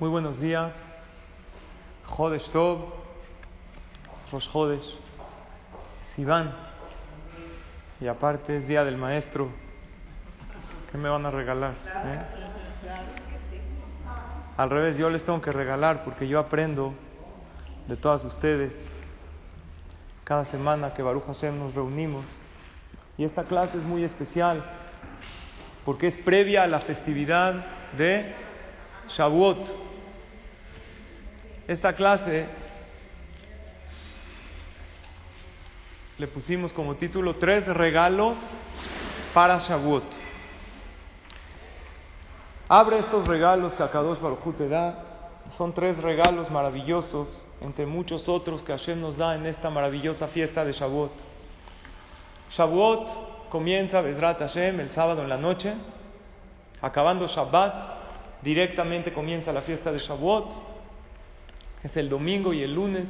Muy 0.00 0.10
buenos 0.10 0.40
días. 0.40 0.72
Jodesh 2.06 2.50
Tov, 2.50 2.80
Rosh 4.32 4.48
Jodesh, 4.48 4.98
Sivan. 6.14 6.52
Y 8.00 8.08
aparte 8.08 8.56
es 8.56 8.66
Día 8.66 8.84
del 8.84 8.96
Maestro. 8.96 9.50
¿Qué 10.90 10.98
me 10.98 11.08
van 11.08 11.24
a 11.26 11.30
regalar? 11.30 11.74
eh? 12.06 12.22
Al 14.56 14.70
revés, 14.70 14.96
yo 14.96 15.10
les 15.10 15.24
tengo 15.24 15.40
que 15.40 15.52
regalar 15.52 16.02
porque 16.04 16.26
yo 16.26 16.40
aprendo 16.40 16.92
de 17.86 17.96
todas 17.96 18.24
ustedes. 18.24 18.72
Cada 20.24 20.44
semana 20.46 20.92
que 20.94 21.02
Baruch 21.02 21.26
Hashem 21.26 21.56
nos 21.56 21.74
reunimos. 21.74 22.24
Y 23.16 23.24
esta 23.24 23.44
clase 23.44 23.78
es 23.78 23.84
muy 23.84 24.02
especial 24.02 24.64
porque 25.84 26.08
es 26.08 26.16
previa 26.24 26.64
a 26.64 26.66
la 26.66 26.80
festividad 26.80 27.64
de 27.96 28.34
Shavuot. 29.08 29.58
Esta 31.68 31.94
clase 31.94 32.46
le 36.18 36.26
pusimos 36.28 36.72
como 36.72 36.94
título 36.96 37.34
Tres 37.34 37.66
regalos 37.66 38.36
para 39.32 39.58
Shavuot. 39.58 40.04
Abre 42.68 42.98
estos 42.98 43.26
regalos 43.26 43.74
que 43.74 43.82
Akadosh 43.82 44.20
Baruj 44.20 44.56
te 44.56 44.68
da. 44.68 45.04
Son 45.58 45.74
tres 45.74 45.98
regalos 45.98 46.50
maravillosos, 46.50 47.28
entre 47.60 47.86
muchos 47.86 48.28
otros 48.28 48.62
que 48.62 48.72
Hashem 48.72 49.00
nos 49.00 49.16
da 49.16 49.34
en 49.34 49.46
esta 49.46 49.70
maravillosa 49.70 50.28
fiesta 50.28 50.64
de 50.64 50.72
Shavuot. 50.72 51.12
Shavuot 52.50 53.50
comienza 53.50 54.00
Bezrat 54.00 54.38
Hashem 54.38 54.80
el 54.80 54.90
sábado 54.90 55.22
en 55.22 55.28
la 55.28 55.36
noche. 55.36 55.74
Acabando 56.80 57.26
Shabbat, 57.28 58.03
directamente 58.44 59.12
comienza 59.12 59.52
la 59.52 59.62
fiesta 59.62 59.90
de 59.90 59.98
Shavuot. 59.98 60.46
Es 61.82 61.96
el 61.96 62.08
domingo 62.08 62.52
y 62.52 62.62
el 62.62 62.74
lunes. 62.74 63.06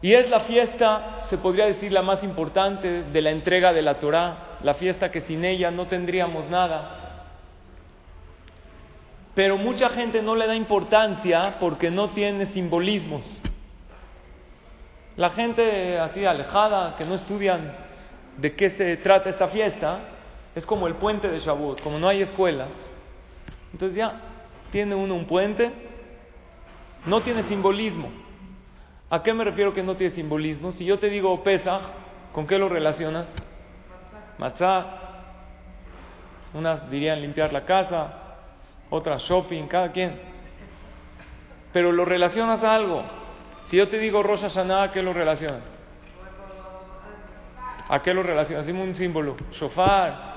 Y 0.00 0.12
es 0.12 0.30
la 0.30 0.40
fiesta, 0.40 1.24
se 1.28 1.38
podría 1.38 1.66
decir, 1.66 1.90
la 1.90 2.02
más 2.02 2.22
importante 2.22 3.02
de 3.02 3.20
la 3.22 3.30
entrega 3.30 3.72
de 3.72 3.82
la 3.82 3.98
Torah, 3.98 4.58
la 4.62 4.74
fiesta 4.74 5.10
que 5.10 5.22
sin 5.22 5.44
ella 5.44 5.70
no 5.70 5.86
tendríamos 5.86 6.48
nada. 6.48 7.24
Pero 9.34 9.58
mucha 9.58 9.90
gente 9.90 10.22
no 10.22 10.36
le 10.36 10.46
da 10.46 10.54
importancia 10.54 11.56
porque 11.58 11.90
no 11.90 12.10
tiene 12.10 12.46
simbolismos. 12.46 13.24
La 15.16 15.30
gente 15.30 15.98
así 15.98 16.24
alejada, 16.24 16.94
que 16.96 17.04
no 17.04 17.14
estudian 17.14 17.72
de 18.36 18.54
qué 18.54 18.70
se 18.70 18.98
trata 18.98 19.30
esta 19.30 19.48
fiesta, 19.48 20.00
es 20.54 20.64
como 20.64 20.86
el 20.86 20.94
puente 20.94 21.28
de 21.28 21.40
Shavuot, 21.40 21.80
como 21.80 21.98
no 21.98 22.08
hay 22.08 22.22
escuelas. 22.22 22.68
Entonces 23.72 23.96
ya, 23.96 24.20
tiene 24.70 24.94
uno 24.94 25.14
un 25.14 25.26
puente, 25.26 25.70
no 27.06 27.22
tiene 27.22 27.44
simbolismo. 27.44 28.10
¿A 29.10 29.22
qué 29.22 29.32
me 29.32 29.44
refiero 29.44 29.72
que 29.72 29.82
no 29.82 29.94
tiene 29.96 30.14
simbolismo? 30.14 30.72
Si 30.72 30.84
yo 30.84 30.98
te 30.98 31.08
digo 31.08 31.42
Pesach, 31.42 31.82
¿con 32.32 32.46
qué 32.46 32.58
lo 32.58 32.68
relacionas? 32.68 33.26
Matzah. 34.38 35.02
Unas 36.54 36.90
dirían 36.90 37.20
limpiar 37.20 37.52
la 37.52 37.64
casa, 37.64 38.36
otras 38.90 39.22
shopping, 39.22 39.66
cada 39.66 39.92
quien. 39.92 40.18
Pero 41.72 41.92
lo 41.92 42.04
relacionas 42.04 42.62
a 42.64 42.74
algo. 42.74 43.02
Si 43.68 43.76
yo 43.76 43.88
te 43.88 43.98
digo 43.98 44.22
Rosh 44.22 44.42
Hashanah, 44.42 44.84
¿a 44.84 44.92
qué 44.92 45.02
lo 45.02 45.12
relacionas? 45.12 45.62
¿A 47.88 48.02
qué 48.02 48.14
lo 48.14 48.22
relacionas? 48.22 48.66
Dime 48.66 48.82
un 48.82 48.94
símbolo. 48.94 49.36
Shofar, 49.52 50.34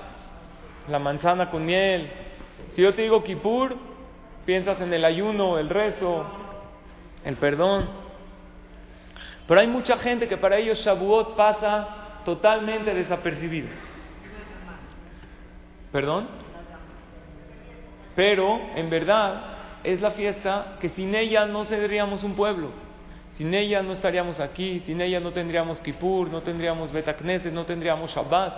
la 0.87 0.99
manzana 0.99 1.49
con 1.49 1.65
miel. 1.65 2.11
Si 2.73 2.81
yo 2.81 2.93
te 2.93 3.01
digo 3.01 3.23
Kippur, 3.23 3.75
piensas 4.45 4.79
en 4.81 4.93
el 4.93 5.05
ayuno, 5.05 5.57
el 5.57 5.69
rezo, 5.69 6.25
el 7.23 7.35
perdón. 7.37 7.89
Pero 9.47 9.61
hay 9.61 9.67
mucha 9.67 9.97
gente 9.97 10.27
que 10.27 10.37
para 10.37 10.57
ellos 10.57 10.79
Shavuot 10.79 11.35
pasa 11.35 12.21
totalmente 12.23 12.93
desapercibido. 12.93 13.69
¿Perdón? 15.91 16.27
Pero 18.15 18.59
en 18.75 18.89
verdad 18.89 19.41
es 19.83 20.01
la 20.01 20.11
fiesta 20.11 20.77
que 20.79 20.89
sin 20.89 21.15
ella 21.15 21.45
no 21.45 21.65
seríamos 21.65 22.23
un 22.23 22.35
pueblo. 22.35 22.69
Sin 23.33 23.53
ella 23.53 23.81
no 23.81 23.93
estaríamos 23.93 24.39
aquí, 24.39 24.81
sin 24.81 25.01
ella 25.01 25.19
no 25.19 25.31
tendríamos 25.31 25.79
Kippur, 25.79 26.29
no 26.29 26.41
tendríamos 26.41 26.91
Betacneses, 26.91 27.53
no 27.53 27.65
tendríamos 27.65 28.11
Shabbat. 28.13 28.53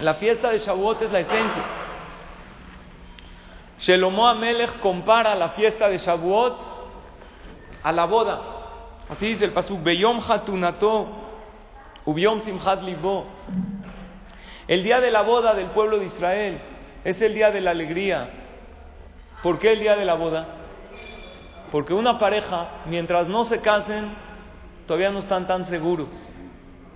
La 0.00 0.14
fiesta 0.14 0.50
de 0.50 0.58
Shavuot 0.58 1.02
es 1.02 1.12
la 1.12 1.20
esencia. 1.20 1.85
Shelomo 3.78 4.26
Amelech 4.26 4.80
compara 4.80 5.34
la 5.34 5.50
fiesta 5.50 5.88
de 5.88 5.98
Shavuot 5.98 6.58
a 7.82 7.92
la 7.92 8.06
boda. 8.06 8.40
Así 9.08 9.28
dice 9.28 9.44
el 9.44 9.52
pasuk, 9.52 9.82
Beyom 9.82 10.20
Hatunato, 10.20 11.06
Ubiom 12.04 12.42
Simchat 12.42 12.82
Libo. 12.82 13.26
El 14.66 14.82
día 14.82 15.00
de 15.00 15.10
la 15.10 15.22
boda 15.22 15.54
del 15.54 15.66
pueblo 15.68 15.98
de 15.98 16.06
Israel 16.06 16.58
es 17.04 17.20
el 17.20 17.34
día 17.34 17.50
de 17.50 17.60
la 17.60 17.70
alegría. 17.70 18.30
¿Por 19.42 19.58
qué 19.58 19.72
el 19.72 19.80
día 19.80 19.94
de 19.94 20.04
la 20.04 20.14
boda? 20.14 20.46
Porque 21.70 21.94
una 21.94 22.18
pareja, 22.18 22.68
mientras 22.86 23.28
no 23.28 23.44
se 23.44 23.60
casen, 23.60 24.08
todavía 24.86 25.10
no 25.10 25.20
están 25.20 25.46
tan 25.46 25.66
seguros. 25.66 26.08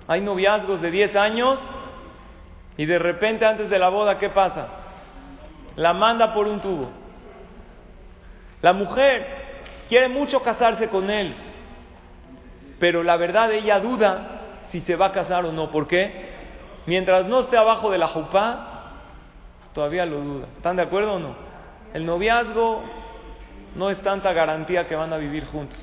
Hay 0.09 0.21
noviazgos 0.21 0.81
de 0.81 0.91
10 0.91 1.15
años 1.15 1.59
y 2.77 2.87
de 2.87 2.99
repente 2.99 3.47
antes 3.47 3.71
de 3.71 3.79
la 3.79 3.89
boda, 3.91 4.19
¿qué 4.19 4.31
pasa? 4.31 4.80
La 5.77 5.93
manda 5.93 6.35
por 6.35 6.47
un 6.47 6.61
tubo. 6.61 6.91
La 8.63 8.73
mujer 8.73 9.27
quiere 9.89 10.09
mucho 10.09 10.43
casarse 10.43 10.89
con 10.89 11.11
él, 11.11 11.35
pero 12.79 13.03
la 13.03 13.17
verdad 13.17 13.53
ella 13.53 13.81
duda 13.81 14.41
si 14.71 14.81
se 14.83 14.97
va 14.97 15.07
a 15.07 15.13
casar 15.13 15.45
o 15.45 15.53
no. 15.53 15.71
¿Por 15.71 15.87
qué? 15.87 16.31
Mientras 16.87 17.27
no 17.27 17.41
esté 17.41 17.57
abajo 17.57 17.91
de 17.91 17.99
la 17.99 18.09
jupá, 18.09 18.93
todavía 19.75 20.05
lo 20.07 20.21
duda. 20.21 20.47
¿Están 20.57 20.77
de 20.77 20.83
acuerdo 20.83 21.15
o 21.15 21.19
no? 21.19 21.35
El 21.95 22.07
noviazgo 22.07 22.83
no 23.77 23.91
es 23.91 24.01
tanta 24.03 24.33
garantía 24.33 24.87
que 24.89 24.97
van 24.97 25.13
a 25.13 25.17
vivir 25.17 25.47
juntos. 25.47 25.79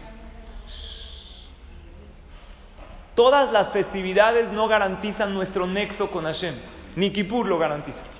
Todas 3.15 3.51
las 3.51 3.69
festividades 3.69 4.51
no 4.51 4.67
garantizan 4.67 5.33
nuestro 5.33 5.65
nexo 5.65 6.11
con 6.11 6.25
Hashem. 6.25 6.55
Ni 6.95 7.11
Kippur 7.11 7.47
lo 7.47 7.57
garantiza. 7.57 8.16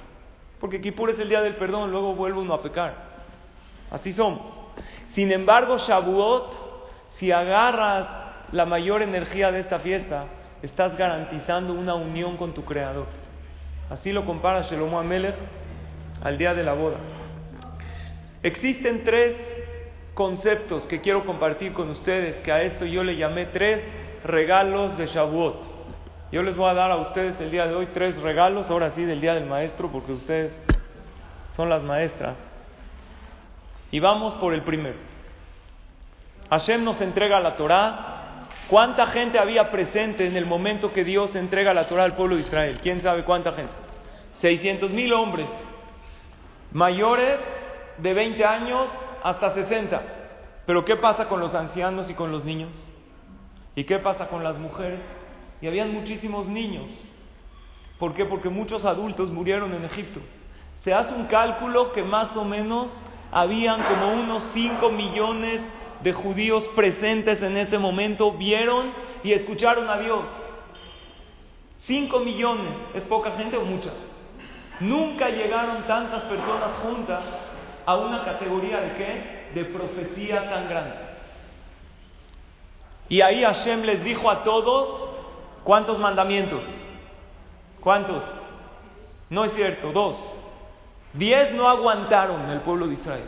Porque 0.60 0.82
Kippur 0.82 1.12
es 1.12 1.20
el 1.20 1.30
día 1.30 1.42
del 1.42 1.56
perdón, 1.56 1.92
luego 1.92 2.16
vuelve 2.16 2.40
uno 2.40 2.54
a 2.54 2.62
pecar. 2.62 2.94
Así 3.92 4.14
somos. 4.14 4.60
Sin 5.14 5.32
embargo, 5.32 5.78
Shavuot, 5.78 6.52
si 7.18 7.32
agarras 7.32 8.08
la 8.52 8.66
mayor 8.66 9.02
energía 9.02 9.52
de 9.52 9.60
esta 9.60 9.80
fiesta, 9.80 10.26
estás 10.62 10.98
garantizando 10.98 11.74
una 11.74 11.96
unión 11.96 12.38
con 12.38 12.54
tu 12.54 12.64
Creador. 12.66 13.08
Así 13.90 14.12
lo 14.12 14.26
compara 14.26 14.64
Shelomo 14.64 15.00
Amelech 15.00 15.36
al 16.24 16.38
día 16.38 16.54
de 16.54 16.64
la 16.64 16.74
boda. 16.74 16.98
Existen 18.44 19.04
tres 19.04 19.36
conceptos 20.14 20.86
que 20.88 21.02
quiero 21.02 21.26
compartir 21.26 21.74
con 21.74 21.90
ustedes, 21.90 22.38
que 22.38 22.52
a 22.52 22.64
esto 22.64 22.86
yo 22.86 23.04
le 23.04 23.16
llamé 23.16 23.46
tres 23.46 23.82
regalos 24.24 24.98
de 24.98 25.08
Shavuot. 25.08 25.77
Yo 26.32 26.44
les 26.44 26.58
voy 26.58 26.70
a 26.70 26.74
dar 26.74 26.92
a 26.92 26.98
ustedes 26.98 27.40
el 27.40 27.52
día 27.52 27.68
de 27.68 27.76
hoy 27.76 27.88
tres 27.94 28.18
regalos, 28.22 28.70
ahora 28.70 28.92
sí, 28.92 29.04
del 29.04 29.22
día 29.22 29.34
del 29.34 29.46
maestro, 29.46 29.90
porque 29.90 30.12
ustedes 30.12 30.52
son 31.56 31.70
las 31.70 31.84
maestras. 31.84 32.36
Y 33.92 34.02
vamos 34.02 34.34
por 34.36 34.54
el 34.54 34.64
primero. 34.64 34.98
Hashem 36.50 36.84
nos 36.84 37.00
entrega 37.00 37.40
la 37.40 37.56
Torah. 37.56 38.14
¿Cuánta 38.68 39.08
gente 39.08 39.40
había 39.40 39.72
presente 39.72 40.28
en 40.28 40.36
el 40.36 40.46
momento 40.46 40.92
que 40.92 41.06
Dios 41.06 41.34
entrega 41.36 41.74
la 41.74 41.88
Torah 41.88 42.04
al 42.04 42.16
pueblo 42.16 42.36
de 42.36 42.42
Israel? 42.42 42.80
¿Quién 42.84 43.02
sabe 43.02 43.24
cuánta 43.24 43.54
gente? 43.54 43.72
600 44.42 44.92
mil 44.92 45.14
hombres, 45.14 45.48
mayores 46.74 47.40
de 48.00 48.14
20 48.14 48.44
años 48.44 48.90
hasta 49.24 49.54
60. 49.54 50.02
Pero 50.66 50.84
¿qué 50.84 50.98
pasa 50.98 51.30
con 51.30 51.40
los 51.40 51.56
ancianos 51.56 52.10
y 52.10 52.14
con 52.14 52.34
los 52.34 52.44
niños? 52.44 52.72
¿Y 53.76 53.86
qué 53.86 54.00
pasa 54.00 54.28
con 54.28 54.44
las 54.44 54.58
mujeres? 54.58 55.00
Y 55.62 55.68
habían 55.68 55.94
muchísimos 55.94 56.48
niños. 56.48 56.86
¿Por 58.00 58.14
qué? 58.14 58.26
Porque 58.26 58.50
muchos 58.50 58.86
adultos 58.86 59.30
murieron 59.30 59.74
en 59.74 59.86
Egipto. 59.86 60.20
Se 60.84 60.94
hace 60.94 61.14
un 61.14 61.26
cálculo 61.26 61.94
que 61.94 62.04
más 62.04 62.36
o 62.38 62.44
menos 62.44 62.92
habían 63.32 63.82
como 63.84 64.14
unos 64.14 64.44
5 64.54 64.90
millones 64.92 65.62
de 66.02 66.14
judíos 66.14 66.64
presentes 66.76 67.42
en 67.42 67.58
ese 67.58 67.78
momento, 67.78 68.32
vieron 68.34 68.92
y 69.24 69.34
escucharon 69.34 69.90
a 69.90 69.98
Dios. 69.98 70.24
5 71.86 72.20
millones, 72.20 72.72
¿es 72.94 73.04
poca 73.04 73.32
gente 73.32 73.58
o 73.58 73.66
mucha? 73.66 73.92
Nunca 74.80 75.30
llegaron 75.30 75.84
tantas 75.88 76.24
personas 76.24 76.70
juntas 76.84 77.24
a 77.86 77.96
una 77.96 78.24
categoría 78.24 78.82
de 78.82 78.94
qué? 78.94 79.48
De 79.56 79.66
profecía 79.66 80.50
tan 80.50 80.70
grande. 80.70 80.96
Y 83.10 83.22
ahí 83.22 83.44
Hashem 83.44 83.84
les 83.84 84.04
dijo 84.04 84.30
a 84.30 84.44
todos, 84.44 85.07
¿cuántos 85.68 86.00
mandamientos? 86.00 86.62
¿Cuántos? 87.82 88.24
No 89.30 89.44
es 89.44 89.54
cierto, 89.54 89.92
dos. 89.92 90.16
Diez 91.12 91.54
no 91.56 91.68
aguantaron 91.68 92.50
el 92.50 92.62
pueblo 92.62 92.88
de 92.88 92.94
Israel. 92.94 93.28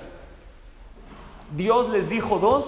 Dios 1.51 1.89
les 1.89 2.07
dijo 2.07 2.39
dos 2.39 2.65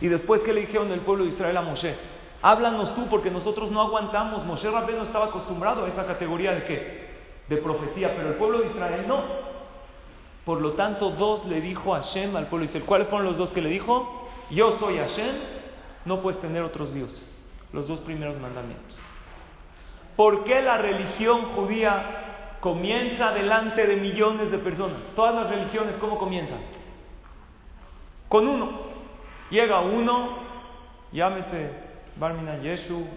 y 0.00 0.06
después 0.06 0.42
que 0.42 0.52
le 0.52 0.60
dijeron 0.60 0.92
el 0.92 1.00
pueblo 1.00 1.24
de 1.24 1.30
Israel 1.30 1.56
a 1.56 1.62
Moshe, 1.62 1.96
háblanos 2.40 2.94
tú 2.94 3.08
porque 3.08 3.32
nosotros 3.32 3.68
no 3.72 3.80
aguantamos. 3.80 4.44
Moshe 4.44 4.70
no 4.70 5.02
estaba 5.02 5.24
acostumbrado 5.24 5.86
a 5.86 5.88
esa 5.88 6.06
categoría 6.06 6.52
de 6.52 6.62
qué? 6.62 7.08
De 7.48 7.56
profecía, 7.56 8.14
pero 8.14 8.28
el 8.28 8.34
pueblo 8.34 8.60
de 8.60 8.68
Israel 8.68 9.06
no. 9.08 9.22
Por 10.44 10.60
lo 10.60 10.74
tanto, 10.74 11.10
dos 11.10 11.44
le 11.46 11.60
dijo 11.60 11.96
a 11.96 12.02
Hashem 12.02 12.36
al 12.36 12.46
pueblo 12.46 12.66
de 12.66 12.70
Israel. 12.70 12.86
¿Cuáles 12.86 13.08
fueron 13.08 13.26
los 13.26 13.38
dos 13.38 13.50
que 13.50 13.60
le 13.60 13.70
dijo? 13.70 14.28
Yo 14.50 14.78
soy 14.78 14.98
Hashem, 14.98 15.34
no 16.04 16.20
puedes 16.20 16.40
tener 16.40 16.62
otros 16.62 16.94
dioses. 16.94 17.33
Los 17.74 17.88
dos 17.88 17.98
primeros 18.00 18.38
mandamientos. 18.38 18.96
¿Por 20.14 20.44
qué 20.44 20.62
la 20.62 20.78
religión 20.78 21.46
judía 21.56 22.56
comienza 22.60 23.32
delante 23.32 23.84
de 23.84 23.96
millones 23.96 24.52
de 24.52 24.58
personas? 24.58 24.98
Todas 25.16 25.34
las 25.34 25.50
religiones, 25.50 25.96
¿cómo 25.96 26.16
comienzan? 26.16 26.60
Con 28.28 28.46
uno. 28.46 28.70
Llega 29.50 29.80
uno, 29.80 30.38
llámese 31.10 31.72
Barmina 32.16 32.58
Yeshu, 32.58 33.08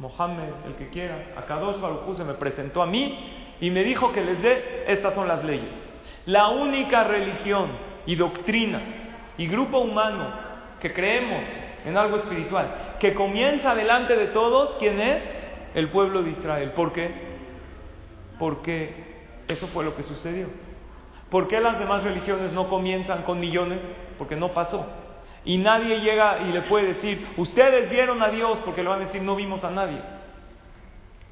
Mohammed, 0.00 0.48
el 0.66 0.74
que 0.74 0.88
quiera, 0.88 1.26
Akadosh 1.36 1.80
Baruj 1.80 2.16
se 2.16 2.24
me 2.24 2.34
presentó 2.34 2.82
a 2.82 2.86
mí 2.86 3.56
y 3.60 3.70
me 3.70 3.84
dijo 3.84 4.10
que 4.10 4.20
les 4.20 4.42
dé, 4.42 4.84
estas 4.88 5.14
son 5.14 5.28
las 5.28 5.44
leyes. 5.44 5.70
La 6.26 6.48
única 6.48 7.04
religión 7.04 7.70
y 8.04 8.16
doctrina 8.16 8.80
y 9.38 9.46
grupo 9.46 9.78
humano 9.78 10.32
que 10.80 10.92
creemos 10.92 11.44
en 11.84 11.96
algo 11.96 12.16
espiritual, 12.16 12.96
que 13.00 13.14
comienza 13.14 13.74
delante 13.74 14.16
de 14.16 14.26
todos, 14.28 14.76
¿quién 14.78 15.00
es? 15.00 15.22
El 15.74 15.88
pueblo 15.88 16.22
de 16.22 16.30
Israel. 16.30 16.72
¿Por 16.72 16.92
qué? 16.92 17.10
Porque 18.38 18.94
eso 19.48 19.68
fue 19.68 19.84
lo 19.84 19.94
que 19.96 20.02
sucedió. 20.02 20.48
¿Por 21.30 21.46
qué 21.48 21.60
las 21.60 21.78
demás 21.78 22.02
religiones 22.02 22.52
no 22.52 22.68
comienzan 22.68 23.22
con 23.22 23.38
millones? 23.38 23.78
Porque 24.18 24.36
no 24.36 24.48
pasó. 24.48 24.86
Y 25.44 25.58
nadie 25.58 26.00
llega 26.00 26.40
y 26.40 26.52
le 26.52 26.62
puede 26.62 26.88
decir, 26.88 27.26
ustedes 27.36 27.88
vieron 27.88 28.22
a 28.22 28.28
Dios, 28.28 28.58
porque 28.64 28.82
le 28.82 28.88
van 28.88 29.02
a 29.02 29.06
decir, 29.06 29.22
no 29.22 29.36
vimos 29.36 29.62
a 29.64 29.70
nadie. 29.70 29.98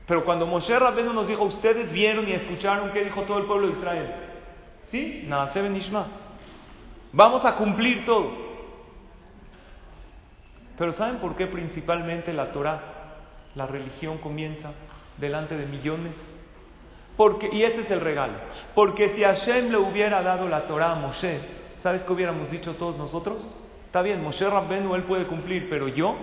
Pero 0.06 0.25
cuando 0.25 0.47
Moshe 0.47 0.79
Rabbeinu 0.79 1.12
nos 1.12 1.29
dijo, 1.29 1.45
ustedes 1.45 1.93
vieron 1.93 2.27
y 2.27 2.33
escucharon, 2.33 2.93
¿qué 2.93 3.05
dijo 3.05 3.23
todo 3.23 3.39
el 3.39 3.45
pueblo 3.45 3.67
de 3.67 3.75
Israel? 3.75 4.15
Sí, 4.91 5.25
Naaseben 5.29 5.77
Ishma. 5.77 6.06
Vamos 7.12 7.45
a 7.45 7.56
cumplir 7.56 8.06
todo. 8.06 8.48
Pero 10.78 10.92
¿saben 10.92 11.19
por 11.19 11.34
qué 11.36 11.46
principalmente 11.46 12.32
la 12.32 12.52
Torah, 12.52 12.80
la 13.54 13.66
religión 13.66 14.19
comienza 14.19 14.70
delante 15.16 15.56
de 15.56 15.66
millones? 15.66 16.14
Porque, 17.16 17.50
y 17.52 17.64
ese 17.64 17.80
es 17.80 17.90
el 17.90 18.00
regalo. 18.00 18.34
Porque 18.76 19.10
si 19.10 19.25
Hashem 19.25 19.70
le 19.70 19.76
hubiera 19.76 20.22
dado 20.22 20.48
la 20.48 20.69
Torah 20.69 20.92
a 20.92 20.94
Moshe, 20.94 21.40
¿sabes 21.82 22.04
qué 22.04 22.12
hubiéramos 22.12 22.48
dicho 22.50 22.75
todos 22.76 22.96
nosotros? 22.96 23.38
Está 23.86 24.02
bien, 24.02 24.22
Moshe 24.22 24.48
Rabbenu 24.48 24.94
él 24.94 25.02
puede 25.02 25.26
cumplir, 25.26 25.69
pero 25.69 25.88
yo, 25.88 26.14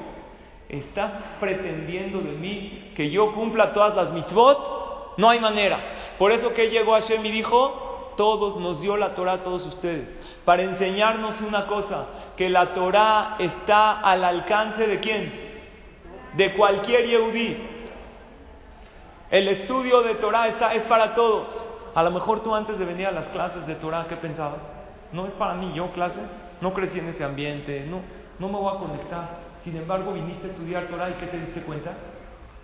¿estás 0.70 1.12
pretendiendo 1.42 2.22
de 2.22 2.32
mí 2.32 2.94
que 2.96 3.10
yo 3.10 3.34
cumpla 3.34 3.74
todas 3.74 3.94
las 3.96 4.14
mitzvot? 4.14 5.18
No 5.18 5.30
hay 5.30 5.40
manera. 5.42 6.16
Por 6.18 6.32
eso 6.32 6.54
que 6.54 6.70
llegó 6.70 6.94
Hashem 6.94 7.26
y 7.26 7.32
dijo, 7.32 8.14
todos 8.16 8.58
nos 8.58 8.80
dio 8.80 8.96
la 8.96 9.16
Torah 9.16 9.34
a 9.34 9.44
todos 9.44 9.66
ustedes, 9.66 10.08
para 10.46 10.64
enseñarnos 10.64 11.42
una 11.42 11.68
cosa, 11.68 12.06
que 12.38 12.50
la 12.50 12.74
Torah 12.74 13.36
está 13.40 14.02
al 14.02 14.24
alcance 14.24 14.86
de 14.88 15.00
quién? 15.00 15.34
De 16.34 16.54
cualquier 16.54 17.06
Yehudí. 17.06 17.58
El 19.32 19.48
estudio 19.48 20.02
de 20.02 20.16
Torah 20.16 20.48
está, 20.50 20.74
es 20.74 20.84
para 20.84 21.16
todos. 21.16 21.48
A 21.96 22.04
lo 22.04 22.12
mejor 22.12 22.42
tú 22.44 22.54
antes 22.54 22.78
de 22.78 22.86
venir 22.86 23.08
a 23.08 23.12
las 23.12 23.28
clases 23.28 23.66
de 23.66 23.76
Torah, 23.76 24.06
¿qué 24.10 24.18
pensabas? 24.18 24.60
No 25.12 25.26
es 25.26 25.32
para 25.34 25.54
mí, 25.54 25.72
yo 25.74 25.88
clase, 25.92 26.20
no 26.62 26.74
crecí 26.74 27.00
en 27.00 27.08
ese 27.10 27.24
ambiente, 27.24 27.86
no, 27.90 28.02
no 28.38 28.48
me 28.50 28.60
voy 28.60 28.76
a 28.76 28.80
conectar. 28.80 29.30
Sin 29.64 29.78
embargo, 29.78 30.14
viniste 30.14 30.48
a 30.48 30.52
estudiar 30.52 30.84
Torah 30.84 31.10
y 31.10 31.14
¿qué 31.14 31.28
te 31.28 31.40
diste 31.40 31.62
cuenta? 31.62 31.94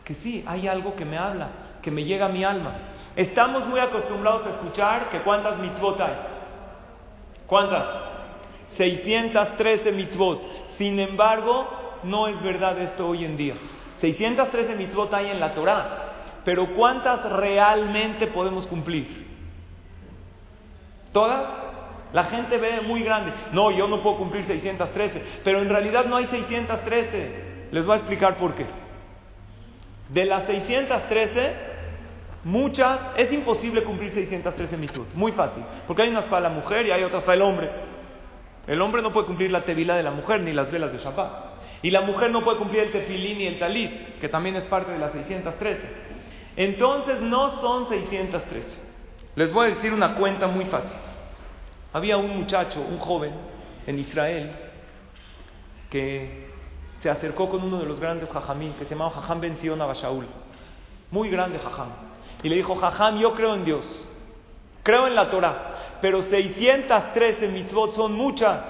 Que 0.03 0.15
sí, 0.15 0.43
hay 0.45 0.67
algo 0.67 0.95
que 0.95 1.05
me 1.05 1.17
habla, 1.17 1.47
que 1.81 1.91
me 1.91 2.03
llega 2.03 2.25
a 2.25 2.29
mi 2.29 2.43
alma. 2.43 2.73
Estamos 3.15 3.65
muy 3.67 3.79
acostumbrados 3.79 4.45
a 4.45 4.49
escuchar 4.49 5.09
que 5.09 5.21
cuántas 5.21 5.57
mitzvot 5.59 5.99
hay. 5.99 6.13
¿Cuántas? 7.47 8.10
613 8.77 9.91
mitzvot. 9.91 10.41
Sin 10.77 10.99
embargo, 10.99 11.99
no 12.03 12.27
es 12.27 12.41
verdad 12.41 12.79
esto 12.81 13.07
hoy 13.07 13.25
en 13.25 13.37
día. 13.37 13.55
613 13.99 14.75
mitzvot 14.75 15.13
hay 15.13 15.29
en 15.29 15.39
la 15.39 15.53
Torah. 15.53 16.41
Pero 16.43 16.73
¿cuántas 16.75 17.23
realmente 17.31 18.27
podemos 18.27 18.65
cumplir? 18.67 19.27
¿Todas? 21.11 21.43
La 22.13 22.25
gente 22.25 22.57
ve 22.57 22.81
muy 22.81 23.03
grande. 23.03 23.31
No, 23.53 23.71
yo 23.71 23.87
no 23.87 24.01
puedo 24.01 24.17
cumplir 24.17 24.45
613. 24.45 25.23
Pero 25.43 25.59
en 25.59 25.69
realidad 25.69 26.05
no 26.05 26.17
hay 26.17 26.27
613. 26.27 27.67
Les 27.71 27.85
voy 27.85 27.93
a 27.93 27.97
explicar 27.97 28.37
por 28.37 28.55
qué. 28.55 28.65
De 30.09 30.25
las 30.25 30.45
613, 30.45 31.53
muchas, 32.43 32.99
es 33.15 33.31
imposible 33.31 33.83
cumplir 33.83 34.11
613 34.13 34.77
mitzvot. 34.77 35.13
Muy 35.13 35.31
fácil. 35.31 35.63
Porque 35.87 36.03
hay 36.03 36.09
unas 36.09 36.25
para 36.25 36.41
la 36.41 36.49
mujer 36.49 36.87
y 36.87 36.91
hay 36.91 37.03
otras 37.03 37.23
para 37.23 37.35
el 37.35 37.43
hombre. 37.43 37.69
El 38.67 38.81
hombre 38.81 39.01
no 39.01 39.11
puede 39.11 39.27
cumplir 39.27 39.51
la 39.51 39.63
tevila 39.63 39.95
de 39.95 40.03
la 40.03 40.11
mujer 40.11 40.41
ni 40.41 40.53
las 40.53 40.71
velas 40.71 40.91
de 40.91 40.99
Shabbat. 40.99 41.51
Y 41.83 41.89
la 41.89 42.01
mujer 42.01 42.29
no 42.31 42.43
puede 42.43 42.59
cumplir 42.59 42.83
el 42.83 42.91
tefilín 42.91 43.39
ni 43.39 43.47
el 43.47 43.59
talit, 43.59 44.19
que 44.19 44.29
también 44.29 44.55
es 44.55 44.63
parte 44.65 44.91
de 44.91 44.99
las 44.99 45.11
613. 45.13 45.81
Entonces 46.55 47.21
no 47.21 47.59
son 47.61 47.89
613. 47.89 48.67
Les 49.35 49.51
voy 49.51 49.67
a 49.67 49.75
decir 49.75 49.93
una 49.93 50.15
cuenta 50.15 50.47
muy 50.47 50.65
fácil. 50.65 50.91
Había 51.93 52.17
un 52.17 52.37
muchacho, 52.37 52.81
un 52.81 52.99
joven 52.99 53.33
en 53.87 53.99
Israel, 53.99 54.51
que 55.89 56.49
se 57.01 57.09
acercó 57.09 57.49
con 57.49 57.63
uno 57.63 57.79
de 57.79 57.85
los 57.85 57.99
grandes 57.99 58.29
jajamín, 58.29 58.73
que 58.73 58.85
se 58.85 58.91
llamaba 58.91 59.11
Jajam 59.11 59.41
Ben 59.41 59.57
Zion 59.57 59.81
Abashaul. 59.81 60.27
Muy 61.09 61.29
grande 61.29 61.59
jajam. 61.59 61.89
Y 62.43 62.49
le 62.49 62.55
dijo, 62.57 62.75
jajam, 62.75 63.19
yo 63.19 63.33
creo 63.33 63.55
en 63.55 63.65
Dios. 63.65 63.83
Creo 64.83 65.07
en 65.07 65.15
la 65.15 65.29
Torah. 65.29 65.70
Pero 66.01 66.23
613 66.23 67.47
mitzvot 67.47 67.95
son 67.95 68.13
muchas. 68.13 68.61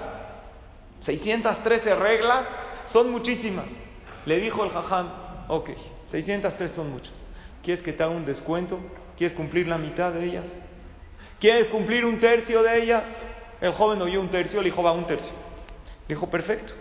613 1.04 1.94
reglas 1.94 2.46
son 2.86 3.10
muchísimas. 3.10 3.66
Le 4.26 4.38
dijo 4.38 4.62
el 4.64 4.70
jajam, 4.70 5.08
ok, 5.48 5.70
613 6.10 6.74
son 6.74 6.90
muchas. 6.90 7.12
¿Quieres 7.62 7.82
que 7.82 7.92
te 7.92 8.02
haga 8.02 8.12
un 8.12 8.24
descuento? 8.24 8.78
¿Quieres 9.16 9.36
cumplir 9.36 9.66
la 9.66 9.78
mitad 9.78 10.12
de 10.12 10.24
ellas? 10.24 10.44
¿Quieres 11.40 11.68
cumplir 11.68 12.04
un 12.04 12.20
tercio 12.20 12.62
de 12.62 12.82
ellas? 12.82 13.04
El 13.60 13.72
joven 13.72 14.00
oyó 14.02 14.20
un 14.20 14.28
tercio, 14.28 14.60
le 14.60 14.70
dijo, 14.70 14.82
va, 14.82 14.92
un 14.92 15.06
tercio. 15.06 15.32
Le 16.08 16.14
dijo, 16.14 16.28
perfecto. 16.28 16.72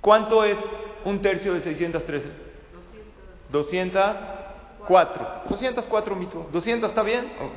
¿Cuánto 0.00 0.44
es 0.44 0.58
un 1.04 1.20
tercio 1.22 1.54
de 1.54 1.60
613? 1.60 2.28
204. 4.88 5.44
204 5.48 6.16
mitzvot. 6.16 6.52
¿200 6.52 6.88
está 6.88 7.02
bien? 7.02 7.32
Oh, 7.40 7.50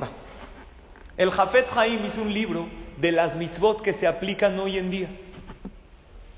El 1.16 1.30
Jafet 1.30 1.66
Haim 1.76 2.04
hizo 2.06 2.22
un 2.22 2.32
libro 2.32 2.66
de 2.96 3.12
las 3.12 3.36
mitzvot 3.36 3.82
que 3.82 3.94
se 3.94 4.06
aplican 4.06 4.58
hoy 4.58 4.78
en 4.78 4.90
día. 4.90 5.08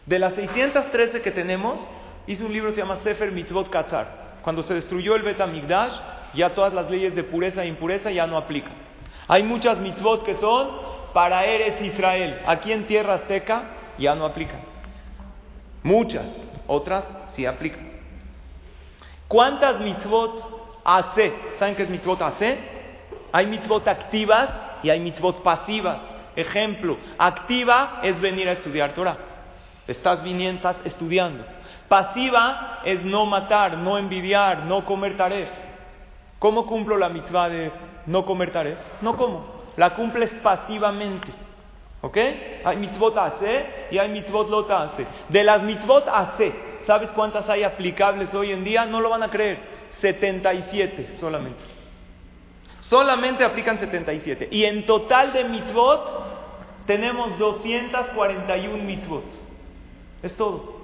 De 0.06 0.18
las 0.18 0.34
613 0.34 1.22
que 1.22 1.30
tenemos, 1.30 1.80
hizo 2.26 2.46
un 2.46 2.52
libro 2.52 2.70
que 2.70 2.76
se 2.76 2.80
llama 2.80 2.96
Sefer 2.96 3.30
Mitzvot 3.30 3.70
Katzar. 3.70 4.38
Cuando 4.42 4.62
se 4.62 4.74
destruyó 4.74 5.14
el 5.14 5.22
Bet 5.22 5.38
Migdash, 5.46 5.92
ya 6.34 6.54
todas 6.54 6.72
las 6.72 6.90
leyes 6.90 7.14
de 7.14 7.24
pureza 7.24 7.62
e 7.62 7.68
impureza 7.68 8.10
ya 8.10 8.26
no 8.26 8.36
aplican. 8.36 8.72
Hay 9.28 9.42
muchas 9.42 9.78
mitzvot 9.78 10.24
que 10.24 10.36
son 10.36 10.68
para 11.12 11.44
Eres 11.44 11.80
Israel. 11.80 12.40
Aquí 12.46 12.72
en 12.72 12.86
tierra 12.86 13.14
azteca 13.14 13.62
ya 13.98 14.14
no 14.14 14.26
aplican. 14.26 14.60
Muchas, 15.82 16.26
otras 16.66 17.04
sí 17.34 17.46
aplican. 17.46 17.90
¿Cuántas 19.28 19.80
mitzvot 19.80 20.59
hace? 20.84 21.32
¿Saben 21.58 21.74
qué 21.76 21.82
es 21.84 21.90
mitzvot 21.90 22.20
hace? 22.22 22.58
Hay 23.32 23.46
mitzvot 23.46 23.86
activas 23.86 24.50
y 24.82 24.90
hay 24.90 25.00
mitzvot 25.00 25.42
pasivas. 25.42 25.98
Ejemplo, 26.36 26.96
activa 27.18 28.00
es 28.02 28.20
venir 28.20 28.48
a 28.48 28.52
estudiar 28.52 28.92
Torah. 28.92 29.16
Estás 29.86 30.22
viniendo, 30.22 30.56
estás 30.56 30.86
estudiando. 30.86 31.44
Pasiva 31.88 32.80
es 32.84 33.02
no 33.04 33.26
matar, 33.26 33.76
no 33.76 33.98
envidiar, 33.98 34.64
no 34.64 34.84
comer 34.84 35.16
taref. 35.16 35.48
¿Cómo 36.38 36.64
cumplo 36.64 36.96
la 36.96 37.08
mitzvah 37.08 37.48
de 37.48 37.72
no 38.06 38.24
comer 38.24 38.52
taref? 38.52 38.78
No 39.02 39.16
como. 39.16 39.60
La 39.76 39.90
cumples 39.94 40.30
pasivamente. 40.42 41.28
¿Ok? 42.02 42.16
Hay 42.64 42.76
mitzvot 42.76 43.16
hace 43.18 43.88
y 43.90 43.98
hay 43.98 44.08
mitzvot 44.08 44.48
lot 44.48 44.70
hace. 44.70 45.06
De 45.28 45.44
las 45.44 45.62
mitzvot 45.62 46.06
hace, 46.08 46.52
¿sabes 46.86 47.10
cuántas 47.10 47.48
hay 47.48 47.64
aplicables 47.64 48.32
hoy 48.32 48.52
en 48.52 48.64
día? 48.64 48.86
No 48.86 49.00
lo 49.00 49.10
van 49.10 49.24
a 49.24 49.28
creer. 49.28 49.58
77 50.00 51.16
solamente. 51.18 51.60
Solamente 52.80 53.44
aplican 53.44 53.78
77. 53.78 54.48
Y 54.50 54.64
en 54.64 54.86
total 54.86 55.32
de 55.32 55.44
mitzvot 55.44 56.86
tenemos 56.86 57.38
241 57.38 58.84
mitzvot. 58.84 59.24
Es 60.22 60.36
todo. 60.36 60.80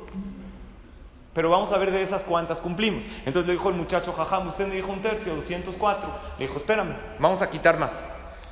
Pero 1.34 1.50
vamos 1.50 1.70
a 1.72 1.78
ver 1.78 1.90
de 1.90 2.02
esas 2.02 2.22
cuántas 2.22 2.58
cumplimos. 2.58 3.02
Entonces 3.26 3.46
le 3.46 3.52
dijo 3.54 3.68
el 3.68 3.74
muchacho, 3.74 4.12
jajam, 4.12 4.48
usted 4.48 4.66
me 4.66 4.76
dijo 4.76 4.90
un 4.90 5.02
tercio, 5.02 5.34
204. 5.36 6.10
Le 6.38 6.46
dijo, 6.46 6.58
espérame, 6.58 6.96
vamos 7.18 7.42
a 7.42 7.50
quitar 7.50 7.78
más. 7.78 7.90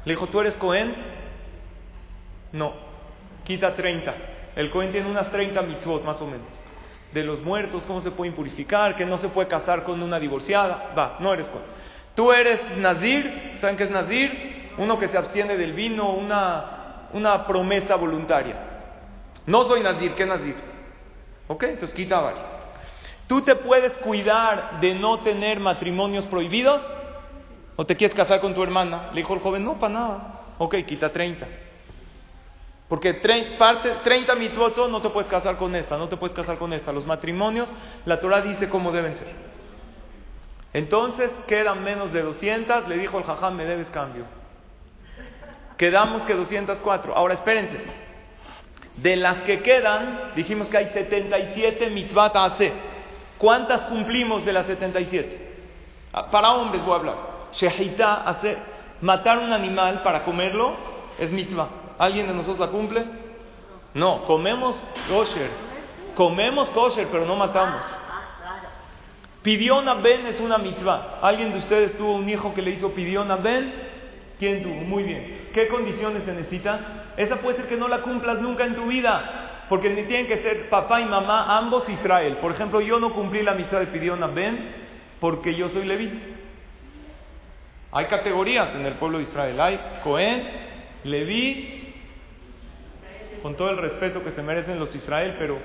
Le 0.04 0.12
dijo, 0.12 0.26
¿tú 0.26 0.40
eres 0.40 0.54
Cohen? 0.56 0.94
No, 2.52 2.72
quita 3.44 3.74
30. 3.74 4.14
El 4.56 4.70
Cohen 4.70 4.92
tiene 4.92 5.10
unas 5.10 5.30
30 5.30 5.62
mitzvot 5.62 6.04
más 6.04 6.20
o 6.20 6.26
menos. 6.26 6.63
De 7.14 7.22
los 7.24 7.40
muertos, 7.40 7.84
cómo 7.86 8.00
se 8.00 8.10
puede 8.10 8.30
impurificar, 8.30 8.96
que 8.96 9.06
no 9.06 9.18
se 9.18 9.28
puede 9.28 9.48
casar 9.48 9.84
con 9.84 10.02
una 10.02 10.18
divorciada. 10.18 10.92
Va, 10.98 11.16
no 11.20 11.32
eres 11.32 11.46
Cohen. 11.46 11.64
Tú 12.14 12.32
eres 12.32 12.60
Nazir, 12.76 13.56
¿saben 13.60 13.76
qué 13.76 13.84
es 13.84 13.90
Nazir? 13.90 14.72
Uno 14.78 14.98
que 14.98 15.08
se 15.08 15.16
abstiene 15.16 15.56
del 15.56 15.72
vino, 15.72 16.10
una, 16.10 17.08
una 17.12 17.46
promesa 17.46 17.94
voluntaria. 17.94 18.56
No 19.46 19.64
soy 19.64 19.80
Nazir, 19.80 20.14
¿qué 20.14 20.26
Nazir? 20.26 20.56
¿Ok? 21.46 21.62
Entonces 21.62 21.94
quita 21.94 22.20
varios. 22.20 22.44
¿Tú 23.26 23.42
te 23.42 23.54
puedes 23.56 23.92
cuidar 23.98 24.80
de 24.80 24.94
no 24.94 25.20
tener 25.20 25.60
matrimonios 25.60 26.24
prohibidos? 26.26 26.82
¿O 27.76 27.86
te 27.86 27.96
quieres 27.96 28.16
casar 28.16 28.40
con 28.40 28.54
tu 28.54 28.62
hermana? 28.62 29.10
Le 29.12 29.20
dijo 29.20 29.34
el 29.34 29.40
joven, 29.40 29.64
no, 29.64 29.74
para 29.74 29.94
nada. 29.94 30.40
Ok, 30.58 30.76
quita 30.86 31.12
30. 31.12 31.46
Porque 32.88 33.14
30 33.14 34.34
mitzvot 34.34 34.88
no 34.88 35.00
te 35.00 35.08
puedes 35.08 35.30
casar 35.30 35.56
con 35.56 35.74
esta, 35.74 35.96
no 35.96 36.08
te 36.08 36.16
puedes 36.16 36.36
casar 36.36 36.58
con 36.58 36.72
esta. 36.72 36.92
Los 36.92 37.06
matrimonios, 37.06 37.68
la 38.04 38.20
Torah 38.20 38.42
dice 38.42 38.68
cómo 38.68 38.92
deben 38.92 39.16
ser. 39.16 39.32
Entonces 40.74 41.30
quedan 41.46 41.82
menos 41.82 42.12
de 42.12 42.22
200, 42.22 42.88
le 42.88 42.98
dijo 42.98 43.18
el 43.18 43.24
jajam, 43.24 43.54
me 43.54 43.64
debes 43.64 43.88
cambio. 43.88 44.24
Quedamos 45.78 46.24
que 46.24 46.34
204. 46.34 47.16
Ahora 47.16 47.34
espérense. 47.34 47.80
De 48.96 49.16
las 49.16 49.38
que 49.42 49.60
quedan, 49.62 50.32
dijimos 50.36 50.68
que 50.68 50.76
hay 50.76 50.86
77 50.90 51.90
mitzvot 51.90 52.36
hace. 52.36 52.72
¿Cuántas 53.38 53.82
cumplimos 53.82 54.44
de 54.44 54.52
las 54.52 54.66
77? 54.66 55.54
Ah, 56.12 56.30
para 56.30 56.52
hombres 56.52 56.84
voy 56.84 56.92
a 56.92 56.96
hablar. 56.96 57.16
Shehita, 57.52 58.28
hace, 58.28 58.56
matar 59.00 59.38
un 59.38 59.52
animal 59.52 60.02
para 60.02 60.24
comerlo 60.24 60.76
es 61.18 61.30
mitzvah. 61.30 61.83
¿Alguien 61.98 62.26
de 62.26 62.34
nosotros 62.34 62.58
la 62.58 62.68
cumple? 62.68 63.04
No, 63.94 64.24
comemos 64.24 64.76
kosher. 65.08 65.50
Comemos 66.14 66.68
kosher, 66.70 67.08
pero 67.10 67.24
no 67.24 67.36
matamos. 67.36 67.80
Pidión 69.42 69.84
Ben 70.02 70.26
es 70.26 70.40
una 70.40 70.58
mitzvah. 70.58 71.18
¿Alguien 71.20 71.52
de 71.52 71.58
ustedes 71.58 71.98
tuvo 71.98 72.14
un 72.14 72.28
hijo 72.28 72.54
que 72.54 72.62
le 72.62 72.70
hizo 72.70 72.92
pidión 72.92 73.28
Ben? 73.42 73.72
¿Quién 74.38 74.62
tuvo? 74.62 74.74
Muy 74.74 75.02
bien. 75.02 75.48
¿Qué 75.52 75.68
condiciones 75.68 76.24
se 76.24 76.32
necesitan? 76.32 76.80
Esa 77.16 77.36
puede 77.36 77.58
ser 77.58 77.68
que 77.68 77.76
no 77.76 77.86
la 77.86 77.98
cumplas 77.98 78.40
nunca 78.40 78.64
en 78.64 78.74
tu 78.74 78.86
vida. 78.86 79.66
Porque 79.68 79.90
tienen 79.90 80.26
que 80.26 80.38
ser 80.38 80.68
papá 80.68 81.00
y 81.00 81.04
mamá, 81.04 81.58
ambos 81.58 81.88
Israel. 81.88 82.38
Por 82.38 82.52
ejemplo, 82.52 82.80
yo 82.80 82.98
no 82.98 83.12
cumplí 83.12 83.42
la 83.42 83.52
mitzvah 83.52 83.80
de 83.80 83.86
pidión 83.88 84.34
Ben 84.34 84.84
porque 85.20 85.54
yo 85.54 85.68
soy 85.68 85.84
Leví. 85.84 86.10
Hay 87.92 88.06
categorías 88.06 88.74
en 88.74 88.86
el 88.86 88.94
pueblo 88.94 89.18
de 89.18 89.24
Israel. 89.24 89.60
Hay 89.60 89.80
Cohen, 90.02 90.42
Leví, 91.04 91.83
con 93.44 93.56
todo 93.56 93.68
el 93.68 93.76
respeto 93.76 94.24
que 94.24 94.32
se 94.32 94.40
merecen 94.42 94.78
los 94.78 94.94
Israel, 94.94 95.36
pero 95.38 95.58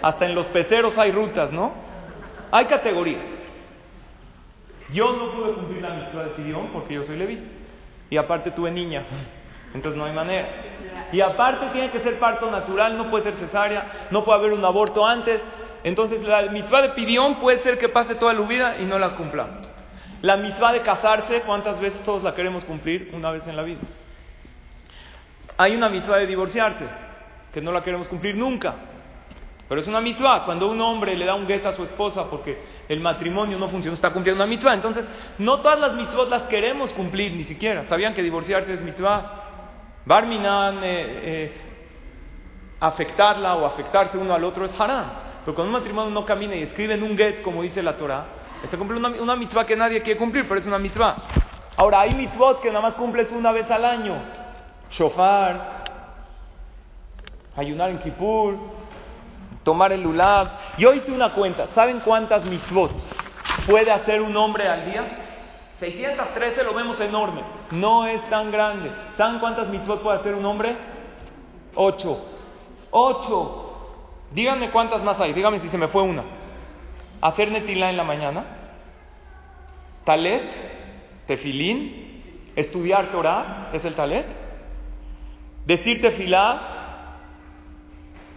hasta 0.00 0.24
en 0.24 0.34
los 0.34 0.46
peceros 0.46 0.96
hay 0.96 1.12
rutas, 1.12 1.52
¿no? 1.52 1.74
Hay 2.50 2.64
categorías. 2.64 3.20
Yo 4.94 5.12
no 5.12 5.32
pude 5.32 5.52
cumplir 5.52 5.82
la 5.82 5.90
mitzvah 5.90 6.22
de 6.22 6.30
Pidión 6.30 6.68
porque 6.72 6.94
yo 6.94 7.02
soy 7.02 7.18
Leví. 7.18 7.38
Y 8.08 8.16
aparte 8.16 8.52
tuve 8.52 8.70
niña. 8.70 9.04
Entonces 9.74 9.98
no 9.98 10.06
hay 10.06 10.14
manera. 10.14 10.48
Y 11.12 11.20
aparte 11.20 11.66
tiene 11.74 11.90
que 11.90 12.00
ser 12.00 12.18
parto 12.18 12.50
natural, 12.50 12.96
no 12.96 13.10
puede 13.10 13.24
ser 13.24 13.34
cesárea, 13.34 14.08
no 14.10 14.24
puede 14.24 14.38
haber 14.38 14.52
un 14.54 14.64
aborto 14.64 15.06
antes. 15.06 15.38
Entonces 15.84 16.22
la 16.22 16.40
mitzvah 16.50 16.80
de 16.80 16.88
Pidión 16.94 17.40
puede 17.40 17.58
ser 17.58 17.76
que 17.76 17.90
pase 17.90 18.14
toda 18.14 18.32
la 18.32 18.40
vida 18.46 18.76
y 18.80 18.86
no 18.86 18.98
la 18.98 19.16
cumplamos. 19.16 19.70
La 20.22 20.38
mitzvah 20.38 20.72
de 20.72 20.80
casarse, 20.80 21.42
¿cuántas 21.42 21.78
veces 21.78 22.02
todos 22.06 22.22
la 22.22 22.34
queremos 22.34 22.64
cumplir? 22.64 23.10
Una 23.12 23.32
vez 23.32 23.46
en 23.46 23.56
la 23.56 23.64
vida. 23.64 23.80
Hay 25.58 25.76
una 25.76 25.90
mitzvah 25.90 26.16
de 26.16 26.26
divorciarse, 26.26 27.01
que 27.52 27.60
no 27.60 27.72
la 27.72 27.82
queremos 27.82 28.08
cumplir 28.08 28.36
nunca. 28.36 28.74
Pero 29.68 29.80
es 29.80 29.86
una 29.86 30.00
mitzvah. 30.00 30.44
Cuando 30.44 30.70
un 30.70 30.80
hombre 30.80 31.16
le 31.16 31.24
da 31.24 31.34
un 31.34 31.46
guest 31.46 31.64
a 31.64 31.74
su 31.74 31.84
esposa 31.84 32.28
porque 32.28 32.58
el 32.88 33.00
matrimonio 33.00 33.58
no 33.58 33.68
funciona, 33.68 33.94
está 33.94 34.12
cumpliendo 34.12 34.42
una 34.42 34.50
mitzvah. 34.50 34.74
Entonces, 34.74 35.04
no 35.38 35.60
todas 35.60 35.78
las 35.78 35.94
mitzvot 35.94 36.28
las 36.28 36.42
queremos 36.42 36.92
cumplir, 36.92 37.32
ni 37.32 37.44
siquiera. 37.44 37.84
¿Sabían 37.84 38.14
que 38.14 38.22
divorciarse 38.22 38.74
es 38.74 38.80
mitzvah? 38.80 39.40
Barminan, 40.04 40.78
eh, 40.82 40.82
eh, 40.84 41.52
afectarla 42.80 43.54
o 43.54 43.64
afectarse 43.64 44.18
uno 44.18 44.34
al 44.34 44.44
otro 44.44 44.64
es 44.64 44.78
haram. 44.78 45.06
Pero 45.44 45.54
cuando 45.54 45.74
un 45.74 45.80
matrimonio 45.80 46.10
no 46.10 46.26
camina 46.26 46.54
y 46.54 46.62
escriben 46.62 47.02
un 47.02 47.16
get, 47.16 47.42
como 47.42 47.62
dice 47.62 47.82
la 47.82 47.96
Torah, 47.96 48.26
está 48.62 48.76
cumpliendo 48.76 49.08
una, 49.08 49.22
una 49.22 49.36
mitzvah 49.36 49.64
que 49.64 49.74
nadie 49.76 50.02
quiere 50.02 50.18
cumplir, 50.18 50.46
pero 50.46 50.60
es 50.60 50.66
una 50.66 50.78
mitzvah. 50.78 51.16
Ahora, 51.76 52.00
hay 52.00 52.14
mitzvot 52.14 52.60
que 52.60 52.68
nada 52.68 52.82
más 52.82 52.94
cumples 52.96 53.30
una 53.32 53.52
vez 53.52 53.70
al 53.70 53.84
año. 53.84 54.16
Shofar, 54.90 55.71
ayunar 57.56 57.90
en 57.90 57.98
Kippur, 57.98 58.56
tomar 59.62 59.92
el 59.92 60.02
lulav. 60.02 60.48
Yo 60.78 60.92
hice 60.94 61.12
una 61.12 61.30
cuenta. 61.30 61.66
¿Saben 61.68 62.00
cuántas 62.00 62.44
mitzvot 62.44 62.92
puede 63.66 63.90
hacer 63.90 64.20
un 64.20 64.36
hombre 64.36 64.68
al 64.68 64.90
día? 64.90 65.04
613 65.80 66.64
lo 66.64 66.74
vemos 66.74 67.00
enorme. 67.00 67.42
No 67.72 68.06
es 68.06 68.20
tan 68.30 68.50
grande. 68.50 68.90
¿Saben 69.16 69.40
cuántas 69.40 69.68
mitzvot 69.68 70.02
puede 70.02 70.18
hacer 70.18 70.34
un 70.34 70.44
hombre? 70.44 70.76
Ocho. 71.74 72.24
Ocho. 72.90 73.68
Díganme 74.32 74.70
cuántas 74.70 75.02
más 75.02 75.20
hay. 75.20 75.32
Díganme 75.32 75.60
si 75.60 75.68
se 75.68 75.78
me 75.78 75.88
fue 75.88 76.02
una. 76.02 76.22
Hacer 77.20 77.50
netilá 77.50 77.90
en 77.90 77.96
la 77.96 78.04
mañana. 78.04 78.44
Talet. 80.04 81.26
Tefilín. 81.26 82.50
Estudiar 82.54 83.10
Torah. 83.10 83.70
Es 83.72 83.84
el 83.84 83.94
talet. 83.94 84.26
Decir 85.66 86.00
tefilá 86.00 86.81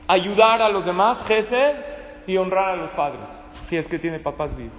ayudar 0.07 0.61
a 0.61 0.69
los 0.69 0.85
demás, 0.85 1.19
Gesed, 1.27 1.75
y 2.27 2.37
honrar 2.37 2.69
a 2.69 2.75
los 2.75 2.89
padres, 2.91 3.27
si 3.69 3.77
es 3.77 3.85
que 3.87 3.99
tiene 3.99 4.19
papás 4.19 4.55
vivos. 4.55 4.73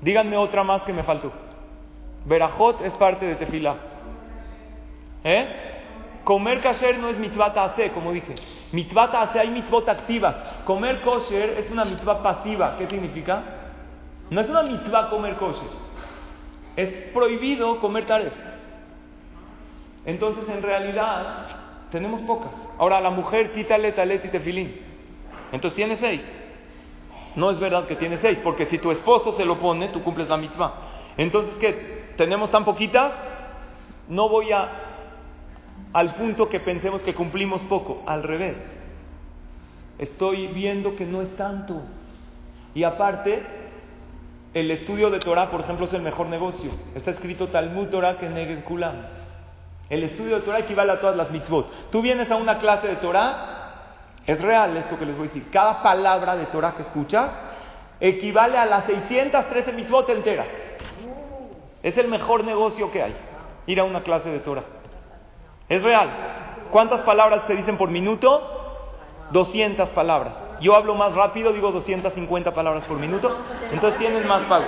Díganme 0.00 0.36
otra 0.36 0.62
más 0.62 0.82
que 0.82 0.92
me 0.92 1.02
faltó. 1.02 1.32
Berajot 2.24 2.82
es 2.82 2.92
parte 2.94 3.26
de 3.26 3.34
tefilá. 3.34 3.76
¿Eh? 5.24 5.48
Comer 6.24 6.60
kasher 6.60 6.98
no 6.98 7.08
es 7.08 7.18
mitzvah 7.18 7.52
hace, 7.56 7.90
como 7.90 8.12
dije. 8.12 8.34
Mitzvah 8.72 9.04
hace, 9.22 9.40
hay 9.40 9.50
mitzvot 9.50 9.88
activas. 9.88 10.34
Comer 10.64 11.00
kosher 11.00 11.58
es 11.58 11.70
una 11.70 11.84
mitzvah 11.84 12.22
pasiva. 12.22 12.76
¿Qué 12.76 12.86
significa? 12.86 13.42
No 14.30 14.40
es 14.40 14.48
una 14.48 14.62
mitzvah 14.62 15.08
comer 15.08 15.36
kosher. 15.36 15.70
Es 16.76 17.10
prohibido 17.12 17.80
comer 17.80 18.06
taref. 18.06 18.34
Entonces, 20.04 20.48
en 20.48 20.62
realidad, 20.62 21.46
tenemos 21.90 22.20
pocas. 22.22 22.50
Ahora, 22.78 23.00
la 23.00 23.10
mujer 23.10 23.52
quítale 23.52 23.92
talet 23.92 24.24
y 24.24 24.28
tefilín. 24.28 24.76
Entonces 25.52 25.76
tiene 25.76 25.96
seis. 25.96 26.20
No 27.36 27.50
es 27.50 27.58
verdad 27.58 27.86
que 27.86 27.96
tiene 27.96 28.18
seis, 28.18 28.38
porque 28.42 28.66
si 28.66 28.78
tu 28.78 28.90
esposo 28.90 29.32
se 29.34 29.44
lo 29.44 29.58
pone, 29.58 29.88
tú 29.88 30.02
cumples 30.02 30.28
la 30.28 30.36
misma. 30.36 30.74
Entonces, 31.16 31.54
¿qué? 31.60 32.12
¿Tenemos 32.16 32.50
tan 32.50 32.64
poquitas? 32.64 33.12
No 34.08 34.28
voy 34.28 34.52
a 34.52 34.84
al 35.92 36.14
punto 36.14 36.48
que 36.48 36.60
pensemos 36.60 37.02
que 37.02 37.14
cumplimos 37.14 37.60
poco. 37.62 38.02
Al 38.06 38.22
revés. 38.22 38.56
Estoy 39.98 40.48
viendo 40.48 40.96
que 40.96 41.04
no 41.04 41.22
es 41.22 41.34
tanto. 41.36 41.82
Y 42.74 42.84
aparte, 42.84 43.42
el 44.54 44.70
estudio 44.70 45.10
de 45.10 45.18
Torah, 45.18 45.50
por 45.50 45.60
ejemplo, 45.60 45.86
es 45.86 45.92
el 45.92 46.02
mejor 46.02 46.26
negocio. 46.26 46.70
Está 46.94 47.12
escrito 47.12 47.48
Talmud 47.48 47.88
Torah 47.88 48.18
que 48.18 48.28
Neged 48.28 48.64
Kulam. 48.64 48.96
El 49.88 50.02
estudio 50.02 50.36
de 50.36 50.42
Torah 50.42 50.58
equivale 50.60 50.92
a 50.92 51.00
todas 51.00 51.16
las 51.16 51.30
mitzvot. 51.30 51.90
Tú 51.90 52.02
vienes 52.02 52.30
a 52.30 52.36
una 52.36 52.58
clase 52.58 52.88
de 52.88 52.96
Torah, 52.96 53.58
es 54.26 54.40
real 54.40 54.76
esto 54.76 54.98
que 54.98 55.06
les 55.06 55.16
voy 55.16 55.26
a 55.26 55.28
decir. 55.28 55.50
Cada 55.50 55.82
palabra 55.82 56.36
de 56.36 56.46
Torah 56.46 56.74
que 56.76 56.82
escuchas 56.82 57.30
equivale 58.00 58.58
a 58.58 58.66
las 58.66 58.84
613 58.84 59.72
mitzvot 59.72 60.08
enteras. 60.10 60.46
Es 61.82 61.96
el 61.96 62.08
mejor 62.08 62.44
negocio 62.44 62.90
que 62.90 63.02
hay, 63.02 63.16
ir 63.66 63.80
a 63.80 63.84
una 63.84 64.02
clase 64.02 64.28
de 64.28 64.40
Torah. 64.40 64.64
Es 65.68 65.82
real. 65.82 66.08
¿Cuántas 66.70 67.00
palabras 67.00 67.44
se 67.46 67.54
dicen 67.54 67.78
por 67.78 67.88
minuto? 67.88 68.58
200 69.30 69.88
palabras. 69.90 70.34
Yo 70.60 70.74
hablo 70.74 70.94
más 70.94 71.14
rápido, 71.14 71.52
digo 71.52 71.70
250 71.70 72.52
palabras 72.52 72.84
por 72.84 72.98
minuto, 72.98 73.34
entonces 73.70 73.98
tienes 73.98 74.26
más 74.26 74.42
pago. 74.44 74.66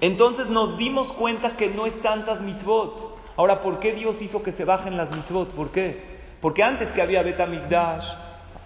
Entonces 0.00 0.48
nos 0.48 0.76
dimos 0.78 1.12
cuenta 1.12 1.56
que 1.56 1.68
no 1.68 1.86
es 1.86 2.00
tantas 2.02 2.40
mitzvot. 2.40 3.11
Ahora, 3.36 3.62
¿por 3.62 3.78
qué 3.80 3.92
Dios 3.92 4.20
hizo 4.20 4.42
que 4.42 4.52
se 4.52 4.64
bajen 4.64 4.96
las 4.96 5.10
mitzvot? 5.10 5.50
¿Por 5.50 5.70
qué? 5.70 6.12
Porque 6.40 6.62
antes 6.62 6.88
que 6.90 7.00
había 7.00 7.22
Betamigdash, 7.22 8.04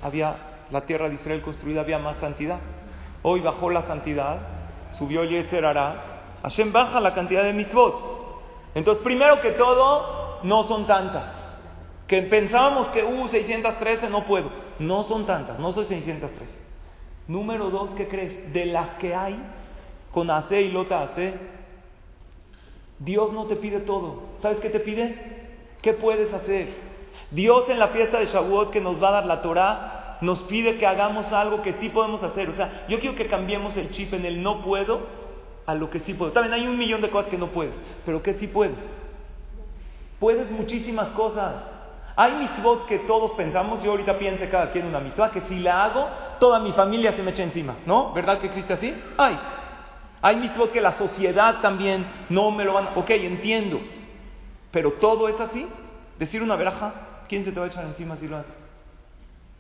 había 0.03 0.37
la 0.71 0.83
tierra 0.83 1.09
de 1.09 1.15
Israel 1.15 1.43
construida, 1.43 1.83
había 1.83 1.99
más 1.99 2.17
santidad. 2.19 2.59
Hoy 3.23 3.41
bajó 3.41 3.71
la 3.71 3.83
santidad, 3.83 4.39
subió 4.99 5.25
Yeser 5.25 5.65
Ara, 5.65 6.17
Hashem 6.43 6.73
baja 6.73 7.01
la 7.01 7.15
cantidad 7.15 7.43
de 7.43 7.53
mitzvot. 7.53 8.17
Entonces, 8.75 9.03
primero 9.03 9.41
que 9.41 9.53
todo, 9.53 10.41
no 10.43 10.65
son 10.65 10.87
tantas. 10.87 11.33
Que 12.07 12.23
pensábamos 12.23 12.89
que, 12.89 13.03
uh, 13.03 13.29
613 13.29 14.09
no 14.11 14.25
puedo. 14.25 14.51
No 14.79 15.05
son 15.05 15.27
tantas, 15.27 15.59
no 15.59 15.73
soy 15.73 15.87
613. 15.87 16.53
Número 17.29 17.71
dos, 17.71 17.91
¿qué 17.97 18.07
crees? 18.07 18.53
De 18.53 18.67
las 18.67 18.91
que 18.97 19.15
hay, 19.15 19.41
con 20.13 20.31
AC 20.31 20.53
y 20.53 20.71
Lota 20.71 21.03
AC, 21.03 21.35
Dios 22.99 23.33
no 23.33 23.45
te 23.45 23.57
pide 23.57 23.81
todo. 23.81 24.23
¿Sabes 24.43 24.59
qué 24.59 24.71
te 24.71 24.81
pide? 24.81 25.17
¿Qué 25.83 25.93
puedes 25.93 26.33
hacer? 26.33 26.69
Dios 27.31 27.69
en 27.69 27.79
la 27.79 27.89
fiesta 27.89 28.19
de 28.19 28.27
Shavuot 28.27 28.71
que 28.71 28.81
nos 28.81 29.03
va 29.03 29.09
a 29.09 29.13
dar 29.13 29.27
la 29.27 29.43
Torah 29.43 30.19
nos 30.21 30.41
pide 30.41 30.77
que 30.79 30.87
hagamos 30.87 31.31
algo 31.33 31.63
que 31.63 31.75
sí 31.75 31.89
podemos 31.89 32.23
hacer. 32.23 32.49
O 32.49 32.55
sea, 32.55 32.87
yo 32.89 33.01
quiero 33.01 33.17
que 33.17 33.27
cambiemos 33.27 33.77
el 33.77 33.91
chip 33.91 34.15
en 34.15 34.25
el 34.25 34.43
no 34.43 34.63
puedo 34.63 35.01
a 35.67 35.75
lo 35.75 35.91
que 35.91 36.01
sí 36.01 36.15
puedo. 36.15 36.33
También 36.33 36.55
hay 36.55 36.67
un 36.67 36.79
millón 36.79 37.01
de 37.01 37.11
cosas 37.11 37.31
que 37.31 37.39
no 37.39 37.49
puedes, 37.49 37.75
pero 38.05 38.23
que 38.23 38.35
sí 38.35 38.47
puedes. 38.47 38.77
Puedes 40.19 40.51
muchísimas 40.51 41.09
cosas. 41.09 41.55
Hay 42.17 42.33
mitzvot 42.37 42.87
que 42.87 43.01
todos 43.01 43.33
pensamos, 43.33 43.83
yo 43.83 43.91
ahorita 43.91 44.19
piense 44.19 44.49
cada 44.49 44.73
quien 44.73 44.87
una 44.87 45.01
mitzvah, 45.01 45.31
que 45.33 45.43
si 45.43 45.59
la 45.59 45.85
hago, 45.85 46.09
toda 46.41 46.61
mi 46.61 46.73
familia 46.73 47.13
se 47.13 47.23
me 47.23 47.33
echa 47.33 47.43
encima, 47.43 47.77
¿no? 47.85 48.15
¿Verdad 48.15 48.41
que 48.41 48.47
existe 48.47 48.73
así? 48.73 48.95
Hay. 49.19 49.39
Hay 50.27 50.35
mitzvot 50.35 50.73
que 50.73 50.81
la 50.81 50.99
sociedad 50.99 51.61
también 51.61 52.05
no 52.31 52.51
me 52.51 52.65
lo 52.65 52.73
van 52.73 52.89
a... 52.89 52.91
Ok, 52.99 53.11
entiendo. 53.11 53.81
Pero 54.73 54.95
todo 54.95 55.29
es 55.29 55.39
así. 55.39 55.69
Decir 56.19 56.43
una 56.43 56.57
veraja, 56.57 56.95
¿quién 57.29 57.45
se 57.45 57.53
te 57.53 57.61
va 57.61 57.67
a 57.67 57.69
echar 57.69 57.85
encima 57.85 58.17
si 58.17 58.27
lo 58.27 58.39
haces? 58.39 58.53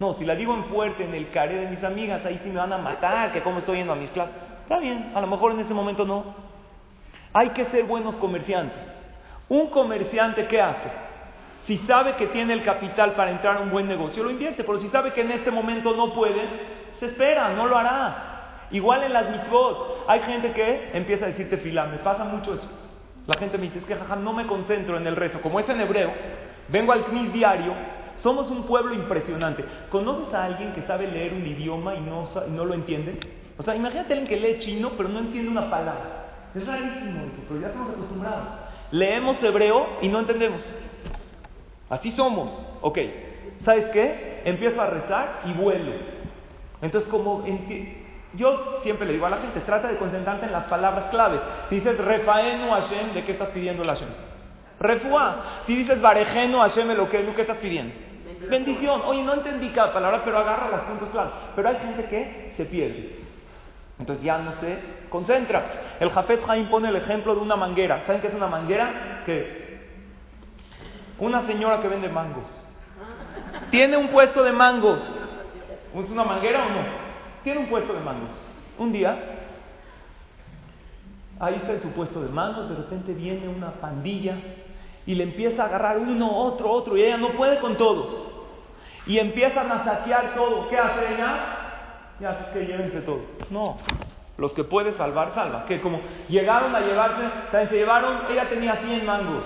No, 0.00 0.14
si 0.14 0.24
la 0.24 0.34
digo 0.34 0.52
en 0.54 0.64
fuerte, 0.64 1.04
en 1.04 1.14
el 1.14 1.30
caré 1.30 1.54
de 1.54 1.70
mis 1.70 1.84
amigas, 1.84 2.26
ahí 2.26 2.40
sí 2.42 2.50
me 2.50 2.56
van 2.56 2.72
a 2.72 2.78
matar, 2.78 3.32
que 3.32 3.42
cómo 3.42 3.58
estoy 3.58 3.76
yendo 3.76 3.92
a 3.92 3.96
mis 3.96 4.10
clases. 4.10 4.34
Está 4.62 4.80
bien, 4.80 5.12
a 5.14 5.20
lo 5.20 5.28
mejor 5.28 5.52
en 5.52 5.60
ese 5.60 5.72
momento 5.72 6.04
no. 6.04 6.34
Hay 7.32 7.50
que 7.50 7.66
ser 7.66 7.84
buenos 7.84 8.16
comerciantes. 8.16 8.76
Un 9.48 9.68
comerciante, 9.68 10.48
¿qué 10.48 10.60
hace? 10.60 10.90
Si 11.66 11.78
sabe 11.78 12.16
que 12.16 12.26
tiene 12.26 12.54
el 12.54 12.64
capital 12.64 13.12
para 13.12 13.30
entrar 13.30 13.58
a 13.58 13.60
un 13.60 13.70
buen 13.70 13.86
negocio, 13.86 14.24
lo 14.24 14.32
invierte. 14.32 14.64
Pero 14.64 14.80
si 14.80 14.88
sabe 14.88 15.12
que 15.12 15.20
en 15.20 15.30
este 15.30 15.52
momento 15.52 15.94
no 15.94 16.12
puede, 16.12 16.42
se 16.98 17.06
espera, 17.06 17.50
no 17.50 17.68
lo 17.68 17.78
hará. 17.78 18.25
Igual 18.70 19.04
en 19.04 19.12
las 19.12 19.30
mitzvot. 19.30 20.04
Hay 20.08 20.20
gente 20.20 20.52
que 20.52 20.90
empieza 20.92 21.26
a 21.26 21.28
decirte 21.28 21.58
fila, 21.58 21.86
me 21.86 21.98
pasa 21.98 22.24
mucho 22.24 22.54
eso. 22.54 22.68
La 23.26 23.38
gente 23.38 23.58
me 23.58 23.64
dice, 23.64 23.80
es 23.80 23.84
que 23.84 23.94
jaja, 23.94 24.16
no 24.16 24.32
me 24.32 24.46
concentro 24.46 24.96
en 24.96 25.06
el 25.06 25.16
rezo. 25.16 25.40
Como 25.40 25.58
es 25.58 25.68
en 25.68 25.80
hebreo, 25.80 26.12
vengo 26.68 26.92
al 26.92 27.04
CNIS 27.06 27.32
diario. 27.32 27.72
Somos 28.18 28.50
un 28.50 28.62
pueblo 28.64 28.94
impresionante. 28.94 29.64
¿Conoces 29.90 30.32
a 30.32 30.44
alguien 30.44 30.72
que 30.72 30.82
sabe 30.82 31.06
leer 31.06 31.34
un 31.34 31.46
idioma 31.46 31.94
y 31.94 32.00
no, 32.00 32.28
y 32.46 32.50
no 32.50 32.64
lo 32.64 32.74
entiende? 32.74 33.18
O 33.58 33.62
sea, 33.62 33.74
imagínate 33.74 34.12
alguien 34.12 34.28
que 34.28 34.36
lee 34.36 34.60
chino 34.60 34.92
pero 34.96 35.08
no 35.08 35.18
entiende 35.18 35.50
una 35.50 35.68
palabra. 35.68 36.26
Es 36.54 36.66
rarísimo 36.66 37.24
eso, 37.26 37.42
pero 37.48 37.60
ya 37.60 37.66
estamos 37.68 37.92
acostumbrados. 37.92 38.48
Leemos 38.90 39.42
hebreo 39.42 39.86
y 40.00 40.08
no 40.08 40.20
entendemos. 40.20 40.60
Así 41.90 42.12
somos. 42.12 42.50
Ok, 42.80 42.98
¿sabes 43.64 43.88
qué? 43.90 44.42
Empiezo 44.44 44.80
a 44.80 44.86
rezar 44.86 45.42
y 45.46 45.52
vuelo. 45.52 45.92
Entonces, 46.80 47.10
como 47.10 47.44
yo 48.36 48.80
siempre 48.82 49.06
le 49.06 49.14
digo 49.14 49.26
a 49.26 49.30
la 49.30 49.38
gente, 49.38 49.60
trata 49.60 49.88
de 49.88 49.96
concentrarte 49.96 50.46
en 50.46 50.52
las 50.52 50.64
palabras 50.64 51.06
clave. 51.10 51.40
Si 51.68 51.76
dices 51.76 51.98
refaenu 51.98 52.70
Hashem, 52.70 53.14
¿de 53.14 53.24
qué 53.24 53.32
estás 53.32 53.48
pidiendo 53.48 53.82
el 53.82 53.88
Hashem? 53.88 54.08
Refuá. 54.78 55.62
Si 55.66 55.74
dices 55.74 56.00
barejenu 56.00 56.58
Hashem, 56.58 56.88
lo 56.92 57.08
que 57.08 57.24
¿qué 57.34 57.40
estás 57.42 57.58
pidiendo? 57.58 57.94
Bendición. 58.48 59.02
Oye, 59.06 59.22
no 59.22 59.34
entendí 59.34 59.70
cada 59.70 59.92
palabra, 59.92 60.22
pero 60.24 60.38
agarra 60.38 60.68
las 60.70 60.80
puntos 60.82 61.08
claves. 61.10 61.32
Pero 61.54 61.68
hay 61.68 61.76
gente 61.76 62.04
que 62.04 62.52
se 62.56 62.64
pierde. 62.66 63.20
Entonces 63.98 64.24
ya 64.24 64.38
no 64.38 64.52
se 64.60 64.78
concentra. 65.08 65.96
El 65.98 66.10
Jafet 66.10 66.44
Jaim 66.44 66.68
pone 66.68 66.88
el 66.88 66.96
ejemplo 66.96 67.34
de 67.34 67.40
una 67.40 67.56
manguera. 67.56 68.02
¿Saben 68.06 68.20
qué 68.20 68.28
es 68.28 68.34
una 68.34 68.46
manguera? 68.46 69.22
¿Qué 69.24 69.40
es? 69.40 69.66
Una 71.18 71.46
señora 71.46 71.80
que 71.80 71.88
vende 71.88 72.08
mangos. 72.08 72.44
Tiene 73.70 73.96
un 73.96 74.08
puesto 74.08 74.42
de 74.42 74.52
mangos. 74.52 75.00
¿Es 75.94 76.10
una 76.10 76.24
manguera 76.24 76.66
o 76.66 76.68
no? 76.68 77.05
Tiene 77.46 77.60
un 77.60 77.68
puesto 77.68 77.92
de 77.92 78.00
mangos. 78.00 78.30
Un 78.76 78.90
día, 78.90 79.16
ahí 81.38 81.54
está 81.54 81.74
en 81.74 81.80
su 81.80 81.90
puesto 81.92 82.20
de 82.20 82.28
mangos, 82.28 82.68
de 82.68 82.74
repente 82.74 83.12
viene 83.12 83.46
una 83.46 83.70
pandilla 83.70 84.34
y 85.06 85.14
le 85.14 85.22
empieza 85.22 85.62
a 85.62 85.66
agarrar 85.66 85.98
uno, 85.98 86.28
otro, 86.28 86.68
otro, 86.72 86.96
y 86.96 87.04
ella 87.04 87.18
no 87.18 87.28
puede 87.28 87.60
con 87.60 87.76
todos. 87.76 88.20
Y 89.06 89.20
empiezan 89.20 89.70
a 89.70 89.84
saquear 89.84 90.34
todo. 90.34 90.68
¿Qué 90.68 90.76
hace 90.76 91.14
ella? 91.14 92.16
Ya 92.18 92.52
que 92.52 92.66
llévense 92.66 93.02
todo. 93.02 93.20
No, 93.50 93.76
los 94.38 94.52
que 94.52 94.64
puede 94.64 94.94
salvar, 94.94 95.32
salva. 95.32 95.66
Que 95.66 95.80
como 95.80 96.00
llegaron 96.28 96.74
a 96.74 96.80
llevarse, 96.80 97.30
se 97.52 97.76
llevaron, 97.76 98.22
ella 98.28 98.48
tenía 98.48 98.74
100 98.74 99.06
mangos. 99.06 99.44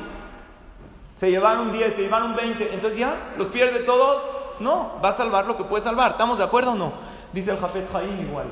Se 1.19 1.31
llevaron 1.31 1.71
10, 1.71 1.97
se 1.97 2.01
llevaron 2.01 2.35
20. 2.35 2.77
Entonces 2.77 2.99
ya, 2.99 3.35
¿los 3.37 3.49
pierde 3.49 3.81
todos? 3.81 4.23
No, 4.61 4.99
va 5.05 5.11
a 5.11 5.17
salvar 5.19 5.45
lo 5.45 5.59
que 5.59 5.65
puede 5.65 5.85
salvar. 5.85 6.13
¿Estamos 6.13 6.39
de 6.39 6.45
acuerdo 6.45 6.73
o 6.73 6.77
no? 6.77 7.10
Dice 7.33 7.51
el 7.51 7.59
Jafet 7.59 7.91
Jaim 7.91 8.21
igual. 8.21 8.47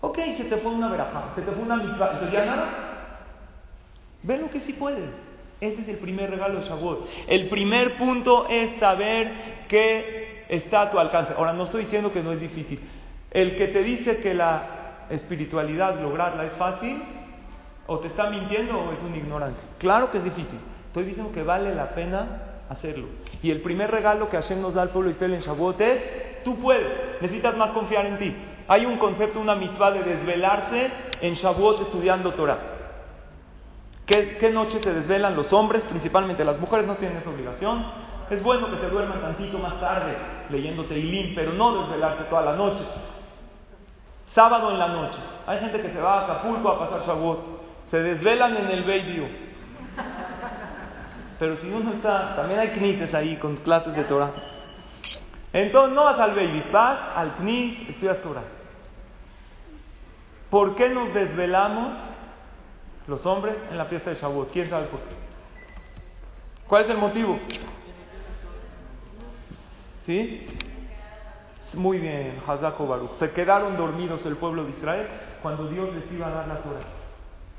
Ok, 0.00 0.18
se 0.36 0.44
te 0.44 0.56
fue 0.58 0.72
una 0.72 0.88
veraja, 0.88 1.32
se 1.34 1.42
te 1.42 1.50
fue 1.50 1.64
una 1.64 1.76
mitzvah. 1.76 2.12
Entonces 2.12 2.32
ya 2.32 2.44
nada. 2.44 2.68
Ve 4.22 4.38
lo 4.38 4.50
que 4.50 4.60
sí 4.60 4.72
puedes. 4.72 5.10
Ese 5.60 5.82
es 5.82 5.88
el 5.88 5.96
primer 5.96 6.30
regalo 6.30 6.60
de 6.60 6.66
Shavuot. 6.66 7.08
El 7.28 7.48
primer 7.48 7.96
punto 7.96 8.46
es 8.48 8.78
saber 8.78 9.32
que 9.68 10.44
está 10.48 10.82
a 10.82 10.90
tu 10.90 10.98
alcance. 10.98 11.32
Ahora, 11.36 11.54
no 11.54 11.64
estoy 11.64 11.84
diciendo 11.84 12.12
que 12.12 12.22
no 12.22 12.32
es 12.32 12.40
difícil. 12.40 12.80
El 13.30 13.56
que 13.56 13.68
te 13.68 13.82
dice 13.82 14.18
que 14.18 14.34
la 14.34 15.06
espiritualidad, 15.10 16.00
lograrla 16.00 16.44
es 16.44 16.52
fácil, 16.54 17.02
o 17.86 17.98
te 18.00 18.08
está 18.08 18.28
mintiendo 18.28 18.78
o 18.78 18.92
es 18.92 18.98
un 19.02 19.14
ignorante. 19.14 19.60
Claro 19.78 20.10
que 20.10 20.18
es 20.18 20.24
difícil. 20.24 20.58
Estoy 20.88 21.04
diciendo 21.04 21.32
que 21.32 21.42
vale 21.42 21.74
la 21.74 21.90
pena 21.90 22.42
hacerlo. 22.68 23.06
Y 23.42 23.50
el 23.50 23.60
primer 23.62 23.90
regalo 23.90 24.28
que 24.28 24.36
Hashem 24.36 24.60
nos 24.60 24.74
da 24.74 24.82
al 24.82 24.90
pueblo 24.90 25.08
de 25.08 25.14
Israel 25.14 25.34
en 25.34 25.40
Shavuot 25.42 25.80
es, 25.80 26.02
tú 26.46 26.54
puedes, 26.60 27.20
necesitas 27.20 27.56
más 27.56 27.72
confiar 27.72 28.06
en 28.06 28.18
ti. 28.18 28.36
Hay 28.68 28.86
un 28.86 28.98
concepto, 28.98 29.40
una 29.40 29.56
mitzvah 29.56 29.90
de 29.90 30.04
desvelarse 30.04 30.92
en 31.20 31.34
Shavuot 31.34 31.82
estudiando 31.82 32.34
Torah. 32.34 32.58
¿Qué, 34.06 34.36
¿Qué 34.38 34.50
noche 34.50 34.78
se 34.80 34.94
desvelan 34.94 35.34
los 35.34 35.52
hombres? 35.52 35.82
Principalmente 35.90 36.44
las 36.44 36.60
mujeres 36.60 36.86
no 36.86 36.94
tienen 36.94 37.18
esa 37.18 37.30
obligación. 37.30 37.84
Es 38.30 38.40
bueno 38.44 38.70
que 38.70 38.76
se 38.76 38.88
duerman 38.88 39.20
tantito 39.20 39.58
más 39.58 39.80
tarde 39.80 40.16
leyendo 40.48 40.84
Teilim, 40.84 41.34
pero 41.34 41.52
no 41.52 41.82
desvelarse 41.82 42.24
toda 42.24 42.42
la 42.42 42.52
noche. 42.52 42.84
Sábado 44.32 44.70
en 44.70 44.78
la 44.78 44.86
noche. 44.86 45.18
Hay 45.48 45.58
gente 45.58 45.80
que 45.80 45.90
se 45.90 46.00
va 46.00 46.20
a 46.20 46.24
Acapulco 46.26 46.68
a 46.68 46.78
pasar 46.78 47.08
Shavuot. 47.08 47.40
Se 47.90 48.00
desvelan 48.00 48.56
en 48.56 48.70
el 48.70 48.84
Baby 48.84 49.28
Pero 51.40 51.56
si 51.56 51.68
uno 51.72 51.92
está, 51.92 52.36
también 52.36 52.60
hay 52.60 52.68
knises 52.70 53.12
ahí 53.14 53.36
con 53.36 53.56
clases 53.56 53.96
de 53.96 54.04
Torah. 54.04 54.30
Entonces 55.56 55.94
no 55.94 56.04
vas 56.04 56.18
al 56.18 56.34
Baby, 56.34 56.64
vas 56.70 56.98
al 57.16 57.36
knis, 57.36 57.88
estudias 57.88 58.18
Torah. 58.18 58.42
¿Por 60.50 60.76
qué 60.76 60.90
nos 60.90 61.14
desvelamos 61.14 61.94
los 63.06 63.24
hombres 63.24 63.56
en 63.70 63.78
la 63.78 63.86
fiesta 63.86 64.10
de 64.10 64.16
Shavuot? 64.16 64.52
¿Quién 64.52 64.68
sabe 64.68 64.84
por 64.88 65.00
qué? 65.00 65.14
¿Cuál 66.68 66.84
es 66.84 66.90
el 66.90 66.98
motivo? 66.98 67.38
¿Sí? 70.04 70.46
Muy 71.72 72.00
bien, 72.00 72.38
Hazako 72.46 72.86
Baruch. 72.86 73.12
Se 73.12 73.30
quedaron 73.30 73.78
dormidos 73.78 74.26
el 74.26 74.36
pueblo 74.36 74.64
de 74.64 74.72
Israel 74.72 75.06
cuando 75.40 75.68
Dios 75.68 75.88
les 75.94 76.12
iba 76.12 76.26
a 76.26 76.30
dar 76.32 76.48
la 76.48 76.58
Torah. 76.58 76.84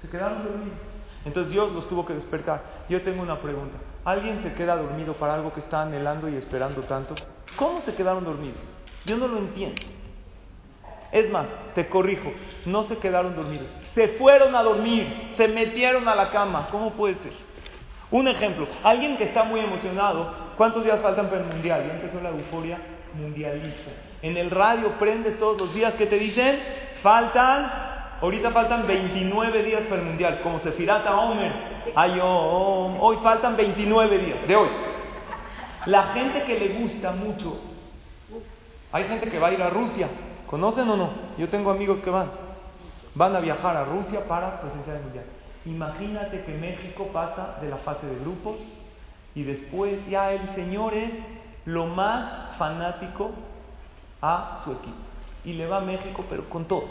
Se 0.03 0.07
quedaron 0.07 0.43
dormidos. 0.43 0.77
Entonces 1.25 1.51
Dios 1.51 1.71
los 1.71 1.89
tuvo 1.89 2.05
que 2.05 2.13
despertar. 2.13 2.61
Yo 2.89 3.01
tengo 3.01 3.23
una 3.23 3.39
pregunta. 3.39 3.79
¿Alguien 4.05 4.43
se 4.43 4.53
queda 4.53 4.75
dormido 4.75 5.15
para 5.15 5.33
algo 5.33 5.51
que 5.51 5.61
está 5.61 5.81
anhelando 5.81 6.29
y 6.29 6.35
esperando 6.35 6.83
tanto? 6.83 7.15
¿Cómo 7.57 7.81
se 7.81 7.93
quedaron 7.95 8.23
dormidos? 8.23 8.59
Yo 9.05 9.17
no 9.17 9.27
lo 9.27 9.37
entiendo. 9.39 9.81
Es 11.11 11.29
más, 11.31 11.47
te 11.73 11.87
corrijo, 11.87 12.31
no 12.65 12.83
se 12.83 12.97
quedaron 12.97 13.35
dormidos. 13.35 13.67
Se 13.95 14.09
fueron 14.09 14.55
a 14.55 14.63
dormir, 14.63 15.33
se 15.35 15.47
metieron 15.47 16.07
a 16.07 16.15
la 16.15 16.29
cama. 16.29 16.67
¿Cómo 16.71 16.91
puede 16.91 17.15
ser? 17.15 17.31
Un 18.11 18.27
ejemplo, 18.27 18.67
alguien 18.83 19.17
que 19.17 19.25
está 19.25 19.43
muy 19.43 19.59
emocionado, 19.59 20.33
¿cuántos 20.55 20.83
días 20.83 20.99
faltan 21.01 21.27
para 21.27 21.41
el 21.41 21.47
mundial? 21.47 21.85
Ya 21.87 21.95
empezó 21.95 22.21
la 22.21 22.29
euforia 22.29 22.77
mundialista. 23.13 23.91
En 24.21 24.37
el 24.37 24.49
radio 24.49 24.93
prendes 24.99 25.37
todos 25.39 25.57
los 25.59 25.73
días 25.73 25.93
que 25.95 26.05
te 26.05 26.17
dicen, 26.17 26.59
faltan, 27.01 27.71
ahorita 28.21 28.51
faltan 28.51 28.87
29 28.87 29.63
días 29.63 29.81
para 29.89 30.01
el 30.01 30.07
mundial, 30.07 30.39
como 30.41 30.59
se 30.59 30.71
firata 30.73 31.17
Omer. 31.17 31.51
Ay, 31.95 32.19
hoy 32.21 33.17
faltan 33.23 33.57
29 33.57 34.17
días, 34.19 34.47
de 34.47 34.55
hoy. 34.55 34.69
La 35.85 36.13
gente 36.13 36.43
que 36.43 36.59
le 36.59 36.79
gusta 36.79 37.11
mucho, 37.11 37.61
hay 38.91 39.03
gente 39.05 39.29
que 39.29 39.39
va 39.39 39.47
a 39.47 39.53
ir 39.53 39.61
a 39.61 39.69
Rusia, 39.69 40.09
¿conocen 40.47 40.89
o 40.89 40.97
no? 40.97 41.09
Yo 41.37 41.49
tengo 41.49 41.71
amigos 41.71 41.99
que 41.99 42.09
van. 42.09 42.29
van 43.15 43.35
a 43.35 43.39
viajar 43.39 43.77
a 43.77 43.85
Rusia 43.85 44.27
para 44.27 44.59
presenciar 44.61 44.97
el 44.97 45.03
Mundial. 45.03 45.25
Imagínate 45.65 46.43
que 46.43 46.53
México 46.53 47.09
pasa 47.11 47.57
de 47.61 47.69
la 47.69 47.77
fase 47.77 48.05
de 48.07 48.19
grupos 48.19 48.57
y 49.35 49.43
después 49.43 49.99
ya 50.09 50.31
el 50.31 50.55
Señor 50.55 50.93
es 50.93 51.11
lo 51.65 51.85
más 51.85 52.55
fanático 52.57 53.31
a 54.21 54.61
su 54.63 54.71
equipo. 54.71 54.97
Y 55.43 55.53
le 55.53 55.67
va 55.67 55.77
a 55.77 55.81
México, 55.81 56.25
pero 56.29 56.49
con 56.49 56.65
todo. 56.65 56.85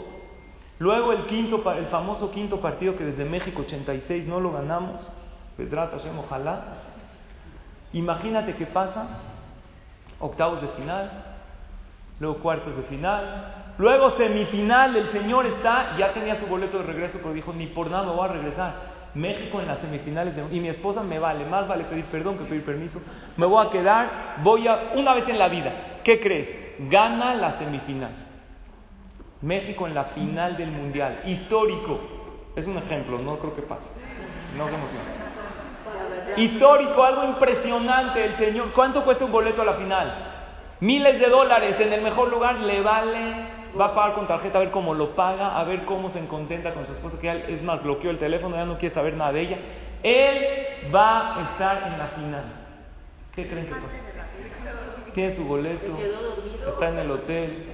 Luego 0.79 1.11
el, 1.11 1.25
quinto, 1.25 1.71
el 1.73 1.87
famoso 1.87 2.29
quinto 2.31 2.61
partido 2.61 2.95
que 2.95 3.03
desde 3.03 3.25
México 3.25 3.63
86 3.63 4.27
no 4.27 4.39
lo 4.39 4.51
ganamos, 4.51 5.09
pues 5.55 5.69
ojalá. 5.73 6.86
Imagínate 7.93 8.55
qué 8.55 8.65
pasa, 8.65 9.07
octavos 10.19 10.61
de 10.61 10.67
final, 10.69 11.11
luego 12.19 12.37
cuartos 12.39 12.75
de 12.75 12.83
final, 12.83 13.73
luego 13.77 14.11
semifinal, 14.11 14.95
el 14.95 15.11
señor 15.11 15.45
está, 15.45 15.95
ya 15.97 16.13
tenía 16.13 16.39
su 16.39 16.47
boleto 16.47 16.79
de 16.79 16.83
regreso, 16.83 17.19
pero 17.21 17.33
dijo, 17.33 17.53
ni 17.53 17.67
por 17.67 17.89
nada 17.89 18.03
me 18.03 18.11
voy 18.11 18.25
a 18.25 18.33
regresar. 18.33 18.97
México 19.13 19.59
en 19.59 19.67
las 19.67 19.79
semifinales 19.79 20.35
y 20.51 20.59
mi 20.59 20.67
esposa 20.67 21.01
me 21.01 21.17
vale, 21.17 21.45
más 21.45 21.67
vale 21.67 21.85
pedir 21.85 22.05
perdón 22.05 22.37
que 22.37 22.43
pedir 22.43 22.63
permiso. 22.63 23.01
Me 23.35 23.45
voy 23.45 23.65
a 23.65 23.71
quedar, 23.71 24.35
voy 24.43 24.67
a, 24.67 24.91
una 24.95 25.13
vez 25.13 25.27
en 25.27 25.39
la 25.39 25.47
vida, 25.47 26.01
¿qué 26.03 26.19
crees? 26.19 26.89
Gana 26.89 27.33
la 27.33 27.57
semifinal. 27.57 28.11
México 29.41 29.87
en 29.87 29.95
la 29.95 30.05
final 30.05 30.57
del 30.57 30.71
mundial, 30.71 31.21
histórico. 31.25 31.99
Es 32.55 32.65
un 32.67 32.77
ejemplo, 32.77 33.19
no 33.19 33.37
creo 33.37 33.55
que 33.55 33.61
pase. 33.61 33.85
No 34.57 34.67
se 34.67 34.75
emociona. 34.75 35.16
Histórico, 36.35 37.03
algo 37.03 37.23
impresionante. 37.23 38.25
El 38.25 38.37
señor, 38.37 38.71
¿cuánto 38.73 39.03
cuesta 39.03 39.25
un 39.25 39.31
boleto 39.31 39.61
a 39.61 39.65
la 39.65 39.73
final? 39.73 40.33
Miles 40.79 41.19
de 41.19 41.27
dólares 41.27 41.75
en 41.79 41.93
el 41.93 42.01
mejor 42.01 42.29
lugar, 42.29 42.59
le 42.59 42.81
vale 42.81 43.57
va 43.79 43.87
a 43.87 43.95
pagar 43.95 44.13
con 44.13 44.27
tarjeta 44.27 44.57
a 44.57 44.61
ver 44.61 44.71
cómo 44.71 44.93
lo 44.93 45.15
paga, 45.15 45.59
a 45.59 45.63
ver 45.63 45.85
cómo 45.85 46.09
se 46.09 46.25
contenta 46.27 46.73
con 46.73 46.85
su 46.85 46.93
esposa, 46.93 47.19
que 47.19 47.29
es 47.53 47.61
más, 47.61 47.83
bloqueó 47.83 48.11
el 48.11 48.17
teléfono, 48.17 48.55
ya 48.55 48.65
no 48.65 48.77
quiere 48.77 48.93
saber 48.93 49.13
nada 49.13 49.31
de 49.31 49.41
ella. 49.41 49.57
Él 50.03 50.93
va 50.93 51.37
a 51.37 51.51
estar 51.51 51.91
en 51.91 51.97
la 51.97 52.07
final. 52.07 52.43
¿Qué 53.35 53.47
creen 53.47 53.65
que 53.67 53.73
pasa? 53.73 55.13
Tiene 55.13 55.35
su 55.35 55.43
boleto, 55.43 55.97
está 56.69 56.89
en 56.89 56.99
el 56.99 57.11
hotel, 57.11 57.65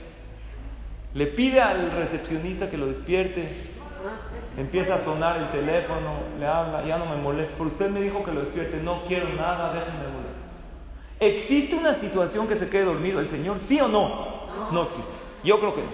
le 1.14 1.28
pide 1.28 1.62
al 1.62 1.92
recepcionista 1.92 2.70
que 2.70 2.78
lo 2.78 2.88
despierte, 2.88 3.73
empieza 4.58 4.96
a 4.96 5.04
sonar 5.04 5.38
el 5.38 5.52
teléfono, 5.52 6.16
le 6.40 6.46
habla, 6.46 6.84
ya 6.86 6.98
no 6.98 7.06
me 7.06 7.16
molesta, 7.16 7.58
por 7.58 7.68
usted 7.68 7.90
me 7.90 8.02
dijo 8.02 8.24
que 8.24 8.32
lo 8.32 8.42
despierte, 8.42 8.78
no 8.78 9.04
quiero 9.08 9.30
nada, 9.30 9.74
déjenme 9.74 10.08
molestar. 10.08 10.44
¿Existe 11.20 11.76
una 11.76 11.96
situación 11.96 12.48
que 12.48 12.58
se 12.58 12.70
quede 12.70 12.86
dormido 12.86 13.20
el 13.20 13.30
Señor? 13.30 13.60
¿Sí 13.68 13.80
o 13.80 13.88
no? 13.88 14.70
No 14.72 14.84
existe. 14.84 15.12
Yo 15.44 15.60
creo 15.60 15.76
que 15.76 15.82
no. 15.82 15.90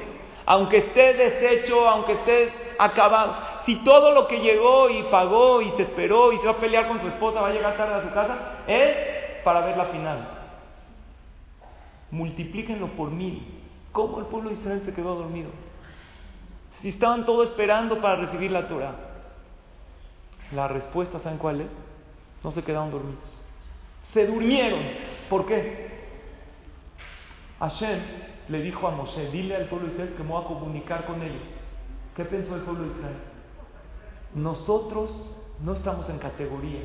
Aunque 0.46 0.78
esté 0.78 1.14
deshecho, 1.14 1.88
aunque 1.88 2.14
esté 2.14 2.54
acabado, 2.80 3.36
si 3.66 3.76
todo 3.84 4.12
lo 4.12 4.28
que 4.28 4.40
llegó 4.40 4.90
y 4.90 5.04
pagó 5.04 5.62
y 5.62 5.70
se 5.72 5.84
esperó 5.84 6.34
y 6.34 6.38
se 6.40 6.46
va 6.46 6.54
a 6.54 6.58
pelear 6.58 6.88
con 6.88 7.02
su 7.02 7.08
esposa, 7.08 7.42
va 7.42 7.50
a 7.50 7.54
llegar 7.54 7.78
tarde 7.78 7.96
a 7.96 8.02
su 8.02 8.14
casa, 8.14 8.38
es 8.66 9.44
para 9.44 9.62
ver 9.62 9.78
la 9.78 9.86
final. 9.86 10.28
Multiplíquenlo 12.12 12.88
por 12.88 13.12
mil. 13.12 13.46
¿Cómo 13.92 14.20
el 14.20 14.26
pueblo 14.26 14.50
de 14.50 14.56
Israel 14.56 14.82
se 14.86 14.94
quedó 14.94 15.16
dormido? 15.16 15.50
Si 16.82 16.90
estaban 16.90 17.26
todos 17.26 17.50
esperando 17.50 18.00
para 18.00 18.16
recibir 18.18 18.52
la 18.52 18.68
Torah. 18.68 18.96
La 20.54 20.68
respuesta, 20.68 21.20
¿saben 21.20 21.38
cuál 21.38 21.62
es? 21.62 21.68
No 22.44 22.52
se 22.52 22.64
quedaron 22.64 22.92
dormidos. 22.92 23.46
Se 24.14 24.26
durmieron. 24.26 24.82
¿Por 25.30 25.46
qué? 25.46 25.90
Hashem 27.60 28.00
le 28.48 28.62
dijo 28.62 28.88
a 28.88 28.92
Moshe, 28.92 29.30
dile 29.32 29.56
al 29.56 29.66
pueblo 29.66 29.88
de 29.88 29.94
Israel 29.94 30.14
que 30.16 30.24
me 30.24 30.30
voy 30.30 30.44
a 30.44 30.48
comunicar 30.48 31.06
con 31.06 31.22
ellos. 31.22 31.44
¿Qué 32.16 32.26
pensó 32.26 32.56
el 32.56 32.62
pueblo 32.62 32.86
de 32.86 32.98
Israel? 32.98 33.18
Nosotros 34.34 35.12
no 35.64 35.74
estamos 35.74 36.10
en 36.10 36.18
categoría 36.18 36.82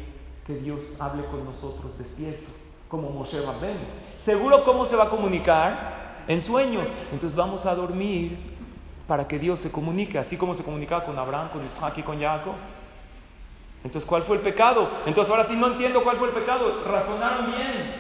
que 0.47 0.57
Dios 0.57 0.81
hable 0.99 1.25
con 1.27 1.45
nosotros 1.45 1.97
despierto, 1.99 2.51
como 2.89 3.11
Moshe 3.11 3.41
Rabben. 3.41 3.79
Seguro 4.25 4.65
cómo 4.65 4.87
se 4.87 4.97
va 4.97 5.05
a 5.05 5.11
comunicar 5.11 6.25
en 6.27 6.43
sueños. 6.43 6.89
Entonces 7.13 7.35
vamos 7.37 7.65
a 7.65 7.75
dormir 7.75 8.54
para 9.07 9.29
que 9.29 9.39
Dios 9.39 9.61
se 9.61 9.71
comunique, 9.71 10.19
así 10.19 10.37
como 10.37 10.55
se 10.55 10.63
comunicaba 10.63 11.05
con 11.05 11.19
Abraham, 11.19 11.51
con 11.51 11.65
Isaac 11.65 11.99
y 11.99 12.03
con 12.03 12.21
Jacob. 12.21 12.55
Entonces, 13.85 14.09
¿cuál 14.09 14.23
fue 14.23 14.37
el 14.37 14.43
pecado? 14.43 14.89
Entonces, 15.05 15.31
ahora 15.31 15.47
sí 15.47 15.55
no 15.55 15.67
entiendo 15.69 16.03
cuál 16.03 16.17
fue 16.17 16.29
el 16.29 16.35
pecado. 16.35 16.85
Razonaron 16.85 17.47
bien. 17.47 17.95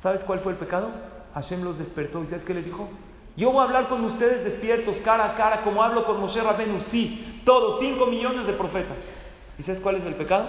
¿Sabes 0.00 0.22
cuál 0.22 0.40
fue 0.40 0.52
el 0.52 0.58
pecado? 0.58 0.90
Hashem 1.34 1.64
los 1.64 1.78
despertó 1.78 2.22
y 2.22 2.26
¿sabes 2.26 2.44
qué 2.44 2.54
les 2.54 2.64
dijo? 2.64 2.88
Yo 3.36 3.50
voy 3.50 3.60
a 3.60 3.64
hablar 3.64 3.88
con 3.88 4.04
ustedes 4.04 4.44
despiertos, 4.44 4.96
cara 4.98 5.32
a 5.32 5.34
cara, 5.34 5.62
como 5.62 5.82
hablo 5.82 6.04
con 6.04 6.20
Moshe 6.20 6.40
Rabenu, 6.40 6.80
sí, 6.90 7.42
todos, 7.44 7.80
cinco 7.80 8.06
millones 8.06 8.46
de 8.46 8.54
profetas. 8.54 8.96
¿Y 9.58 9.62
sabes 9.64 9.80
cuál 9.80 9.96
es 9.96 10.06
el 10.06 10.14
pecado? 10.14 10.48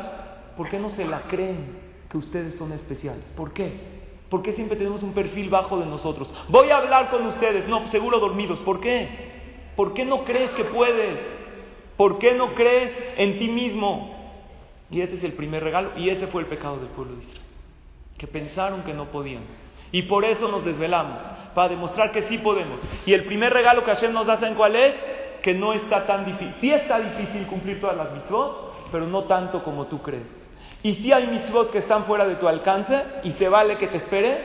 ¿Por 0.56 0.70
qué 0.70 0.80
no 0.80 0.89
se 0.91 1.04
la 1.06 1.24
creen 1.24 1.80
que 2.10 2.17
ustedes 2.17 2.56
son 2.56 2.72
especiales? 2.72 3.26
¿Por 3.36 3.52
qué? 3.52 3.98
¿Por 4.30 4.41
qué 4.41 4.54
siempre 4.54 4.78
tenemos 4.78 5.04
un 5.04 5.13
perfil 5.13 5.50
bajo 5.50 5.78
de 5.78 5.86
nosotros? 5.86 6.32
Voy 6.48 6.70
a 6.70 6.78
hablar 6.78 7.10
con 7.10 7.26
ustedes, 7.26 7.67
no, 7.67 7.88
seguro 7.89 8.20
dormidos. 8.20 8.60
¿Por 8.60 8.80
qué? 8.80 9.27
¿Por 9.78 9.94
qué 9.94 10.04
no 10.04 10.26
crees 10.26 10.50
que 10.52 10.66
puedes? 10.66 11.20
¿Por 11.96 12.18
qué 12.18 12.34
no 12.34 12.56
crees 12.56 12.92
en 13.16 13.38
ti 13.38 13.48
mismo? 13.48 14.13
Y 14.90 15.02
ese 15.02 15.18
es 15.18 15.24
el 15.24 15.34
primer 15.34 15.63
regalo, 15.63 15.92
y 15.96 16.10
ese 16.10 16.28
fue 16.28 16.42
el 16.42 16.48
pecado 16.48 16.78
del 16.78 16.88
pueblo 16.88 17.16
de 17.16 17.24
Israel, 17.24 17.42
que 18.18 18.26
pensaron 18.26 18.82
que 18.84 18.94
no 18.94 19.06
podían. 19.06 19.44
Y 19.92 20.02
por 20.04 20.26
eso 20.26 20.48
nos 20.48 20.66
desvelamos, 20.66 21.22
para 21.54 21.70
demostrar 21.70 22.12
que 22.12 22.24
sí 22.24 22.40
podemos. 22.40 22.80
Y 23.06 23.13
el 23.13 23.26
primer 23.26 23.54
regalo 23.54 23.84
que 23.86 23.92
Hashem 23.92 24.13
nos 24.13 24.26
da, 24.26 24.40
¿saben 24.40 24.56
cuál 24.56 24.76
es? 24.76 24.96
Que 25.44 25.54
no 25.54 25.74
está 25.74 26.08
tan 26.08 26.26
difícil. 26.26 26.56
Sí 26.60 26.72
está 26.72 27.00
difícil 27.00 27.46
cumplir 27.46 27.80
todas 27.80 27.96
las 27.96 28.12
mitzvot, 28.12 28.90
pero 28.92 29.06
no 29.06 29.26
tanto 29.26 29.63
como 29.63 29.86
tú 29.86 30.02
crees. 30.02 30.26
Y 30.82 30.96
sí 30.96 31.13
hay 31.13 31.28
mitzvot 31.28 31.72
que 31.72 31.80
están 31.80 32.06
fuera 32.06 32.26
de 32.26 32.36
tu 32.36 32.48
alcance 32.48 33.00
y 33.24 33.32
se 33.34 33.48
vale 33.48 33.78
que 33.78 33.88
te 33.88 33.98
esperes, 33.98 34.40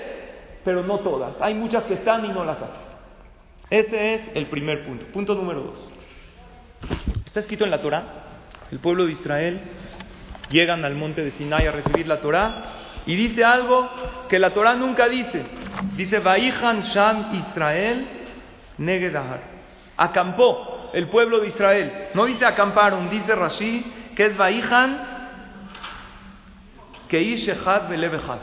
pero 0.62 0.82
no 0.82 0.98
todas. 0.98 1.40
Hay 1.40 1.54
muchas 1.54 1.84
que 1.84 1.94
están 1.94 2.26
y 2.26 2.28
no 2.28 2.44
las 2.44 2.60
haces. 2.60 2.81
Ese 3.72 4.14
es 4.14 4.20
el 4.34 4.48
primer 4.48 4.84
punto. 4.84 5.06
Punto 5.06 5.34
número 5.34 5.62
dos. 5.62 5.90
Está 7.24 7.40
escrito 7.40 7.64
en 7.64 7.70
la 7.70 7.80
Torah. 7.80 8.04
El 8.70 8.80
pueblo 8.80 9.06
de 9.06 9.12
Israel 9.12 9.62
llegan 10.50 10.84
al 10.84 10.94
monte 10.94 11.24
de 11.24 11.30
Sinai 11.30 11.66
a 11.66 11.72
recibir 11.72 12.06
la 12.06 12.20
Torah 12.20 12.64
y 13.06 13.16
dice 13.16 13.42
algo 13.42 13.88
que 14.28 14.38
la 14.38 14.50
Torah 14.50 14.74
nunca 14.74 15.08
dice. 15.08 15.42
Dice, 15.96 16.18
Vaihan 16.18 16.82
Sham 16.92 17.34
Israel 17.48 18.06
Negedahar. 18.76 19.40
Acampó 19.96 20.90
el 20.92 21.08
pueblo 21.08 21.40
de 21.40 21.48
Israel. 21.48 22.08
No 22.12 22.26
dice 22.26 22.44
acamparon, 22.44 23.08
dice 23.08 23.34
Rashi, 23.34 23.90
que 24.14 24.26
es 24.26 24.36
Vaihan 24.36 24.98
Keishehad 27.08 27.88
Belebehad. 27.88 28.40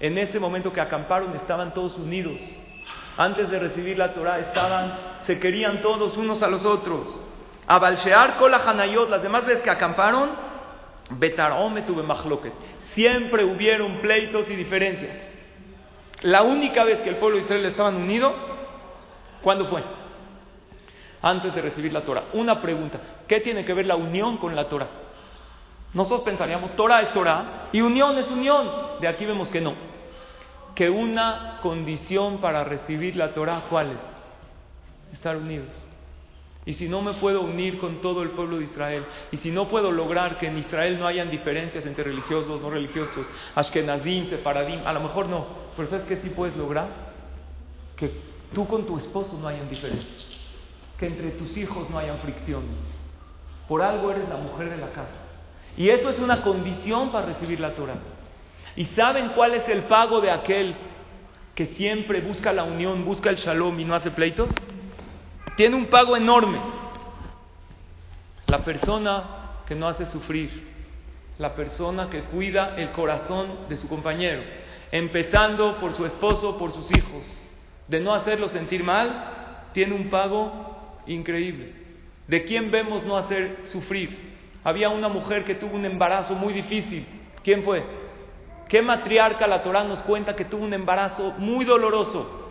En 0.00 0.16
ese 0.16 0.40
momento 0.40 0.72
que 0.72 0.80
acamparon 0.80 1.36
estaban 1.36 1.74
todos 1.74 1.94
unidos. 1.98 2.40
Antes 3.16 3.50
de 3.50 3.58
recibir 3.58 3.98
la 3.98 4.14
Torah 4.14 4.38
estaban, 4.38 4.98
se 5.26 5.38
querían 5.38 5.82
todos 5.82 6.16
unos 6.16 6.42
a 6.42 6.48
los 6.48 6.64
otros. 6.64 7.06
A 7.66 7.78
Balshear 7.78 8.38
Hanayot, 8.66 9.10
las 9.10 9.22
demás 9.22 9.46
veces 9.46 9.62
que 9.62 9.70
acamparon, 9.70 10.30
Betarome 11.10 11.82
tuve. 11.82 12.02
Siempre 12.94 13.44
hubieron 13.44 13.98
pleitos 13.98 14.48
y 14.50 14.56
diferencias. 14.56 15.16
La 16.22 16.42
única 16.42 16.84
vez 16.84 17.00
que 17.00 17.10
el 17.10 17.16
pueblo 17.16 17.38
de 17.38 17.44
Israel 17.44 17.64
estaban 17.66 17.96
unidos, 17.96 18.34
¿cuándo 19.42 19.66
fue? 19.66 19.82
Antes 21.20 21.54
de 21.54 21.62
recibir 21.62 21.92
la 21.92 22.02
Torah. 22.02 22.24
Una 22.32 22.60
pregunta, 22.60 22.98
¿qué 23.28 23.40
tiene 23.40 23.64
que 23.64 23.74
ver 23.74 23.86
la 23.86 23.96
unión 23.96 24.38
con 24.38 24.54
la 24.54 24.68
Torah? 24.68 24.88
Nosotros 25.94 26.22
pensaríamos, 26.22 26.74
Torah 26.74 27.02
es 27.02 27.12
Torah 27.12 27.68
y 27.72 27.80
unión 27.80 28.16
es 28.18 28.28
unión. 28.30 28.70
De 29.00 29.08
aquí 29.08 29.26
vemos 29.26 29.48
que 29.48 29.60
no. 29.60 29.91
Que 30.74 30.88
una 30.88 31.58
condición 31.62 32.38
para 32.38 32.64
recibir 32.64 33.16
la 33.16 33.34
Torah, 33.34 33.64
¿cuál 33.68 33.92
es? 33.92 35.14
Estar 35.14 35.36
unidos. 35.36 35.68
Y 36.64 36.74
si 36.74 36.88
no 36.88 37.02
me 37.02 37.14
puedo 37.14 37.42
unir 37.42 37.78
con 37.78 38.00
todo 38.00 38.22
el 38.22 38.30
pueblo 38.30 38.58
de 38.58 38.64
Israel, 38.64 39.04
y 39.32 39.38
si 39.38 39.50
no 39.50 39.68
puedo 39.68 39.90
lograr 39.90 40.38
que 40.38 40.46
en 40.46 40.58
Israel 40.58 40.98
no 40.98 41.08
hayan 41.08 41.28
diferencias 41.28 41.84
entre 41.84 42.04
religiosos, 42.04 42.60
no 42.60 42.70
religiosos, 42.70 43.26
Ashkenazim, 43.56 44.26
Separadim, 44.26 44.80
a 44.86 44.92
lo 44.92 45.00
mejor 45.00 45.28
no, 45.28 45.44
pero 45.76 45.88
¿sabes 45.90 46.04
qué 46.04 46.16
sí 46.18 46.30
puedes 46.30 46.56
lograr? 46.56 46.86
Que 47.96 48.12
tú 48.54 48.66
con 48.68 48.86
tu 48.86 48.96
esposo 48.96 49.36
no 49.40 49.48
hayan 49.48 49.68
diferencias, 49.68 50.26
que 50.98 51.06
entre 51.06 51.32
tus 51.32 51.56
hijos 51.56 51.90
no 51.90 51.98
hayan 51.98 52.18
fricciones. 52.18 52.70
Por 53.66 53.82
algo 53.82 54.12
eres 54.12 54.28
la 54.28 54.36
mujer 54.36 54.70
de 54.70 54.76
la 54.76 54.90
casa. 54.92 55.18
Y 55.76 55.88
eso 55.88 56.10
es 56.10 56.20
una 56.20 56.42
condición 56.42 57.10
para 57.10 57.26
recibir 57.26 57.58
la 57.58 57.74
Torah. 57.74 57.96
¿Y 58.76 58.86
saben 58.86 59.30
cuál 59.30 59.54
es 59.54 59.68
el 59.68 59.84
pago 59.84 60.20
de 60.20 60.30
aquel 60.30 60.74
que 61.54 61.66
siempre 61.66 62.20
busca 62.20 62.52
la 62.52 62.64
unión, 62.64 63.04
busca 63.04 63.30
el 63.30 63.36
shalom 63.36 63.78
y 63.78 63.84
no 63.84 63.94
hace 63.94 64.10
pleitos? 64.10 64.48
Tiene 65.56 65.76
un 65.76 65.86
pago 65.86 66.16
enorme. 66.16 66.58
La 68.46 68.64
persona 68.64 69.24
que 69.66 69.74
no 69.74 69.88
hace 69.88 70.06
sufrir, 70.06 70.50
la 71.38 71.54
persona 71.54 72.08
que 72.08 72.22
cuida 72.22 72.74
el 72.76 72.90
corazón 72.90 73.68
de 73.68 73.76
su 73.76 73.88
compañero, 73.88 74.42
empezando 74.90 75.76
por 75.76 75.94
su 75.94 76.06
esposo, 76.06 76.58
por 76.58 76.72
sus 76.72 76.90
hijos, 76.96 77.24
de 77.88 78.00
no 78.00 78.14
hacerlo 78.14 78.48
sentir 78.48 78.82
mal, 78.82 79.68
tiene 79.72 79.94
un 79.94 80.08
pago 80.08 81.00
increíble. 81.06 81.72
¿De 82.26 82.44
quién 82.44 82.70
vemos 82.70 83.04
no 83.04 83.16
hacer 83.16 83.64
sufrir? 83.66 84.32
Había 84.64 84.88
una 84.88 85.08
mujer 85.08 85.44
que 85.44 85.56
tuvo 85.56 85.76
un 85.76 85.84
embarazo 85.84 86.34
muy 86.34 86.52
difícil. 86.52 87.04
¿Quién 87.42 87.62
fue? 87.62 88.01
¿Qué 88.72 88.80
matriarca 88.80 89.46
la 89.46 89.62
Torah 89.62 89.84
nos 89.84 90.00
cuenta 90.04 90.34
que 90.34 90.46
tuvo 90.46 90.64
un 90.64 90.72
embarazo 90.72 91.34
muy 91.36 91.66
doloroso? 91.66 92.48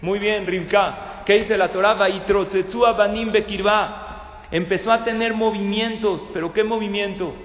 Muy 0.00 0.18
bien, 0.18 0.48
Rivka. 0.48 1.22
¿Qué 1.24 1.34
dice 1.34 1.56
la 1.56 1.70
Torah? 1.70 1.96
Empezó 4.50 4.90
a 4.90 5.04
tener 5.04 5.32
movimientos. 5.32 6.22
¿Pero 6.32 6.52
qué 6.52 6.64
movimiento? 6.64 7.36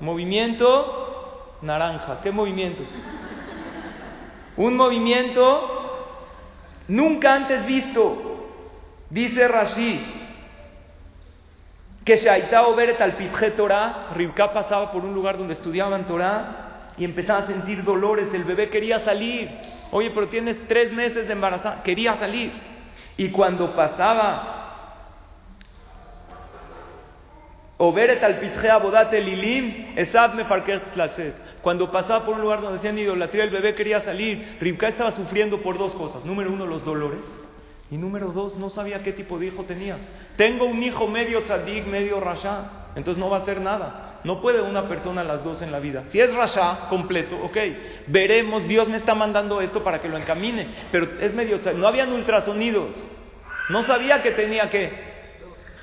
Movimiento 0.00 1.56
naranja. 1.62 2.20
¿Qué 2.22 2.30
movimiento? 2.30 2.82
Un 4.58 4.76
movimiento 4.76 6.10
nunca 6.88 7.36
antes 7.36 7.64
visto. 7.64 8.50
Dice 9.08 9.48
Rashi 9.48 10.12
que 12.04 12.18
Shaitao 12.18 12.74
Beret 12.74 13.00
al 13.00 13.16
Torah, 13.56 14.08
Rivka 14.14 14.52
pasaba 14.52 14.92
por 14.92 15.06
un 15.06 15.14
lugar 15.14 15.38
donde 15.38 15.54
estudiaban 15.54 16.04
Torah 16.04 16.64
y 16.98 17.04
empezaba 17.04 17.40
a 17.40 17.46
sentir 17.46 17.84
dolores. 17.84 18.32
El 18.32 18.44
bebé 18.44 18.68
quería 18.68 19.04
salir. 19.04 19.50
Oye, 19.90 20.10
pero 20.10 20.28
tienes 20.28 20.56
tres 20.68 20.92
meses 20.92 21.26
de 21.26 21.32
embarazada. 21.32 21.82
Quería 21.82 22.16
salir. 22.18 22.52
Y 23.16 23.30
cuando 23.30 23.74
pasaba 23.74 24.56
Cuando 31.60 31.90
pasaba 31.90 32.24
por 32.24 32.36
un 32.36 32.40
lugar 32.40 32.62
donde 32.62 32.78
decían 32.78 32.98
idolatría, 32.98 33.44
el 33.44 33.50
bebé 33.50 33.74
quería 33.74 34.00
salir. 34.00 34.56
Rivka 34.60 34.88
estaba 34.88 35.12
sufriendo 35.12 35.58
por 35.58 35.76
dos 35.76 35.92
cosas. 35.92 36.24
Número 36.24 36.50
uno, 36.50 36.66
los 36.66 36.84
dolores. 36.86 37.20
Y 37.90 37.98
número 37.98 38.32
dos, 38.32 38.56
no 38.56 38.70
sabía 38.70 39.02
qué 39.02 39.12
tipo 39.12 39.38
de 39.38 39.46
hijo 39.46 39.64
tenía. 39.64 39.98
Tengo 40.36 40.64
un 40.64 40.82
hijo 40.82 41.06
medio 41.06 41.42
tzadik, 41.42 41.86
medio 41.86 42.18
rasha. 42.18 42.88
Entonces 42.96 43.22
no 43.22 43.28
va 43.28 43.38
a 43.38 43.40
hacer 43.40 43.60
nada. 43.60 44.15
No 44.26 44.40
puede 44.40 44.60
una 44.60 44.88
persona 44.88 45.22
las 45.22 45.44
dos 45.44 45.62
en 45.62 45.70
la 45.70 45.78
vida. 45.78 46.02
Si 46.10 46.20
es 46.20 46.34
rasha 46.34 46.88
completo, 46.88 47.38
ok. 47.44 47.56
Veremos, 48.08 48.66
Dios 48.66 48.88
me 48.88 48.96
está 48.96 49.14
mandando 49.14 49.60
esto 49.60 49.84
para 49.84 50.00
que 50.00 50.08
lo 50.08 50.16
encamine. 50.16 50.66
Pero 50.90 51.20
es 51.20 51.32
medio. 51.32 51.60
No 51.76 51.86
habían 51.86 52.12
ultrasonidos. 52.12 52.90
No 53.68 53.84
sabía 53.84 54.24
que 54.24 54.32
tenía 54.32 54.68
que. 54.68 54.90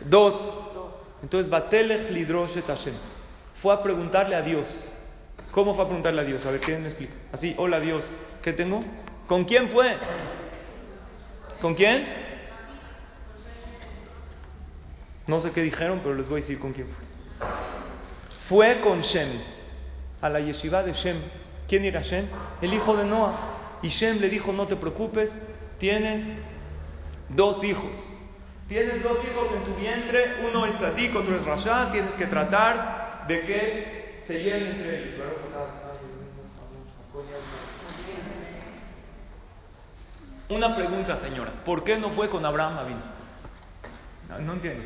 Dos. 0.01 0.33
Entonces, 1.21 1.49
Batelech 1.49 2.11
Lidroshet 2.11 2.65
Hashem. 2.65 2.95
Fue 3.61 3.73
a 3.73 3.81
preguntarle 3.81 4.35
a 4.35 4.41
Dios. 4.41 4.67
¿Cómo 5.51 5.75
fue 5.75 5.85
a 5.85 5.87
preguntarle 5.87 6.19
a 6.19 6.25
Dios? 6.25 6.45
A 6.45 6.51
ver, 6.51 6.59
¿quién 6.59 6.81
me 6.81 6.89
explica? 6.89 7.13
Así, 7.31 7.55
hola 7.57 7.79
Dios, 7.79 8.03
¿qué 8.41 8.51
tengo? 8.51 8.83
¿Con 9.25 9.45
quién 9.45 9.69
fue? 9.69 9.95
¿Con 11.61 11.75
quién? 11.75 12.05
No 15.27 15.39
sé 15.39 15.51
qué 15.51 15.61
dijeron, 15.61 16.01
pero 16.03 16.15
les 16.15 16.27
voy 16.27 16.39
a 16.39 16.41
decir 16.41 16.59
con 16.59 16.73
quién 16.73 16.87
fue. 16.87 17.47
Fue 18.49 18.81
con 18.81 19.01
Shem, 19.01 19.41
a 20.21 20.29
la 20.29 20.39
yeshiva 20.39 20.83
de 20.83 20.93
Shem. 20.93 21.17
¿Quién 21.67 21.85
era 21.85 22.01
Shem? 22.01 22.27
El 22.61 22.73
hijo 22.73 22.95
de 22.95 23.05
Noah. 23.05 23.79
Y 23.81 23.89
Shem 23.89 24.19
le 24.19 24.29
dijo, 24.29 24.51
no 24.53 24.67
te 24.67 24.75
preocupes, 24.75 25.29
tienes 25.79 26.37
dos 27.29 27.63
hijos. 27.63 27.91
Tienes 28.67 29.03
dos 29.03 29.17
hijos 29.23 29.47
en 29.55 29.63
tu 29.65 29.75
vientre, 29.79 30.35
uno 30.47 30.65
es 30.65 30.79
Sadik, 30.79 31.15
otro 31.15 31.35
es 31.35 31.45
Rasha, 31.45 31.91
tienes 31.91 32.11
que 32.13 32.25
tratar 32.27 33.25
de 33.27 33.41
que 33.41 34.23
se 34.25 34.41
lleven 34.41 34.67
entre 34.67 34.97
ellos. 34.97 35.21
Una 40.49 40.75
pregunta, 40.75 41.19
señoras. 41.21 41.53
¿Por 41.65 41.83
qué 41.83 41.97
no 41.97 42.11
fue 42.11 42.29
con 42.29 42.45
Abraham 42.45 42.79
Avinu? 42.79 43.01
No, 44.41 44.53
entiendo. 44.53 44.83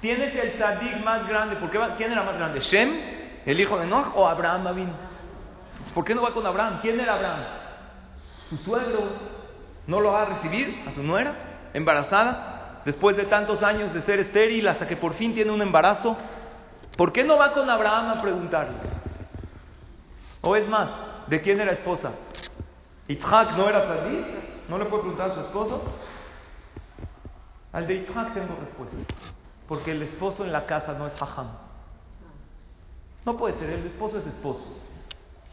¿Tienes 0.00 0.34
el 0.34 0.58
tzadik 0.58 1.04
más 1.04 1.26
grande? 1.28 1.56
¿Por 1.56 1.70
qué 1.70 1.78
¿Quién 1.96 2.12
era 2.12 2.22
más 2.22 2.36
grande? 2.36 2.60
¿Shem, 2.60 2.92
el 3.46 3.60
hijo 3.60 3.78
de 3.78 3.86
Noah, 3.86 4.12
o 4.14 4.26
Abraham 4.26 4.66
Avinu? 4.66 4.92
¿Por 5.94 6.04
qué 6.04 6.14
no 6.14 6.22
va 6.22 6.32
con 6.32 6.46
Abraham? 6.46 6.80
¿Quién 6.82 7.00
era 7.00 7.14
Abraham? 7.14 7.44
Su 8.50 8.56
suegro 8.58 9.00
no 9.86 10.00
lo 10.00 10.12
va 10.12 10.22
a 10.22 10.24
recibir 10.26 10.84
a 10.86 10.92
su 10.92 11.02
nuera, 11.02 11.34
embarazada, 11.72 12.80
después 12.84 13.16
de 13.16 13.24
tantos 13.24 13.62
años 13.62 13.92
de 13.94 14.02
ser 14.02 14.20
estéril 14.20 14.66
hasta 14.68 14.86
que 14.86 14.96
por 14.96 15.14
fin 15.14 15.34
tiene 15.34 15.50
un 15.50 15.62
embarazo. 15.62 16.16
¿Por 16.96 17.12
qué 17.12 17.24
no 17.24 17.36
va 17.36 17.52
con 17.52 17.68
Abraham 17.68 18.18
a 18.18 18.22
preguntarle? 18.22 18.76
O 20.40 20.56
es 20.56 20.68
más, 20.68 20.88
¿de 21.26 21.40
quién 21.40 21.60
era 21.60 21.72
esposa? 21.72 22.12
¿Itzhak 23.08 23.56
no 23.56 23.68
era 23.68 23.84
tzadik? 23.86 24.44
¿No 24.68 24.78
le 24.78 24.86
puede 24.86 25.02
preguntar 25.02 25.30
a 25.30 25.34
su 25.34 25.40
esposo? 25.40 25.82
Al 27.72 27.86
de 27.86 27.98
Yitzhak 27.98 28.34
tengo 28.34 28.56
respuesta. 28.60 28.96
Porque 29.68 29.92
el 29.92 30.02
esposo 30.02 30.44
en 30.44 30.52
la 30.52 30.66
casa 30.66 30.92
no 30.94 31.06
es 31.06 31.20
hajam. 31.20 31.48
No 33.24 33.36
puede 33.36 33.58
ser, 33.58 33.70
el 33.70 33.86
esposo 33.86 34.18
es 34.18 34.26
esposo. 34.26 34.80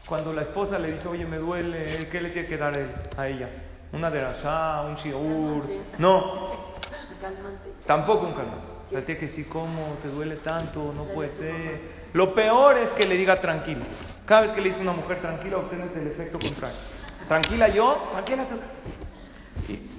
Cuando 0.06 0.34
la 0.34 0.41
esposa 0.41 0.78
le 0.78 0.93
dice, 0.93 1.08
oye, 1.08 1.26
me 1.26 1.38
duele, 1.38 2.10
¿qué 2.10 2.19
le 2.19 2.32
tiene 2.32 2.47
que 2.47 2.58
dar 2.58 2.78
a 3.15 3.28
ella? 3.28 3.50
¿Una 3.93 4.10
derashá, 4.10 4.82
un 4.82 4.95
shiur? 4.95 5.63
No. 5.97 6.71
Tampoco 7.86 8.28
un 8.28 8.34
calmante. 8.34 8.67
Le 8.91 9.02
tiene 9.04 9.19
que 9.21 9.28
decir, 9.28 9.47
¿cómo 9.47 9.95
te 10.02 10.10
duele 10.10 10.38
tanto? 10.38 10.91
No 10.93 11.06
puede 11.06 11.32
ser. 11.38 11.82
Lo 12.13 12.34
peor 12.34 12.78
es 12.78 12.89
que 12.89 13.06
le 13.06 13.15
diga 13.15 13.39
tranquilo. 13.39 13.86
Cada 14.26 14.41
vez 14.41 14.52
que 14.52 14.62
le 14.62 14.69
dice 14.69 14.82
una 14.82 14.91
mujer 14.91 15.21
tranquila, 15.21 15.58
obtienes 15.58 15.95
el 15.95 16.08
efecto 16.08 16.39
contrario. 16.39 16.78
Tranquila 17.28 17.69
yo, 17.69 18.10
tranquila 18.12 18.45
tú. 18.50 18.60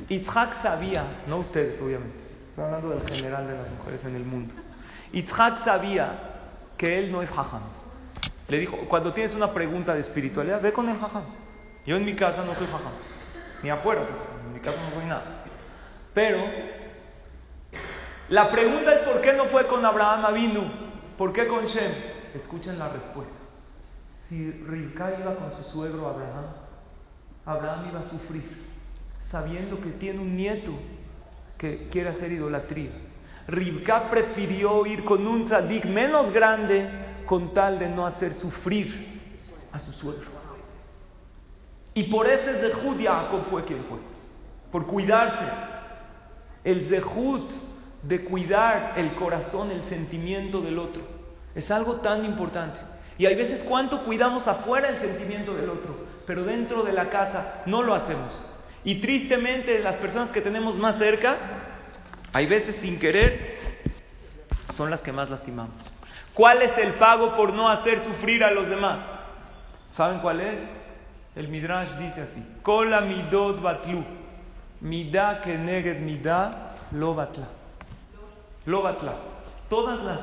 Itzhak 0.09 0.63
sabía, 0.63 1.23
no 1.27 1.39
ustedes 1.39 1.81
obviamente, 1.81 2.19
estoy 2.53 2.65
hablando 2.65 2.91
del 2.91 3.09
general 3.09 3.47
de 3.47 3.57
las 3.57 3.71
mujeres 3.71 4.05
en 4.05 4.15
el 4.15 4.25
mundo. 4.27 4.53
Itzhak 5.15 5.65
sabía 5.65 6.19
que 6.77 6.99
él 6.99 7.11
no 7.11 7.23
es 7.23 7.31
jajam. 7.31 7.63
Le 8.49 8.59
dijo, 8.59 8.77
cuando 8.91 9.15
tienes 9.15 9.35
una 9.35 9.55
pregunta 9.55 9.95
de 9.95 10.01
espiritualidad, 10.01 10.61
ve 10.61 10.71
con 10.71 10.87
el 10.87 10.99
jajam. 10.99 11.25
Yo 11.87 11.97
en 11.97 12.05
mi 12.05 12.15
casa 12.15 12.45
no 12.45 12.55
soy 12.55 12.67
jajam, 12.67 12.93
ni 13.63 13.71
afuera, 13.71 14.03
en 14.45 14.53
mi 14.53 14.61
casa 14.61 14.77
no 14.83 14.95
soy 14.95 15.07
nada. 15.07 15.45
Pero 16.13 16.45
la 18.29 18.51
pregunta 18.51 18.97
es 18.97 19.01
por 19.09 19.23
qué 19.23 19.33
no 19.33 19.47
fue 19.47 19.67
con 19.67 19.83
Abraham 19.87 20.27
Avinu, 20.27 20.71
por 21.17 21.33
qué 21.33 21.47
con 21.47 21.65
Shem. 21.65 21.93
Escuchen 22.35 22.79
la 22.79 22.91
respuesta. 22.91 23.35
Si 24.29 24.51
Rivka 24.51 25.19
iba 25.19 25.37
con 25.37 25.57
su 25.57 25.71
suegro 25.71 26.07
Abraham, 26.07 26.45
Abraham 27.47 27.89
iba 27.89 28.01
a 28.01 28.11
sufrir 28.11 28.45
sabiendo 29.31 29.81
que 29.81 29.93
tiene 29.93 30.21
un 30.21 30.37
nieto 30.37 30.73
que 31.63 31.87
quiere 31.93 32.09
hacer 32.09 32.33
idolatría. 32.33 32.91
Rivka 33.47 34.11
prefirió 34.11 34.85
ir 34.85 35.05
con 35.05 35.25
un 35.25 35.47
tzadik 35.47 35.85
menos 35.85 36.33
grande 36.33 36.89
con 37.25 37.55
tal 37.55 37.79
de 37.79 37.89
no 37.89 38.05
hacer 38.05 38.35
sufrir 38.35 39.21
a 39.71 39.79
su 39.79 39.93
suegro. 39.93 40.27
Y 41.95 42.05
por 42.05 42.27
ese 42.27 42.59
Zehut 42.59 43.01
Jacob 43.01 43.45
fue 43.49 43.65
quien 43.65 43.85
fue, 43.85 43.99
por 44.73 44.89
cuidarse. 44.89 45.45
El 46.65 46.89
Zehut 46.89 47.49
de 48.03 48.25
cuidar 48.25 48.95
el 48.97 49.15
corazón, 49.15 49.71
el 49.71 49.85
sentimiento 49.85 50.63
del 50.63 50.81
otro, 50.81 51.03
es 51.55 51.71
algo 51.71 52.01
tan 52.01 52.25
importante. 52.25 52.81
Y 53.19 53.27
hay 53.27 53.37
veces 53.37 53.63
cuánto 53.69 54.05
cuidamos 54.05 54.49
afuera 54.49 54.89
el 54.89 55.01
sentimiento 55.01 55.55
del 55.55 55.71
otro, 55.71 55.95
pero 56.27 56.43
dentro 56.43 56.83
de 56.83 56.93
la 56.93 57.09
casa 57.09 57.63
no 57.67 57.83
lo 57.83 57.95
hacemos. 57.95 58.52
Y 58.85 58.97
tristemente 58.97 59.79
las 59.79 59.97
personas 59.97 60.31
que 60.31 60.41
tenemos 60.41 60.77
más 60.77 60.99
cerca, 60.99 61.37
hay 62.33 62.47
veces 62.47 62.77
sin 62.77 62.99
querer, 62.99 63.59
son 64.77 64.91
las 64.91 65.01
que 65.03 65.13
más 65.13 65.31
lastimamos. 65.31 65.75
¿Cuál 66.35 66.63
es 66.63 66.77
el 66.79 66.95
pago 66.95 67.37
por 67.37 67.53
no 67.53 67.69
hacer 67.69 68.03
sufrir 68.05 68.43
a 68.43 68.51
los 68.51 68.69
demás? 68.69 68.99
¿Saben 69.97 70.21
cuál 70.21 70.41
es? 70.41 70.59
El 71.37 71.49
Midrash 71.49 71.91
dice 71.99 72.23
así: 72.23 72.43
Kola 72.63 73.03
midot 73.03 73.61
batlu. 73.61 74.05
Mida 74.81 75.43
que 75.43 75.57
neged 75.57 76.01
mida 76.01 76.75
lo 76.93 77.15
batla. 77.15 77.49
Lo 78.67 78.83
batla. 78.83 79.15
Todos 79.69 80.03
los 80.03 80.19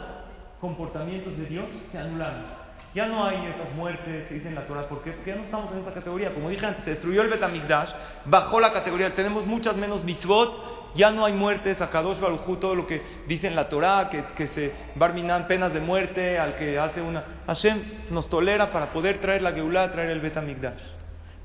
comportamientos 0.59 1.37
de 1.37 1.45
Dios 1.45 1.65
se 1.91 1.97
anularon. 1.97 2.58
Ya 2.95 3.05
no 3.05 3.23
hay 3.23 3.37
esas 3.45 3.73
muertes 3.75 4.27
que 4.27 4.33
dicen 4.35 4.55
la 4.55 4.65
Torah. 4.65 4.87
¿Por 4.87 5.03
qué? 5.03 5.11
Porque 5.11 5.29
ya 5.31 5.37
no 5.37 5.43
estamos 5.43 5.71
en 5.71 5.79
esa 5.79 5.93
categoría. 5.93 6.33
Como 6.33 6.49
dije 6.49 6.65
antes, 6.65 6.83
se 6.83 6.91
destruyó 6.91 7.21
el 7.21 7.29
Betamigdash, 7.29 7.91
bajó 8.25 8.59
la 8.59 8.73
categoría. 8.73 9.13
Tenemos 9.13 9.45
muchas 9.45 9.75
menos 9.75 10.03
mitzvot. 10.03 10.95
Ya 10.95 11.11
no 11.11 11.23
hay 11.23 11.33
muertes. 11.33 11.79
A 11.81 11.91
Kadosh 11.91 12.19
Barujú, 12.19 12.55
todo 12.55 12.73
lo 12.73 12.87
que 12.87 13.03
dice 13.27 13.45
en 13.45 13.55
la 13.55 13.69
Torah, 13.69 14.09
que, 14.09 14.23
que 14.35 14.47
se 14.47 14.73
barminan 14.95 15.47
penas 15.47 15.71
de 15.71 15.81
muerte 15.81 16.39
al 16.39 16.55
que 16.55 16.79
hace 16.79 17.01
una. 17.01 17.23
Hashem 17.45 17.79
nos 18.09 18.27
tolera 18.27 18.71
para 18.71 18.91
poder 18.91 19.21
traer 19.21 19.43
la 19.43 19.51
Geulah, 19.51 19.91
traer 19.91 20.09
el 20.09 20.19
Betamigdash. 20.19 20.81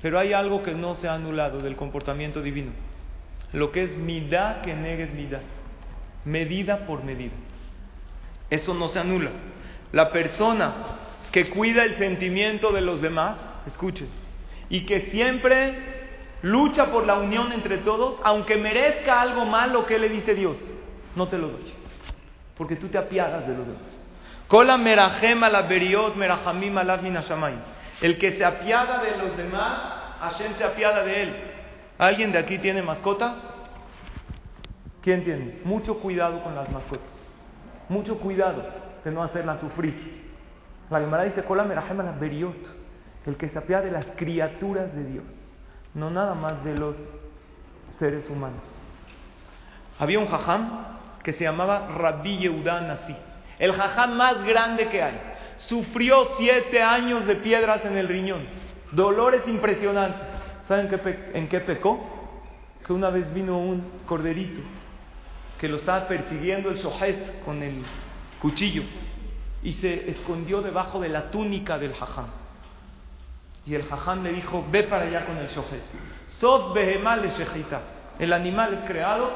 Pero 0.00 0.18
hay 0.18 0.33
algo 0.33 0.62
que 0.62 0.72
no 0.72 0.94
se 0.94 1.09
ha 1.09 1.14
anulado 1.14 1.61
del 1.61 1.76
comportamiento 1.76 2.40
divino. 2.40 2.72
Lo 3.52 3.70
que 3.70 3.85
es 3.85 3.98
midá 3.98 4.62
que 4.62 4.74
negues 4.74 5.12
midá. 5.12 5.40
Medida 6.24 6.87
por 6.87 7.04
medida. 7.04 7.35
Eso 8.48 8.72
no 8.72 8.88
se 8.88 8.98
anula. 8.98 9.30
La 9.92 10.11
persona 10.11 11.03
que 11.35 11.51
cuida 11.51 11.83
el 11.83 11.99
sentimiento 11.99 12.70
de 12.70 12.81
los 12.81 13.03
demás, 13.03 13.37
escuchen, 13.66 14.09
y 14.70 14.87
que 14.87 15.11
siempre 15.11 15.75
lucha 16.42 16.92
por 16.92 17.05
la 17.05 17.16
unión 17.16 17.51
entre 17.51 17.79
todos, 17.79 18.20
aunque 18.23 18.57
merezca 18.57 19.20
algo 19.20 19.44
malo, 19.44 19.85
¿qué 19.85 19.99
le 19.99 20.09
dice 20.09 20.37
Dios? 20.37 20.57
no 21.16 21.27
te 21.27 21.37
lo 21.37 21.49
doy. 21.49 21.73
Porque 22.57 22.77
tú 22.77 22.87
te 22.87 22.99
apiadas 22.99 23.49
de 23.49 23.57
los 23.57 23.66
demás. 23.66 23.83
Kola 24.47 24.79
merajem 24.79 25.40
la 25.40 25.62
beriot 25.62 26.14
merajamim 26.14 26.79
El 28.01 28.16
que 28.16 28.33
se 28.38 28.44
apiada 28.44 29.03
de 29.03 29.16
los 29.16 29.37
demás, 29.37 29.81
Hashem 30.20 30.55
se 30.55 30.62
apiada 30.62 31.03
de 31.03 31.20
él. 31.20 31.35
¿Alguien 31.99 32.31
de 32.31 32.38
aquí 32.38 32.59
tiene 32.59 32.81
mascotas? 32.81 33.35
¿Quién 35.03 35.25
tiene? 35.25 35.59
Mucho 35.64 35.99
cuidado 35.99 36.44
con 36.44 36.55
las 36.55 36.70
mascotas. 36.70 37.09
Mucho 37.88 38.18
cuidado 38.20 38.64
de 39.05 39.11
no 39.11 39.20
hacerlas 39.25 39.59
sufrir. 39.59 40.23
La 40.90 41.01
Gemara 41.01 41.25
dice. 41.25 41.44
El 43.27 43.37
que 43.37 43.49
se 43.49 43.59
apiada 43.59 43.85
de 43.85 43.90
las 43.90 44.05
criaturas 44.16 44.94
de 44.94 45.05
Dios. 45.05 45.25
No 45.94 46.11
nada 46.11 46.35
más 46.35 46.62
de 46.64 46.77
los 46.77 46.94
seres 47.99 48.29
humanos. 48.29 48.61
Había 49.99 50.18
un 50.18 50.27
jajam 50.27 50.87
que 51.23 51.33
se 51.33 51.44
llamaba 51.44 51.88
Rabbi 51.88 52.38
Yehuda 52.38 52.81
Nasi, 52.83 53.16
el 53.59 53.73
jajam 53.73 54.16
más 54.16 54.44
grande 54.44 54.88
que 54.88 55.03
hay. 55.03 55.18
Sufrió 55.59 56.27
siete 56.37 56.83
años 56.83 57.27
de 57.27 57.37
piedras 57.37 57.85
en 57.85 57.97
el 57.97 58.09
riñón, 58.09 58.42
dolores 58.92 59.47
impresionantes. 59.47 60.20
¿Saben 60.66 60.88
en 61.33 61.49
qué 61.49 61.61
pecó? 61.61 62.01
Que 62.85 62.92
una 62.92 63.11
vez 63.11 63.33
vino 63.33 63.59
un 63.59 63.85
corderito 64.07 64.61
que 65.59 65.68
lo 65.68 65.77
estaba 65.77 66.09
persiguiendo 66.09 66.70
el 66.70 66.77
shohet 66.77 67.42
con 67.44 67.62
el 67.62 67.85
cuchillo 68.40 68.83
y 69.64 69.72
se 69.72 70.11
escondió 70.11 70.61
debajo 70.61 71.00
de 71.00 71.09
la 71.09 71.31
túnica 71.31 71.79
del 71.79 71.94
jajam. 71.94 72.27
Y 73.66 73.74
el 73.74 73.83
jajam 73.85 74.22
le 74.22 74.33
dijo, 74.33 74.64
ve 74.70 74.85
para 74.85 75.05
allá 75.05 75.24
con 75.24 75.38
el 75.38 75.48
shohet. 75.48 75.83
Sof 76.38 76.74
behemal 76.74 77.33
El 78.18 78.33
animal 78.35 78.74
es 78.74 78.81
creado. 78.81 79.31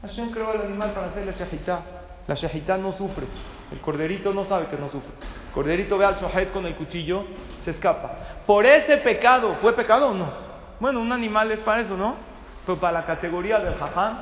Hashem 0.00 0.30
creó 0.30 0.54
el 0.54 0.62
animal 0.62 0.92
para 0.92 1.08
hacerle 1.08 1.34
shahita. 1.38 1.82
La 2.26 2.34
shahita 2.34 2.78
no 2.78 2.94
sufre. 2.94 3.26
El 3.70 3.80
corderito 3.80 4.32
no 4.32 4.46
sabe 4.46 4.68
que 4.68 4.78
no 4.78 4.88
sufre. 4.88 5.10
El 5.48 5.52
corderito 5.52 5.98
ve 5.98 6.06
al 6.06 6.16
shohet 6.16 6.50
con 6.50 6.64
el 6.64 6.74
cuchillo, 6.74 7.24
se 7.62 7.72
escapa. 7.72 8.42
Por 8.46 8.64
ese 8.64 8.96
pecado, 8.98 9.56
¿fue 9.60 9.74
pecado 9.74 10.08
o 10.08 10.14
no? 10.14 10.32
Bueno, 10.80 11.00
un 11.00 11.12
animal 11.12 11.52
es 11.52 11.60
para 11.60 11.82
eso, 11.82 11.96
¿no? 11.96 12.16
Pero 12.64 12.80
para 12.80 13.00
la 13.00 13.04
categoría 13.04 13.60
del 13.60 13.74
jajam, 13.74 14.16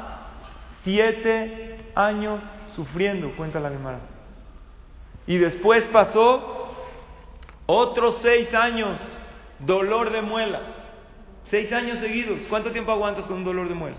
siete 0.83 1.92
años 1.95 2.40
sufriendo, 2.75 3.33
cuenta 3.37 3.61
la 3.61 3.71
Gemara. 3.71 4.12
Y 5.26 5.38
después 5.38 5.85
pasó 5.92 6.74
otros 7.66 8.18
seis 8.22 8.52
años, 8.54 8.98
dolor 9.61 10.11
de 10.11 10.22
muelas. 10.22 10.62
Seis 11.44 11.72
años 11.72 11.98
seguidos. 11.98 12.40
¿Cuánto 12.48 12.72
tiempo 12.72 12.92
aguantas 12.92 13.26
con 13.26 13.38
un 13.38 13.44
dolor 13.44 13.68
de 13.68 13.74
muela? 13.74 13.96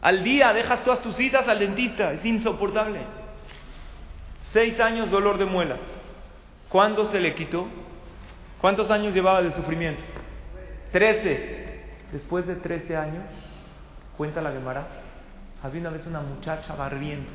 Al 0.00 0.22
día 0.22 0.52
dejas 0.52 0.84
todas 0.84 1.00
tus 1.02 1.16
citas 1.16 1.48
al 1.48 1.58
dentista. 1.58 2.12
Es 2.12 2.24
insoportable. 2.24 3.00
Seis 4.52 4.78
años 4.80 5.10
dolor 5.10 5.38
de 5.38 5.44
muelas. 5.44 5.80
¿Cuándo 6.68 7.06
se 7.06 7.20
le 7.20 7.34
quitó? 7.34 7.66
¿Cuántos 8.60 8.90
años 8.90 9.12
llevaba 9.14 9.42
de 9.42 9.52
sufrimiento? 9.52 10.02
Trece. 10.92 11.64
Después 12.12 12.46
de 12.46 12.54
trece 12.54 12.96
años, 12.96 13.24
cuenta 14.16 14.40
la 14.40 14.52
Gemara, 14.52 14.86
había 15.62 15.80
una 15.80 15.90
vez 15.90 16.06
una 16.06 16.20
muchacha 16.20 16.74
barriendo. 16.76 17.30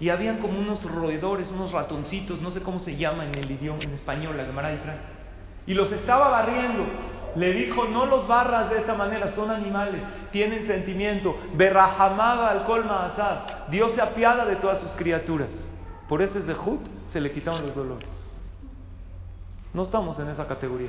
Y 0.00 0.08
habían 0.08 0.38
como 0.38 0.58
unos 0.58 0.82
roedores, 0.90 1.50
unos 1.50 1.72
ratoncitos, 1.72 2.40
no 2.40 2.50
sé 2.50 2.62
cómo 2.62 2.78
se 2.78 2.96
llama 2.96 3.26
en 3.26 3.34
el 3.34 3.50
idioma, 3.50 3.82
en 3.82 3.92
español, 3.92 4.36
la 4.36 4.46
Gemara. 4.46 4.72
Y 5.66 5.74
los 5.74 5.92
estaba 5.92 6.28
barriendo. 6.28 6.84
Le 7.36 7.52
dijo, 7.52 7.84
no 7.84 8.06
los 8.06 8.26
barras 8.26 8.70
de 8.70 8.78
esa 8.78 8.94
manera, 8.94 9.32
son 9.34 9.50
animales, 9.50 10.02
tienen 10.32 10.66
sentimiento. 10.66 11.38
Berrahamada 11.54 12.50
al 12.50 12.64
colma 12.64 13.06
asad. 13.06 13.68
Dios 13.68 13.92
se 13.94 14.00
apiada 14.00 14.46
de 14.46 14.56
todas 14.56 14.80
sus 14.80 14.92
criaturas. 14.92 15.50
Por 16.08 16.22
ese 16.22 16.42
Zehut 16.42 16.80
se 17.10 17.20
le 17.20 17.30
quitaron 17.30 17.66
los 17.66 17.74
dolores. 17.76 18.08
No 19.72 19.84
estamos 19.84 20.18
en 20.18 20.28
esa 20.28 20.48
categoría, 20.48 20.88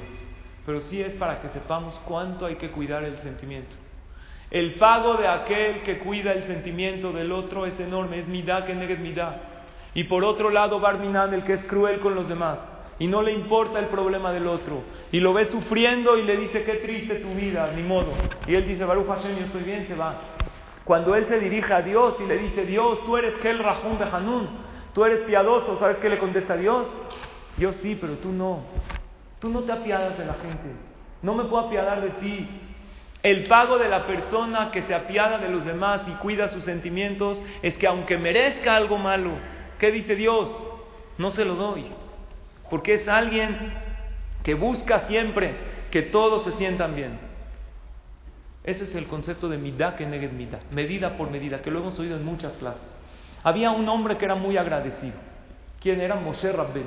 pero 0.65 0.81
sí 0.81 0.99
es 0.99 1.13
para 1.13 1.41
que 1.41 1.49
sepamos 1.49 1.99
cuánto 2.07 2.47
hay 2.47 2.55
que 2.55 2.71
cuidar 2.71 3.03
el 3.03 3.19
sentimiento. 3.19 3.75
El 4.51 4.75
pago 4.75 5.15
de 5.15 5.27
aquel 5.27 5.81
que 5.83 5.99
cuida 5.99 6.33
el 6.33 6.43
sentimiento 6.43 7.11
del 7.13 7.31
otro 7.31 7.65
es 7.65 7.79
enorme, 7.79 8.19
es 8.19 8.27
midá 8.27 8.65
que 8.65 8.75
negue 8.75 8.97
midá. 8.97 9.41
Y 9.93 10.03
por 10.03 10.23
otro 10.23 10.49
lado, 10.49 10.79
Barminan, 10.79 11.33
el 11.33 11.43
que 11.43 11.53
es 11.53 11.65
cruel 11.65 11.99
con 11.99 12.15
los 12.15 12.27
demás 12.27 12.59
y 13.01 13.07
no 13.07 13.23
le 13.23 13.33
importa 13.33 13.79
el 13.79 13.87
problema 13.87 14.31
del 14.31 14.45
otro 14.45 14.83
y 15.11 15.19
lo 15.19 15.33
ve 15.33 15.45
sufriendo 15.45 16.19
y 16.19 16.21
le 16.21 16.37
dice 16.37 16.63
qué 16.63 16.75
triste 16.75 17.15
tu 17.15 17.29
vida, 17.29 17.71
ni 17.75 17.81
modo. 17.81 18.11
Y 18.45 18.53
él 18.53 18.67
dice, 18.67 18.85
Baruch 18.85 19.07
Hashem, 19.07 19.39
yo 19.39 19.45
estoy 19.45 19.63
bien, 19.63 19.87
se 19.87 19.95
va. 19.95 20.21
Cuando 20.83 21.15
él 21.15 21.25
se 21.27 21.39
dirige 21.39 21.73
a 21.73 21.81
Dios 21.81 22.13
y 22.19 22.27
le 22.27 22.37
dice, 22.37 22.63
Dios, 22.63 23.03
tú 23.05 23.17
eres 23.17 23.33
Kel 23.41 23.57
Rahun 23.57 23.97
de 23.97 24.03
Hanun, 24.03 24.49
tú 24.93 25.03
eres 25.03 25.21
piadoso, 25.21 25.79
¿sabes 25.79 25.97
qué 25.97 26.09
le 26.09 26.19
contesta 26.19 26.53
a 26.53 26.57
Dios? 26.57 26.85
Yo 27.57 27.73
sí, 27.81 27.97
pero 27.99 28.13
tú 28.17 28.31
no. 28.31 28.65
Tú 29.39 29.49
no 29.49 29.61
te 29.61 29.71
apiadas 29.71 30.15
de 30.19 30.25
la 30.25 30.35
gente. 30.35 30.69
No 31.23 31.33
me 31.33 31.45
puedo 31.45 31.65
apiadar 31.65 32.01
de 32.01 32.09
ti. 32.11 32.47
El 33.23 33.45
pago 33.47 33.77
de 33.77 33.87
la 33.87 34.07
persona 34.07 34.71
que 34.71 34.81
se 34.83 34.95
apiada 34.95 35.37
de 35.37 35.49
los 35.49 35.65
demás 35.65 36.01
y 36.07 36.11
cuida 36.13 36.47
sus 36.49 36.65
sentimientos 36.65 37.41
es 37.61 37.77
que 37.77 37.87
aunque 37.87 38.17
merezca 38.17 38.75
algo 38.75 38.97
malo, 38.97 39.31
¿qué 39.77 39.91
dice 39.91 40.15
Dios? 40.15 40.51
No 41.17 41.31
se 41.31 41.45
lo 41.45 41.55
doy 41.55 41.85
porque 42.71 42.93
es 42.93 43.07
alguien 43.09 43.73
que 44.43 44.53
busca 44.53 45.01
siempre 45.01 45.53
que 45.91 46.03
todos 46.03 46.45
se 46.45 46.53
sientan 46.53 46.95
bien. 46.95 47.19
Ese 48.63 48.85
es 48.85 48.95
el 48.95 49.07
concepto 49.07 49.49
de 49.49 49.57
midah 49.57 49.97
que 49.97 50.05
neget 50.05 50.31
midah, 50.31 50.59
medida 50.71 51.17
por 51.17 51.29
medida, 51.29 51.61
que 51.61 51.69
lo 51.69 51.79
hemos 51.79 51.99
oído 51.99 52.15
en 52.15 52.23
muchas 52.23 52.53
clases. 52.53 52.95
Había 53.43 53.71
un 53.71 53.89
hombre 53.89 54.17
que 54.17 54.23
era 54.23 54.35
muy 54.35 54.55
agradecido. 54.55 55.15
¿Quién 55.81 55.99
era? 55.99 56.15
Moshe 56.15 56.49
Rabben. 56.49 56.85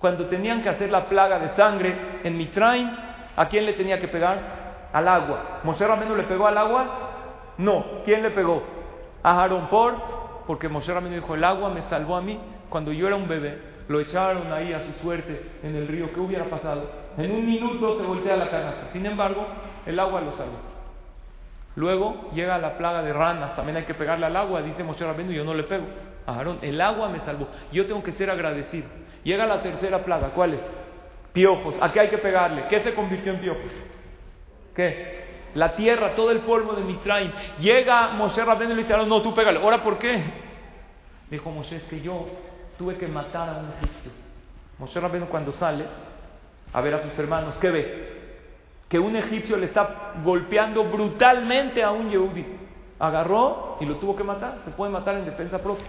Cuando 0.00 0.26
tenían 0.26 0.60
que 0.60 0.70
hacer 0.70 0.90
la 0.90 1.08
plaga 1.08 1.38
de 1.38 1.50
sangre 1.50 1.94
en 2.24 2.36
Mitraim, 2.36 2.90
¿a 3.36 3.48
quién 3.48 3.64
le 3.64 3.74
tenía 3.74 4.00
que 4.00 4.08
pegar? 4.08 4.61
Al 4.92 5.08
agua. 5.08 5.60
¿Moshe 5.64 5.86
Rabben 5.86 6.16
le 6.16 6.24
pegó 6.24 6.46
al 6.46 6.58
agua? 6.58 6.86
No. 7.58 7.84
¿Quién 8.04 8.22
le 8.22 8.30
pegó? 8.30 8.62
A 9.22 9.42
Harón 9.42 9.68
por, 9.68 9.94
porque 10.46 10.68
Moshe 10.68 10.92
Rabben 10.92 11.12
dijo, 11.12 11.34
el 11.34 11.44
agua 11.44 11.70
me 11.70 11.82
salvó 11.82 12.16
a 12.16 12.22
mí 12.22 12.38
cuando 12.68 12.92
yo 12.92 13.06
era 13.06 13.16
un 13.16 13.28
bebé 13.28 13.72
lo 13.88 14.00
echaron 14.00 14.52
ahí 14.52 14.72
a 14.72 14.80
su 14.80 14.92
suerte 15.02 15.40
en 15.62 15.76
el 15.76 15.88
río, 15.88 16.12
¿qué 16.12 16.20
hubiera 16.20 16.46
pasado? 16.46 16.90
En 17.18 17.30
un 17.30 17.46
minuto 17.46 17.98
se 17.98 18.06
voltea 18.06 18.36
la 18.36 18.50
canasta. 18.50 18.88
Sin 18.92 19.04
embargo, 19.04 19.46
el 19.86 19.98
agua 19.98 20.20
lo 20.20 20.32
salvó. 20.32 20.56
Luego 21.76 22.30
llega 22.34 22.58
la 22.58 22.76
plaga 22.76 23.02
de 23.02 23.12
ranas, 23.12 23.56
también 23.56 23.78
hay 23.78 23.84
que 23.84 23.94
pegarle 23.94 24.26
al 24.26 24.36
agua, 24.36 24.62
dice 24.62 24.84
Moshe 24.84 25.04
Rabbeinu, 25.04 25.32
yo 25.32 25.44
no 25.44 25.54
le 25.54 25.64
pego. 25.64 25.84
A 26.26 26.36
Aarón, 26.36 26.58
el 26.62 26.80
agua 26.80 27.08
me 27.08 27.20
salvó. 27.20 27.48
Yo 27.72 27.86
tengo 27.86 28.02
que 28.02 28.12
ser 28.12 28.30
agradecido. 28.30 28.88
Llega 29.24 29.46
la 29.46 29.62
tercera 29.62 30.04
plaga, 30.04 30.30
¿cuál 30.30 30.54
es? 30.54 30.60
Piojos. 31.32 31.74
¿A 31.80 31.92
qué 31.92 32.00
hay 32.00 32.08
que 32.10 32.18
pegarle? 32.18 32.66
¿Qué 32.68 32.80
se 32.80 32.94
convirtió 32.94 33.32
en 33.32 33.40
piojos? 33.40 33.72
¿Qué? 34.74 35.22
La 35.54 35.76
tierra, 35.76 36.14
todo 36.14 36.30
el 36.30 36.40
polvo 36.40 36.72
de 36.72 36.82
Mitraim. 36.82 37.30
Llega 37.60 38.08
Moshe 38.12 38.42
Rabbeinu 38.42 38.72
y 38.72 38.76
le 38.76 38.82
dice, 38.82 38.96
no, 38.96 39.20
tú 39.20 39.34
pégale. 39.34 39.58
¿Ahora 39.60 39.82
por 39.82 39.98
qué? 39.98 40.22
Dijo 41.30 41.50
Moshe, 41.50 41.76
es 41.76 41.82
que 41.84 42.00
yo 42.00 42.26
tuve 42.78 42.96
que 42.96 43.06
matar 43.06 43.48
a 43.48 43.52
un 43.58 43.68
egipcio. 43.78 44.10
Moshe 44.78 44.98
Rabbeinu 44.98 45.26
cuando 45.26 45.52
sale 45.52 45.84
a 46.72 46.80
ver 46.80 46.94
a 46.94 47.02
sus 47.02 47.18
hermanos, 47.18 47.56
¿qué 47.60 47.70
ve? 47.70 48.12
Que 48.88 48.98
un 48.98 49.14
egipcio 49.16 49.56
le 49.56 49.66
está 49.66 50.14
golpeando 50.24 50.84
brutalmente 50.84 51.82
a 51.82 51.90
un 51.90 52.10
yehudi. 52.10 52.46
Agarró 52.98 53.76
y 53.80 53.86
lo 53.86 53.96
tuvo 53.96 54.16
que 54.16 54.24
matar. 54.24 54.58
Se 54.64 54.70
puede 54.70 54.90
matar 54.90 55.16
en 55.16 55.24
defensa 55.24 55.62
propia. 55.62 55.86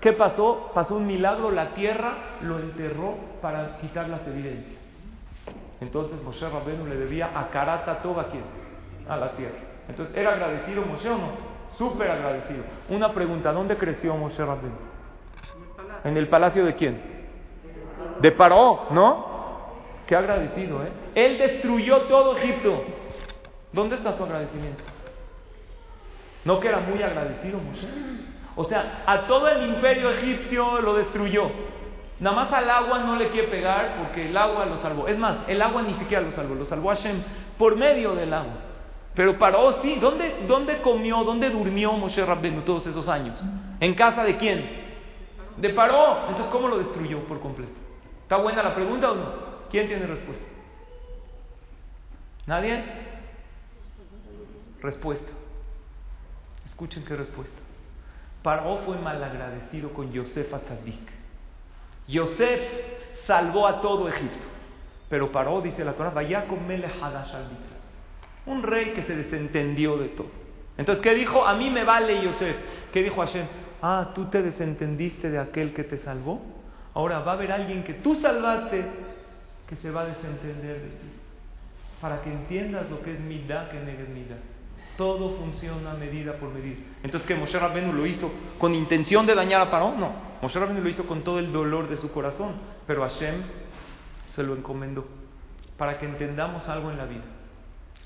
¿Qué 0.00 0.12
pasó? 0.12 0.70
Pasó 0.74 0.96
un 0.96 1.06
milagro, 1.06 1.50
la 1.50 1.74
tierra 1.74 2.14
lo 2.42 2.58
enterró 2.58 3.16
para 3.42 3.78
quitar 3.78 4.08
las 4.08 4.26
evidencias. 4.26 4.79
Entonces 5.80 6.22
Moshe 6.22 6.48
Rabbeinu 6.48 6.86
le 6.86 6.96
debía 6.96 7.30
a 7.34 7.48
Karata 7.48 8.02
Toba, 8.02 8.26
¿quién? 8.30 8.44
A 9.08 9.16
la 9.16 9.32
tierra. 9.32 9.58
Entonces, 9.88 10.16
¿era 10.16 10.32
agradecido 10.32 10.82
Moshe 10.82 11.08
o 11.08 11.18
no? 11.18 11.30
Súper 11.78 12.10
agradecido. 12.10 12.62
Una 12.90 13.12
pregunta, 13.12 13.52
¿dónde 13.52 13.76
creció 13.76 14.14
Moshe 14.16 14.44
Rabbeinu? 14.44 14.76
¿En 16.04 16.16
el 16.16 16.28
palacio 16.28 16.64
de 16.64 16.74
quién? 16.74 17.00
De 18.20 18.32
Paró, 18.32 18.86
¿no? 18.90 19.26
Qué 20.06 20.14
agradecido, 20.14 20.82
¿eh? 20.82 20.88
Él 21.14 21.38
destruyó 21.38 22.02
todo 22.02 22.36
Egipto. 22.36 22.84
¿Dónde 23.72 23.96
está 23.96 24.16
su 24.16 24.24
agradecimiento? 24.24 24.82
¿No 26.44 26.58
que 26.60 26.68
era 26.68 26.80
muy 26.80 27.02
agradecido 27.02 27.58
Moshe? 27.58 27.86
O 28.56 28.64
sea, 28.64 29.04
a 29.06 29.26
todo 29.26 29.48
el 29.48 29.74
imperio 29.74 30.10
egipcio 30.10 30.80
lo 30.80 30.94
destruyó. 30.94 31.50
Nada 32.20 32.36
más 32.36 32.52
al 32.52 32.68
agua 32.68 32.98
no 33.00 33.16
le 33.16 33.30
quiere 33.30 33.48
pegar 33.48 33.96
porque 33.98 34.28
el 34.28 34.36
agua 34.36 34.66
lo 34.66 34.76
salvó. 34.78 35.08
Es 35.08 35.18
más, 35.18 35.38
el 35.48 35.60
agua 35.62 35.82
ni 35.82 35.94
siquiera 35.94 36.22
lo 36.22 36.30
salvó, 36.32 36.54
lo 36.54 36.66
salvó 36.66 36.90
Hashem 36.90 37.22
por 37.58 37.76
medio 37.76 38.14
del 38.14 38.32
agua. 38.32 38.54
Pero 39.14 39.38
Paró 39.38 39.80
sí, 39.82 39.96
¿dónde, 40.00 40.44
dónde 40.46 40.80
comió, 40.82 41.24
dónde 41.24 41.50
durmió 41.50 41.92
Moshe 41.92 42.24
Rabbenu 42.24 42.62
todos 42.62 42.86
esos 42.86 43.08
años? 43.08 43.42
¿En 43.80 43.94
casa 43.94 44.22
de 44.22 44.36
quién? 44.36 44.80
de 45.60 45.70
Paró. 45.70 46.28
Entonces, 46.28 46.46
¿cómo 46.52 46.68
lo 46.68 46.78
destruyó 46.78 47.20
por 47.24 47.40
completo? 47.40 47.72
¿Está 48.22 48.36
buena 48.36 48.62
la 48.62 48.74
pregunta 48.74 49.12
o 49.12 49.14
no? 49.14 49.32
¿Quién 49.70 49.86
tiene 49.86 50.06
respuesta? 50.06 50.44
¿Nadie? 52.46 52.82
Respuesta. 54.80 55.30
Escuchen 56.64 57.04
qué 57.04 57.16
respuesta. 57.16 57.58
Paró 58.42 58.78
fue 58.86 58.96
malagradecido 58.98 59.92
con 59.92 60.12
Yosef 60.12 60.52
Atzadik. 60.52 61.19
Yosef 62.10 62.60
salvó 63.26 63.66
a 63.66 63.80
todo 63.80 64.08
Egipto. 64.08 64.46
Pero 65.08 65.32
Paró, 65.32 65.60
dice 65.60 65.84
la 65.84 65.94
Torah, 65.94 66.10
vaya 66.10 66.46
con 66.46 66.60
Hadash 66.70 67.34
al 67.34 67.48
Un 68.46 68.62
rey 68.62 68.92
que 68.92 69.02
se 69.02 69.16
desentendió 69.16 69.96
de 69.96 70.08
todo. 70.08 70.28
Entonces, 70.76 71.02
¿qué 71.02 71.14
dijo? 71.14 71.44
A 71.46 71.54
mí 71.54 71.68
me 71.68 71.84
vale 71.84 72.22
Yosef. 72.22 72.56
¿Qué 72.92 73.02
dijo 73.02 73.20
Hashem? 73.20 73.46
Ah, 73.82 74.12
tú 74.14 74.26
te 74.26 74.42
desentendiste 74.42 75.30
de 75.30 75.38
aquel 75.38 75.74
que 75.74 75.84
te 75.84 75.98
salvó. 75.98 76.40
Ahora 76.94 77.20
va 77.20 77.32
a 77.32 77.34
haber 77.34 77.52
alguien 77.52 77.82
que 77.82 77.94
tú 77.94 78.14
salvaste 78.16 78.84
que 79.68 79.76
se 79.76 79.90
va 79.90 80.02
a 80.02 80.06
desentender 80.06 80.80
de 80.80 80.88
ti. 80.88 81.08
Para 82.00 82.22
que 82.22 82.30
entiendas 82.30 82.88
lo 82.90 83.02
que 83.02 83.14
es 83.14 83.20
midá, 83.20 83.68
que 83.70 83.78
es 83.78 84.08
midá. 84.08 84.36
Todo 84.96 85.36
funciona 85.36 85.94
medida 85.94 86.34
por 86.34 86.50
medida. 86.50 86.76
Entonces, 87.02 87.26
¿que 87.26 87.34
Moshe 87.34 87.58
Rabbenu 87.58 87.92
lo 87.92 88.06
hizo 88.06 88.30
con 88.58 88.74
intención 88.74 89.26
de 89.26 89.34
dañar 89.34 89.60
a 89.60 89.70
Paró? 89.70 89.94
No. 89.96 90.29
Moshe 90.42 90.58
Rabbenu 90.58 90.80
lo 90.80 90.88
hizo 90.88 91.06
con 91.06 91.22
todo 91.22 91.38
el 91.38 91.52
dolor 91.52 91.88
de 91.88 91.98
su 91.98 92.10
corazón. 92.10 92.54
Pero 92.86 93.02
Hashem 93.02 93.42
se 94.28 94.42
lo 94.42 94.54
encomendó. 94.54 95.06
Para 95.76 95.98
que 95.98 96.06
entendamos 96.06 96.68
algo 96.68 96.90
en 96.90 96.98
la 96.98 97.06
vida. 97.06 97.24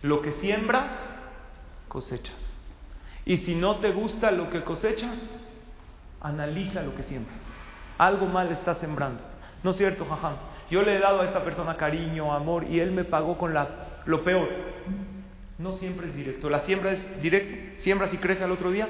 Lo 0.03 0.21
que 0.21 0.33
siembras, 0.35 0.91
cosechas. 1.89 2.37
Y 3.25 3.39
si 3.39 3.55
no 3.55 3.77
te 3.77 3.91
gusta 3.93 4.31
lo 4.31 4.51
que 4.51 4.63
cosechas, 4.63 5.17
analiza 6.21 6.83
lo 6.83 6.95
que 6.95 7.05
siembras. 7.05 7.39
Algo 7.97 8.27
mal 8.27 8.51
estás 8.51 8.79
sembrando. 8.79 9.23
¿No 9.63 9.71
es 9.71 9.77
cierto, 9.77 10.05
jajam? 10.05 10.35
Yo 10.71 10.83
le 10.83 10.97
he 10.97 10.99
dado 10.99 11.21
a 11.21 11.25
esta 11.25 11.43
persona 11.43 11.77
cariño, 11.77 12.35
amor, 12.35 12.65
y 12.65 12.81
él 12.81 12.91
me 12.91 13.05
pagó 13.05 13.39
con 13.39 13.55
lo 13.55 14.25
peor. 14.25 14.49
No 15.59 15.73
siempre 15.75 16.09
es 16.09 16.15
directo. 16.15 16.51
La 16.51 16.61
siembra 16.61 16.93
es 16.93 17.23
directa. 17.23 17.83
Siembra 17.83 18.09
y 18.13 18.19
crece 18.19 18.45
al 18.45 18.51
otro 18.51 18.71
día. 18.71 18.89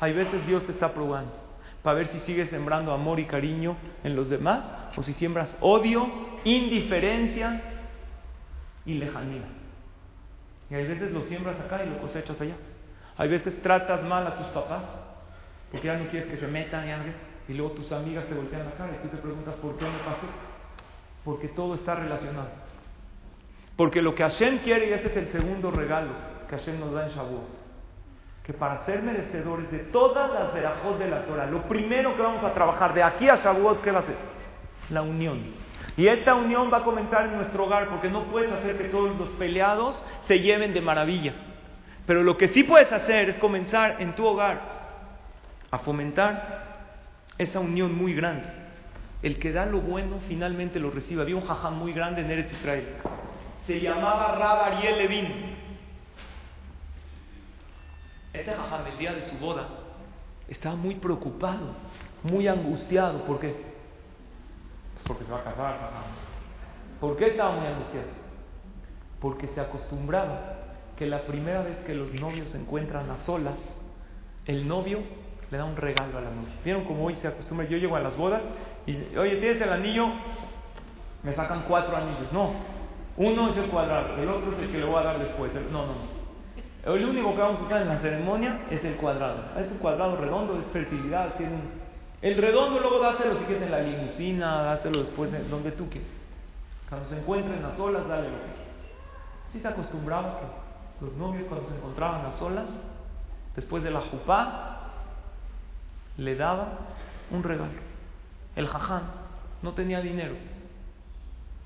Hay 0.00 0.12
veces 0.12 0.46
Dios 0.46 0.64
te 0.64 0.72
está 0.72 0.92
probando 0.92 1.44
para 1.84 1.98
ver 1.98 2.08
si 2.08 2.18
sigues 2.20 2.48
sembrando 2.48 2.92
amor 2.92 3.20
y 3.20 3.26
cariño 3.26 3.76
en 4.02 4.16
los 4.16 4.30
demás 4.30 4.64
o 4.96 5.02
si 5.02 5.12
siembras 5.12 5.54
odio, 5.60 6.08
indiferencia 6.42 7.60
y 8.86 8.94
lejanía. 8.94 9.44
Y 10.70 10.74
hay 10.74 10.86
veces 10.86 11.12
lo 11.12 11.24
siembras 11.24 11.60
acá 11.60 11.84
y 11.84 11.90
lo 11.90 11.98
cosechas 11.98 12.40
allá. 12.40 12.54
Hay 13.18 13.28
veces 13.28 13.60
tratas 13.60 14.02
mal 14.02 14.26
a 14.26 14.34
tus 14.34 14.46
papás 14.46 14.82
porque 15.70 15.86
ya 15.86 15.98
no 15.98 16.06
quieres 16.06 16.30
que 16.30 16.38
se 16.38 16.48
metan 16.48 16.86
y 17.46 17.52
luego 17.52 17.74
tus 17.74 17.92
amigas 17.92 18.24
te 18.28 18.34
voltean 18.34 18.64
la 18.64 18.72
cara 18.72 18.94
y 18.98 19.06
tú 19.06 19.14
te 19.14 19.18
preguntas 19.18 19.54
por 19.56 19.76
qué 19.76 19.84
me 19.84 19.98
pasó. 19.98 20.26
Porque 21.22 21.48
todo 21.48 21.74
está 21.74 21.96
relacionado. 21.96 22.48
Porque 23.76 24.00
lo 24.00 24.14
que 24.14 24.22
Hashem 24.22 24.60
quiere, 24.60 24.88
y 24.88 24.92
este 24.94 25.08
es 25.08 25.16
el 25.18 25.28
segundo 25.28 25.70
regalo 25.70 26.12
que 26.48 26.56
Hashem 26.56 26.80
nos 26.80 26.94
da 26.94 27.06
en 27.06 27.12
Shavuot, 27.14 27.63
que 28.44 28.52
para 28.52 28.84
ser 28.84 29.02
merecedores 29.02 29.70
de 29.70 29.78
todas 29.78 30.30
las 30.32 30.52
verajos 30.52 30.98
de 30.98 31.08
la 31.08 31.24
Torah, 31.24 31.46
lo 31.46 31.62
primero 31.62 32.14
que 32.14 32.22
vamos 32.22 32.44
a 32.44 32.52
trabajar 32.52 32.92
de 32.92 33.02
aquí 33.02 33.28
a 33.28 33.36
Shavuot, 33.36 33.82
¿qué 33.82 33.90
va 33.90 34.00
a 34.00 34.06
ser? 34.06 34.16
La 34.90 35.02
unión. 35.02 35.42
Y 35.96 36.06
esta 36.08 36.34
unión 36.34 36.70
va 36.72 36.78
a 36.78 36.84
comenzar 36.84 37.26
en 37.26 37.36
nuestro 37.36 37.64
hogar, 37.64 37.88
porque 37.88 38.10
no 38.10 38.24
puedes 38.24 38.52
hacer 38.52 38.76
que 38.76 38.88
todos 38.88 39.16
los 39.18 39.30
peleados 39.30 40.02
se 40.26 40.40
lleven 40.40 40.74
de 40.74 40.80
maravilla. 40.82 41.32
Pero 42.06 42.22
lo 42.22 42.36
que 42.36 42.48
sí 42.48 42.64
puedes 42.64 42.92
hacer 42.92 43.30
es 43.30 43.38
comenzar 43.38 43.96
en 44.00 44.14
tu 44.14 44.26
hogar 44.26 44.60
a 45.70 45.78
fomentar 45.78 46.64
esa 47.38 47.60
unión 47.60 47.94
muy 47.94 48.12
grande. 48.14 48.46
El 49.22 49.38
que 49.38 49.52
da 49.52 49.64
lo 49.64 49.80
bueno 49.80 50.18
finalmente 50.28 50.78
lo 50.78 50.90
recibe. 50.90 51.22
Había 51.22 51.36
un 51.36 51.46
jajam 51.46 51.78
muy 51.78 51.94
grande 51.94 52.20
en 52.20 52.30
Eretz 52.30 52.52
Israel 52.52 52.84
se 53.66 53.80
llamaba 53.80 54.36
Rab 54.38 54.72
Ariel 54.72 54.98
Levin. 54.98 55.53
Ese 58.34 58.52
jajam, 58.52 58.86
el 58.88 58.98
día 58.98 59.14
de 59.14 59.22
su 59.30 59.38
boda, 59.38 59.68
estaba 60.48 60.74
muy 60.74 60.96
preocupado, 60.96 61.74
muy 62.24 62.48
angustiado. 62.48 63.24
¿Por 63.24 63.38
qué? 63.38 63.54
Porque 65.06 65.24
se 65.24 65.30
va 65.30 65.38
a 65.38 65.44
casar, 65.44 65.76
¿Por 67.00 67.16
qué 67.16 67.28
estaba 67.28 67.52
muy 67.52 67.66
angustiado? 67.66 68.08
Porque 69.20 69.46
se 69.48 69.60
acostumbraba 69.60 70.56
que 70.96 71.06
la 71.06 71.22
primera 71.22 71.62
vez 71.62 71.78
que 71.86 71.94
los 71.94 72.12
novios 72.14 72.50
se 72.50 72.58
encuentran 72.58 73.08
a 73.10 73.18
solas, 73.18 73.58
el 74.46 74.66
novio 74.66 75.00
le 75.50 75.58
da 75.58 75.64
un 75.64 75.76
regalo 75.76 76.18
a 76.18 76.20
la 76.20 76.30
novia. 76.30 76.54
¿Vieron 76.64 76.84
cómo 76.84 77.04
hoy 77.04 77.14
se 77.16 77.28
acostumbra? 77.28 77.66
Yo 77.66 77.78
llego 77.78 77.94
a 77.94 78.00
las 78.00 78.16
bodas 78.16 78.42
y, 78.86 79.16
oye, 79.16 79.36
¿tienes 79.36 79.62
el 79.62 79.72
anillo? 79.72 80.08
Me 81.22 81.34
sacan 81.34 81.64
cuatro 81.68 81.96
anillos. 81.96 82.32
No, 82.32 82.52
uno 83.16 83.50
es 83.50 83.56
el 83.58 83.70
cuadrado, 83.70 84.16
el 84.16 84.28
otro 84.28 84.52
es 84.52 84.58
el 84.58 84.72
que 84.72 84.78
le 84.78 84.84
voy 84.84 85.00
a 85.00 85.04
dar 85.04 85.18
después. 85.20 85.52
No, 85.70 85.86
no, 85.86 85.86
no. 85.86 86.23
El 86.84 87.04
único 87.06 87.34
que 87.34 87.40
vamos 87.40 87.60
a 87.60 87.64
usar 87.64 87.82
en 87.82 87.88
la 87.88 87.98
ceremonia 88.00 88.66
es 88.70 88.84
el 88.84 88.96
cuadrado. 88.96 89.58
Es 89.58 89.70
un 89.70 89.78
cuadrado 89.78 90.16
redondo, 90.16 90.58
es 90.58 90.66
fertilidad, 90.66 91.34
tiene 91.36 91.56
El 92.20 92.36
redondo 92.36 92.78
luego 92.78 93.00
dáselo 93.00 93.38
si 93.38 93.44
quieres 93.44 93.62
en 93.62 93.70
la 93.70 93.80
limusina, 93.80 94.62
dáselo 94.62 95.02
después 95.02 95.32
en 95.32 95.48
donde 95.48 95.72
tú 95.72 95.88
quieras. 95.88 96.10
Cuando 96.88 97.08
se 97.08 97.18
encuentren 97.18 97.64
a 97.64 97.74
solas, 97.74 98.06
dale 98.06 98.28
lo 98.28 98.36
que 98.36 98.42
quieras. 98.42 98.64
Sí 99.52 99.60
se 99.60 99.68
acostumbraba 99.68 100.40
que 100.40 101.04
los 101.06 101.14
novios 101.14 101.48
cuando 101.48 101.68
se 101.70 101.76
encontraban 101.76 102.26
a 102.26 102.32
solas, 102.32 102.66
después 103.56 103.82
de 103.82 103.90
la 103.90 104.02
jupá, 104.02 104.90
le 106.18 106.36
daba 106.36 106.68
un 107.30 107.42
regalo. 107.42 107.72
El 108.56 108.68
jaján 108.68 109.04
no 109.62 109.72
tenía 109.72 110.02
dinero. 110.02 110.34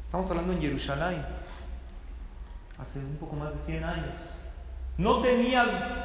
Estamos 0.04 0.30
hablando 0.30 0.52
en 0.52 0.60
Jerusalén, 0.60 1.24
hace 2.78 3.00
un 3.00 3.16
poco 3.16 3.34
más 3.34 3.52
de 3.52 3.60
100 3.66 3.84
años. 3.84 4.37
No 4.98 5.20
tenía 5.20 6.04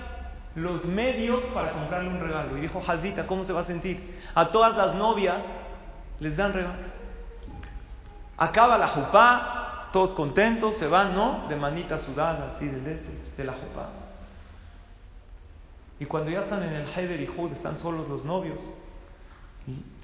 los 0.56 0.86
medios 0.86 1.44
para 1.46 1.72
comprarle 1.72 2.10
un 2.10 2.20
regalo. 2.20 2.58
Y 2.58 2.62
dijo 2.62 2.82
Hazita, 2.88 3.26
¿cómo 3.26 3.44
se 3.44 3.54
va 3.54 3.62
a 3.62 3.66
sentir? 3.66 4.20
A 4.36 4.50
todas 4.50 4.78
las 4.78 4.96
novias 4.96 5.44
les 6.20 6.38
dan 6.38 6.54
regalo. 6.54 6.94
Acaba 8.38 8.78
la 8.78 8.90
jupá, 8.90 9.90
todos 9.92 10.12
contentos, 10.12 10.78
se 10.78 10.88
van, 10.88 11.16
¿no? 11.16 11.48
De 11.50 11.56
manita 11.56 12.00
sudada, 12.00 12.54
así 12.56 12.68
de, 12.68 13.02
de 13.36 13.44
la 13.44 13.54
jupá. 13.54 13.90
Y 16.00 16.06
cuando 16.06 16.30
ya 16.30 16.42
están 16.42 16.62
en 16.64 16.74
el 16.74 16.88
Heider 16.88 17.20
y 17.20 17.28
Jud, 17.28 17.52
están 17.54 17.80
solos 17.80 18.08
los 18.08 18.24
novios, 18.26 18.60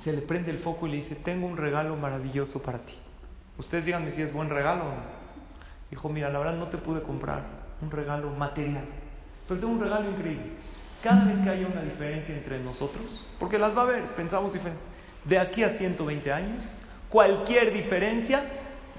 se 0.04 0.14
le 0.14 0.22
prende 0.22 0.50
el 0.52 0.60
foco 0.60 0.88
y 0.88 0.92
le 0.92 0.98
dice, 0.98 1.16
tengo 1.16 1.46
un 1.46 1.58
regalo 1.58 1.96
maravilloso 1.96 2.62
para 2.62 2.80
ti. 2.80 2.96
Ustedes 3.58 3.86
díganme 3.86 4.12
si 4.12 4.22
es 4.22 4.32
buen 4.32 4.50
regalo 4.50 4.86
no. 4.86 5.20
Dijo, 5.92 6.08
mira, 6.08 6.30
la 6.30 6.40
verdad 6.40 6.54
no 6.54 6.68
te 6.68 6.78
pude 6.78 7.02
comprar 7.02 7.59
un 7.82 7.92
regalo 7.92 8.30
material, 8.32 8.84
pero 9.48 9.60
tengo 9.60 9.74
un 9.74 9.82
regalo 9.82 10.10
increíble. 10.10 10.52
Cada 11.04 11.24
vez 11.26 11.38
que 11.44 11.50
haya 11.50 11.68
una 11.68 11.82
diferencia 11.82 12.36
entre 12.36 12.60
nosotros, 12.60 13.06
porque 13.40 13.58
las 13.58 13.76
va 13.76 13.82
a 13.82 13.84
haber, 13.86 14.04
pensamos 14.16 14.52
diferente, 14.52 14.82
de 15.24 15.40
aquí 15.40 15.64
a 15.64 15.78
120 15.78 16.32
años, 16.32 16.70
cualquier 17.10 17.74
diferencia, 17.74 18.44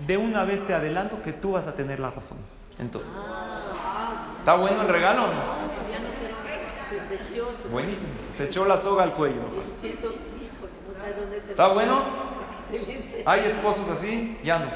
de 0.06 0.16
una 0.16 0.44
vez 0.44 0.66
te 0.66 0.72
adelanto 0.72 1.22
que 1.22 1.34
tú 1.34 1.52
vas 1.52 1.66
a 1.66 1.74
tener 1.74 2.00
la 2.00 2.10
razón. 2.10 2.38
Entonces, 2.78 3.10
¿está 4.38 4.54
bueno 4.54 4.80
el 4.82 4.88
regalo 4.88 5.24
o 5.24 5.26
no? 5.26 5.42
Buenísimo, 7.70 8.08
se 8.38 8.44
echó 8.44 8.64
la 8.64 8.80
soga 8.80 9.02
al 9.04 9.12
cuello. 9.12 9.42
¿Está 11.50 11.68
bueno? 11.68 12.02
¿Hay 13.26 13.40
esposos 13.40 13.88
así? 13.90 14.38
Ya 14.42 14.58
no. 14.58 14.66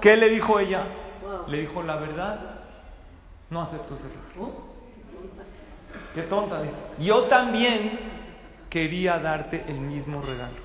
¿Qué 0.00 0.16
le 0.16 0.28
dijo 0.28 0.60
ella? 0.60 0.84
Le 1.48 1.60
dijo, 1.60 1.82
la 1.82 1.96
verdad, 1.96 2.38
no 3.50 3.62
acepto 3.62 3.94
ese 3.94 4.04
regalo. 4.08 4.52
Qué 6.14 6.22
tonta. 6.22 6.60
Yo 6.98 7.24
también 7.24 7.98
quería 8.68 9.18
darte 9.18 9.64
el 9.68 9.76
mismo 9.76 10.22
regalo. 10.22 10.64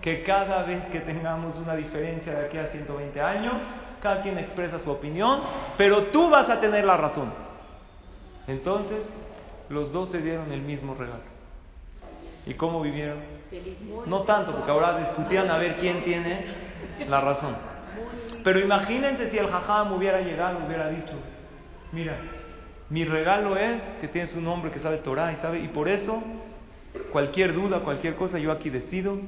Que 0.00 0.22
cada 0.22 0.62
vez 0.62 0.84
que 0.86 1.00
tengamos 1.00 1.56
una 1.56 1.74
diferencia 1.74 2.32
de 2.32 2.46
aquí 2.46 2.58
a 2.58 2.68
120 2.68 3.20
años, 3.20 3.54
cada 4.00 4.22
quien 4.22 4.38
expresa 4.38 4.78
su 4.78 4.90
opinión, 4.90 5.40
pero 5.76 6.04
tú 6.04 6.30
vas 6.30 6.48
a 6.48 6.60
tener 6.60 6.84
la 6.84 6.96
razón. 6.96 7.32
Entonces, 8.46 9.04
los 9.68 9.92
dos 9.92 10.10
se 10.10 10.18
dieron 10.22 10.52
el 10.52 10.62
mismo 10.62 10.94
regalo. 10.94 11.24
¿Y 12.46 12.54
cómo 12.54 12.80
vivieron? 12.80 13.18
No 14.06 14.22
tanto, 14.22 14.52
porque 14.52 14.70
ahora 14.70 14.98
discutían 14.98 15.50
a 15.50 15.58
ver 15.58 15.78
quién 15.78 16.04
tiene 16.04 16.54
la 17.08 17.20
razón. 17.20 17.56
Pero 18.46 18.60
imagínense 18.60 19.28
si 19.28 19.38
el 19.38 19.48
jajam 19.48 19.90
hubiera 19.90 20.20
llegado, 20.20 20.64
hubiera 20.64 20.88
dicho, 20.88 21.14
mira, 21.90 22.16
mi 22.90 23.04
regalo 23.04 23.56
es 23.56 23.82
que 24.00 24.06
tienes 24.06 24.32
un 24.36 24.46
hombre 24.46 24.70
que 24.70 24.78
sabe 24.78 24.98
Torah 24.98 25.32
y 25.32 25.36
sabe, 25.38 25.58
y 25.58 25.66
por 25.66 25.88
eso 25.88 26.22
cualquier 27.10 27.54
duda, 27.54 27.80
cualquier 27.80 28.14
cosa, 28.14 28.38
yo 28.38 28.52
aquí 28.52 28.70
decido. 28.70 29.18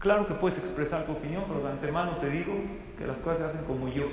Claro 0.00 0.26
que 0.26 0.34
puedes 0.34 0.58
expresar 0.58 1.06
tu 1.06 1.12
opinión, 1.12 1.44
pero 1.46 1.60
de 1.60 1.70
antemano 1.70 2.16
te 2.16 2.30
digo 2.30 2.52
que 2.98 3.06
las 3.06 3.16
cosas 3.18 3.38
se 3.38 3.44
hacen 3.44 3.64
como 3.64 3.86
yo. 3.86 4.06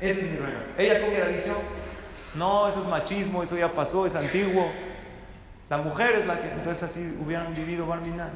Ese 0.00 0.20
es 0.20 0.30
mi 0.30 0.36
regalo. 0.36 0.66
Ella 0.78 1.00
que 1.00 1.08
hubiera 1.08 1.26
dicho, 1.26 1.56
no, 2.36 2.68
eso 2.68 2.82
es 2.82 2.88
machismo, 2.88 3.42
eso 3.42 3.58
ya 3.58 3.72
pasó, 3.72 4.06
es 4.06 4.14
antiguo. 4.14 4.70
La 5.68 5.78
mujer 5.78 6.12
es 6.20 6.26
la 6.28 6.40
que, 6.40 6.52
entonces 6.52 6.84
así 6.84 7.18
hubieran 7.20 7.52
vivido 7.52 7.84
Barminan. 7.84 8.30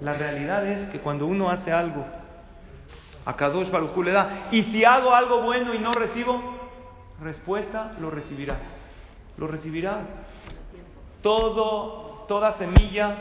La 0.00 0.12
realidad 0.12 0.64
es 0.64 0.88
que 0.90 1.00
cuando 1.00 1.26
uno 1.26 1.50
hace 1.50 1.72
algo, 1.72 2.06
a 3.26 3.36
Kadosh 3.36 3.70
Baruj 3.70 3.96
le 4.04 4.12
da, 4.12 4.48
y 4.50 4.64
si 4.64 4.84
hago 4.84 5.14
algo 5.14 5.42
bueno 5.42 5.74
y 5.74 5.78
no 5.78 5.92
recibo 5.92 6.40
respuesta, 7.20 7.92
lo 8.00 8.10
recibirás. 8.10 8.58
lo 9.36 9.46
recibirás. 9.46 10.04
Todo, 11.22 12.24
toda 12.28 12.52
semilla 12.58 13.16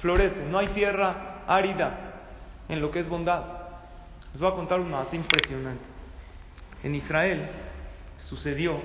florece, 0.00 0.46
no 0.50 0.58
hay 0.58 0.68
tierra 0.68 1.42
árida 1.46 2.12
en 2.68 2.80
lo 2.80 2.90
que 2.90 3.00
es 3.00 3.08
bondad. 3.08 3.42
Les 4.32 4.40
voy 4.40 4.50
a 4.50 4.54
contar 4.54 4.80
una 4.80 4.98
más 4.98 5.12
impresionante. 5.12 5.84
En 6.82 6.94
Israel 6.94 7.48
sucedió 8.18 8.78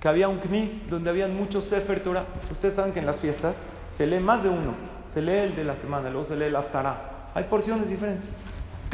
que 0.00 0.08
había 0.08 0.28
un 0.28 0.38
knis 0.38 0.90
donde 0.90 1.08
habían 1.08 1.34
muchos 1.34 1.64
Sefer 1.66 2.02
Torah. 2.02 2.26
Ustedes 2.50 2.74
saben 2.74 2.92
que 2.92 2.98
en 2.98 3.06
las 3.06 3.20
fiestas 3.20 3.54
se 3.96 4.06
lee 4.06 4.20
más 4.20 4.42
de 4.42 4.48
uno. 4.48 4.74
Se 5.14 5.22
lee 5.22 5.38
el 5.38 5.56
de 5.56 5.64
la 5.64 5.76
semana, 5.76 6.10
luego 6.10 6.26
se 6.26 6.36
lee 6.36 6.46
el 6.46 6.56
Aftarah. 6.56 7.30
Hay 7.34 7.44
porciones 7.44 7.88
diferentes. 7.88 8.28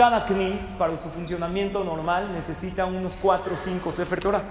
Cada 0.00 0.24
knis, 0.24 0.62
para 0.78 0.96
su 0.96 1.10
funcionamiento 1.10 1.84
normal, 1.84 2.32
necesita 2.32 2.86
unos 2.86 3.12
4 3.20 3.54
o 3.54 3.58
5 3.58 3.92
Sefer 3.92 4.18
Torah. 4.18 4.42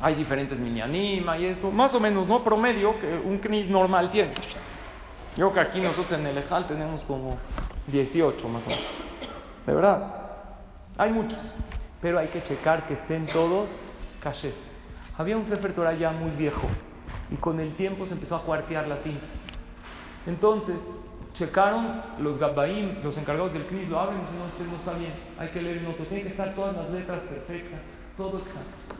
Hay 0.00 0.16
diferentes 0.16 0.58
minyanima 0.58 1.38
y 1.38 1.44
esto, 1.44 1.70
más 1.70 1.94
o 1.94 2.00
menos, 2.00 2.26
¿no? 2.26 2.42
Promedio 2.42 2.98
que 2.98 3.14
un 3.14 3.38
knis 3.38 3.70
normal 3.70 4.10
tiene. 4.10 4.34
Yo 5.36 5.52
creo 5.52 5.52
que 5.52 5.60
aquí 5.60 5.80
nosotros 5.80 6.18
en 6.18 6.26
el 6.26 6.38
Ejal 6.38 6.66
tenemos 6.66 7.00
como 7.04 7.38
18 7.86 8.48
más 8.48 8.66
o 8.66 8.68
menos. 8.68 8.84
De 9.64 9.72
verdad. 9.72 10.14
Hay 10.98 11.12
muchos. 11.12 11.38
Pero 12.02 12.18
hay 12.18 12.26
que 12.26 12.42
checar 12.42 12.88
que 12.88 12.94
estén 12.94 13.28
todos 13.28 13.70
caché. 14.20 14.52
Había 15.16 15.36
un 15.36 15.46
Sefer 15.46 15.74
Torah 15.74 15.92
ya 15.92 16.10
muy 16.10 16.32
viejo 16.32 16.66
y 17.30 17.36
con 17.36 17.60
el 17.60 17.76
tiempo 17.76 18.04
se 18.04 18.14
empezó 18.14 18.34
a 18.34 18.42
cuartear 18.42 18.88
la 18.88 18.96
tinta. 18.96 19.26
Entonces, 20.26 20.74
checaron 21.38 22.02
los 22.18 22.38
Gabbaim, 22.38 23.02
los 23.02 23.16
encargados 23.16 23.52
del 23.52 23.64
CNIS, 23.66 23.88
lo 23.88 24.00
abren 24.00 24.18
y 24.18 24.20
dicen, 24.22 24.38
no, 24.38 24.44
usted 24.46 24.66
no 24.66 24.76
está 24.76 24.92
bien, 24.94 25.12
hay 25.38 25.48
que 25.48 25.62
leer 25.62 25.78
el 25.78 25.86
otro, 25.86 26.04
tiene 26.06 26.24
que 26.24 26.30
estar 26.30 26.54
todas 26.54 26.76
las 26.76 26.90
letras 26.90 27.20
perfectas, 27.22 27.80
todo 28.16 28.38
exacto. 28.38 28.96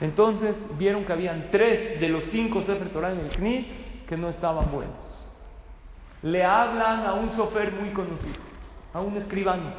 Entonces 0.00 0.56
vieron 0.76 1.04
que 1.04 1.12
habían 1.12 1.50
tres 1.50 2.00
de 2.00 2.08
los 2.08 2.24
cinco 2.24 2.62
Sefer 2.62 2.90
Torah 2.90 3.12
en 3.12 3.20
el 3.20 3.30
CNIS 3.30 3.66
que 4.08 4.16
no 4.16 4.28
estaban 4.28 4.70
buenos. 4.72 4.96
Le 6.22 6.44
hablan 6.44 7.06
a 7.06 7.14
un 7.14 7.30
sofer 7.36 7.72
muy 7.72 7.90
conocido, 7.90 8.40
a 8.92 9.00
un 9.00 9.16
escribano. 9.16 9.72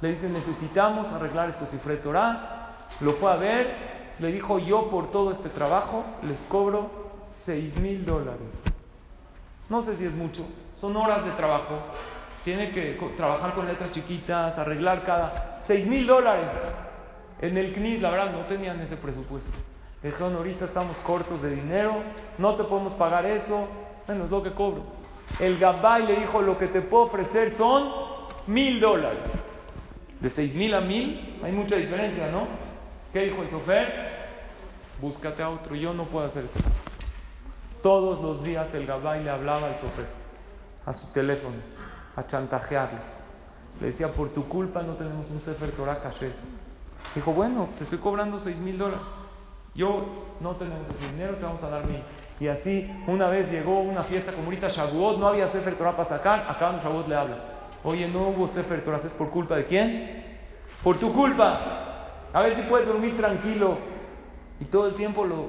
Le 0.00 0.10
dicen, 0.10 0.32
necesitamos 0.32 1.06
arreglar 1.12 1.50
estos 1.50 1.68
Sefer 1.68 2.02
Torah. 2.02 2.88
Lo 3.00 3.12
fue 3.14 3.30
a 3.30 3.36
ver, 3.36 4.14
le 4.18 4.32
dijo 4.32 4.58
yo 4.58 4.90
por 4.90 5.10
todo 5.10 5.30
este 5.30 5.48
trabajo 5.50 6.04
les 6.22 6.38
cobro 6.48 6.90
seis 7.46 7.76
mil 7.76 8.04
dólares. 8.04 8.40
No 9.68 9.84
sé 9.84 9.96
si 9.96 10.04
es 10.04 10.12
mucho, 10.12 10.44
son 10.82 10.96
horas 10.96 11.24
de 11.24 11.30
trabajo. 11.30 11.78
Tiene 12.42 12.72
que 12.72 12.98
trabajar 13.16 13.54
con 13.54 13.68
letras 13.68 13.92
chiquitas, 13.92 14.58
arreglar 14.58 15.04
cada 15.04 15.60
seis 15.64 15.86
mil 15.86 16.04
dólares. 16.04 16.48
En 17.40 17.56
el 17.56 17.72
CNIS, 17.72 18.02
la 18.02 18.10
verdad, 18.10 18.32
no 18.32 18.40
tenían 18.46 18.80
ese 18.80 18.96
presupuesto. 18.96 19.48
Dijeron, 20.02 20.34
ahorita 20.34 20.64
estamos 20.64 20.96
cortos 21.06 21.40
de 21.40 21.50
dinero, 21.50 22.02
no 22.38 22.56
te 22.56 22.64
podemos 22.64 22.94
pagar 22.94 23.24
eso, 23.26 23.68
bueno, 24.08 24.24
es 24.24 24.30
lo 24.30 24.42
que 24.42 24.50
cobro. 24.50 24.82
El 25.38 25.56
Gabay 25.60 26.04
le 26.04 26.16
dijo, 26.16 26.42
lo 26.42 26.58
que 26.58 26.66
te 26.66 26.80
puedo 26.80 27.04
ofrecer 27.04 27.54
son 27.56 27.88
mil 28.48 28.80
dólares. 28.80 29.20
De 30.18 30.30
seis 30.30 30.52
mil 30.52 30.74
a 30.74 30.80
mil, 30.80 31.38
hay 31.44 31.52
mucha 31.52 31.76
diferencia, 31.76 32.28
¿no? 32.32 32.48
¿Qué 33.12 33.20
dijo 33.20 33.42
el 33.42 33.50
sofer? 33.50 34.10
Búscate 35.00 35.44
a 35.44 35.50
otro, 35.50 35.76
yo 35.76 35.94
no 35.94 36.04
puedo 36.06 36.26
hacer 36.26 36.46
eso. 36.46 36.58
Todos 37.84 38.20
los 38.20 38.42
días 38.42 38.66
el 38.74 38.84
Gabay 38.84 39.22
le 39.22 39.30
hablaba 39.30 39.68
al 39.68 39.76
sofer, 39.76 40.06
a 40.86 40.94
su 40.94 41.06
teléfono, 41.08 41.56
a 42.16 42.26
chantajearle. 42.26 42.98
Le 43.80 43.86
decía, 43.88 44.12
por 44.12 44.30
tu 44.30 44.48
culpa 44.48 44.82
no 44.82 44.94
tenemos 44.94 45.28
un 45.30 45.40
Sefer 45.40 45.72
Torah 45.72 46.00
caché. 46.00 46.32
Dijo, 47.14 47.32
bueno, 47.32 47.68
te 47.78 47.84
estoy 47.84 47.98
cobrando 47.98 48.38
seis 48.38 48.58
mil 48.58 48.78
dólares. 48.78 49.04
Yo 49.74 50.34
no 50.40 50.56
tenemos 50.56 50.88
ese 50.90 51.06
dinero, 51.06 51.36
te 51.36 51.44
vamos 51.44 51.62
a 51.62 51.68
dar 51.68 51.86
mil. 51.86 52.02
Y 52.38 52.48
así, 52.48 52.90
una 53.06 53.28
vez 53.28 53.50
llegó 53.50 53.80
una 53.80 54.04
fiesta 54.04 54.32
como 54.32 54.46
ahorita 54.46 54.68
Shavuot, 54.68 55.18
no 55.18 55.28
había 55.28 55.50
Sefer 55.50 55.76
Torah 55.76 55.96
para 55.96 56.08
sacar, 56.08 56.46
acabando 56.48 56.82
Shavuot 56.82 57.08
le 57.08 57.16
habla. 57.16 57.36
Oye, 57.84 58.08
no 58.08 58.28
hubo 58.28 58.48
Sefer 58.48 58.84
Torah, 58.84 59.00
¿es 59.04 59.12
por 59.12 59.30
culpa 59.30 59.56
de 59.56 59.66
quién? 59.66 60.24
Por 60.82 60.98
tu 60.98 61.12
culpa. 61.12 61.60
A 62.32 62.40
ver 62.40 62.56
si 62.56 62.62
puedes 62.62 62.86
dormir 62.86 63.16
tranquilo. 63.16 63.78
Y 64.60 64.64
todo 64.66 64.88
el 64.88 64.94
tiempo 64.94 65.24
lo. 65.24 65.48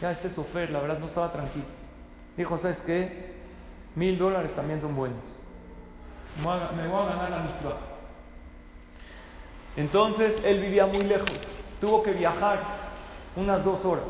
Ya 0.00 0.12
este 0.12 0.30
sofer, 0.30 0.70
la 0.70 0.80
verdad, 0.80 0.98
no 0.98 1.06
estaba 1.06 1.32
tranquilo. 1.32 1.64
Dijo, 2.36 2.58
¿sabes 2.58 2.78
qué? 2.86 3.41
Mil 3.94 4.18
dólares 4.18 4.54
también 4.54 4.80
son 4.80 4.96
buenos. 4.96 5.20
Me 6.38 6.88
voy 6.88 7.02
a 7.02 7.06
ganar 7.06 7.30
la 7.30 7.38
misma. 7.38 7.72
Entonces 9.76 10.40
él 10.44 10.60
vivía 10.60 10.86
muy 10.86 11.02
lejos. 11.04 11.30
Tuvo 11.80 12.02
que 12.02 12.12
viajar 12.12 12.58
unas 13.36 13.64
dos 13.64 13.84
horas. 13.84 14.04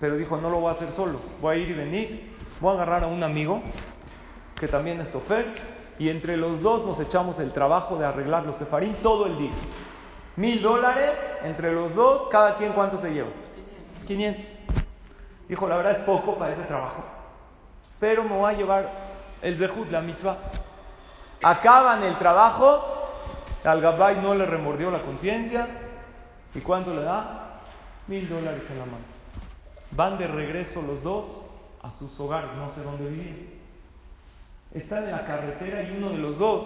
Pero 0.00 0.16
dijo, 0.16 0.36
no 0.38 0.50
lo 0.50 0.60
voy 0.60 0.70
a 0.70 0.76
hacer 0.76 0.90
solo. 0.92 1.20
Voy 1.40 1.56
a 1.56 1.58
ir 1.58 1.70
y 1.70 1.74
venir. 1.74 2.34
Voy 2.60 2.72
a 2.72 2.74
agarrar 2.74 3.04
a 3.04 3.06
un 3.06 3.22
amigo 3.22 3.62
que 4.58 4.68
también 4.68 5.00
es 5.00 5.08
sofer. 5.08 5.46
Y 5.98 6.08
entre 6.08 6.36
los 6.36 6.60
dos 6.60 6.84
nos 6.84 6.98
echamos 7.00 7.38
el 7.38 7.52
trabajo 7.52 7.96
de 7.96 8.06
arreglar 8.06 8.44
los 8.44 8.56
sefarín 8.56 8.96
todo 9.02 9.26
el 9.26 9.38
día. 9.38 9.52
Mil 10.36 10.60
dólares 10.62 11.12
entre 11.44 11.72
los 11.72 11.94
dos, 11.94 12.28
cada 12.30 12.56
quien 12.56 12.72
cuánto 12.72 12.98
se 13.00 13.12
lleva? 13.12 13.28
500. 14.06 14.44
Dijo, 15.48 15.68
la 15.68 15.76
verdad 15.76 15.92
es 15.92 16.04
poco 16.04 16.36
para 16.36 16.54
ese 16.54 16.62
trabajo, 16.64 17.04
pero 18.00 18.24
me 18.24 18.36
voy 18.36 18.52
a 18.52 18.56
llevar 18.56 18.90
el 19.42 19.58
Zehut, 19.58 19.90
la 19.90 20.00
mitzvah. 20.00 20.38
Acaban 21.42 22.02
el 22.02 22.18
trabajo, 22.18 22.82
al 23.64 23.80
Gabay 23.80 24.20
no 24.20 24.34
le 24.34 24.46
remordió 24.46 24.90
la 24.90 25.02
conciencia, 25.02 25.66
¿y 26.54 26.60
cuánto 26.60 26.94
le 26.94 27.02
da? 27.02 27.60
Mil 28.06 28.28
dólares 28.28 28.62
en 28.70 28.78
la 28.78 28.84
mano. 28.84 29.04
Van 29.90 30.18
de 30.18 30.26
regreso 30.26 30.82
los 30.82 31.02
dos 31.02 31.26
a 31.82 31.92
sus 31.98 32.18
hogares, 32.18 32.50
no 32.56 32.72
sé 32.74 32.82
dónde 32.82 33.08
vivían. 33.08 33.36
Están 34.72 35.04
en 35.04 35.12
la 35.12 35.24
carretera 35.24 35.82
y 35.82 35.96
uno 35.96 36.10
de 36.10 36.18
los 36.18 36.38
dos 36.38 36.64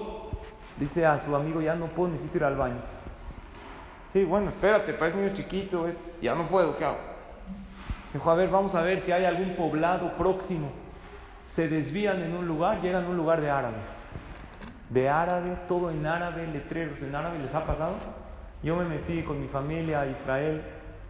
dice 0.78 1.04
a 1.04 1.24
su 1.24 1.34
amigo, 1.34 1.60
ya 1.60 1.74
no 1.74 1.86
puedo, 1.86 2.12
necesito 2.12 2.38
ir 2.38 2.44
al 2.44 2.56
baño. 2.56 2.80
Sí, 4.12 4.24
bueno, 4.24 4.48
espérate, 4.50 4.94
parece 4.94 5.18
niño 5.18 5.34
chiquito, 5.34 5.88
eh. 5.88 5.96
ya 6.22 6.34
no 6.34 6.46
puedo, 6.48 6.76
¿qué 6.78 6.84
hago? 6.84 6.98
Dijo, 8.12 8.30
a 8.30 8.34
ver, 8.34 8.48
vamos 8.48 8.74
a 8.74 8.80
ver 8.80 9.02
si 9.02 9.12
hay 9.12 9.24
algún 9.24 9.54
poblado 9.54 10.16
próximo. 10.16 10.70
Se 11.58 11.66
desvían 11.66 12.22
en 12.22 12.36
un 12.36 12.46
lugar, 12.46 12.80
llegan 12.82 13.06
a 13.06 13.08
un 13.08 13.16
lugar 13.16 13.40
de 13.40 13.50
árabes. 13.50 13.80
De 14.90 15.08
árabes, 15.08 15.66
todo 15.66 15.90
en 15.90 16.06
árabe, 16.06 16.46
letreros 16.46 17.02
en 17.02 17.12
árabe, 17.12 17.40
¿les 17.40 17.52
ha 17.52 17.66
pasado? 17.66 17.96
Yo 18.62 18.76
me 18.76 18.84
metí 18.84 19.24
con 19.24 19.40
mi 19.40 19.48
familia 19.48 20.02
a 20.02 20.06
Israel 20.06 20.62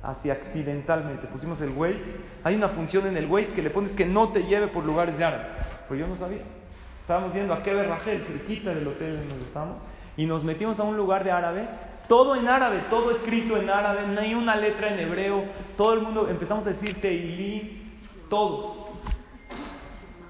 así 0.03 0.31
accidentalmente. 0.31 1.27
Pusimos 1.27 1.61
el 1.61 1.73
Waze. 1.73 2.01
Hay 2.45 2.55
una 2.55 2.71
función 2.71 3.07
en 3.07 3.19
el 3.19 3.27
Waze 3.27 3.49
que 3.49 3.61
le 3.61 3.69
pones 3.69 3.93
que 3.93 4.07
no 4.07 4.31
te 4.31 4.45
lleve 4.45 4.69
por 4.69 4.87
lugares 4.87 5.19
de 5.19 5.25
árabes. 5.27 5.49
Pero 5.87 6.01
yo 6.01 6.07
no 6.07 6.17
sabía. 6.17 6.45
Estábamos 7.03 7.35
yendo 7.35 7.53
a 7.53 7.63
Keber 7.63 7.87
Rachel, 7.87 8.25
cerquita 8.27 8.75
del 8.75 8.89
hotel 8.89 9.29
donde 9.29 9.45
estábamos, 9.45 9.83
y 10.17 10.25
nos 10.25 10.45
metimos 10.45 10.81
a 10.81 10.85
un 10.85 10.97
lugar 10.97 11.25
de 11.25 11.31
árabe 11.31 11.69
todo 12.09 12.35
en 12.37 12.49
árabe, 12.49 12.85
todo 12.89 13.11
escrito 13.11 13.59
en 13.59 13.69
árabe, 13.69 14.07
no 14.07 14.19
hay 14.19 14.33
una 14.33 14.57
letra 14.57 14.89
en 14.89 14.99
hebreo. 14.99 15.45
Todo 15.77 15.93
el 15.93 16.01
mundo 16.01 16.27
empezamos 16.31 16.67
a 16.67 16.71
decir 16.71 17.03
Teilí, 17.03 17.83
todos. 18.31 18.88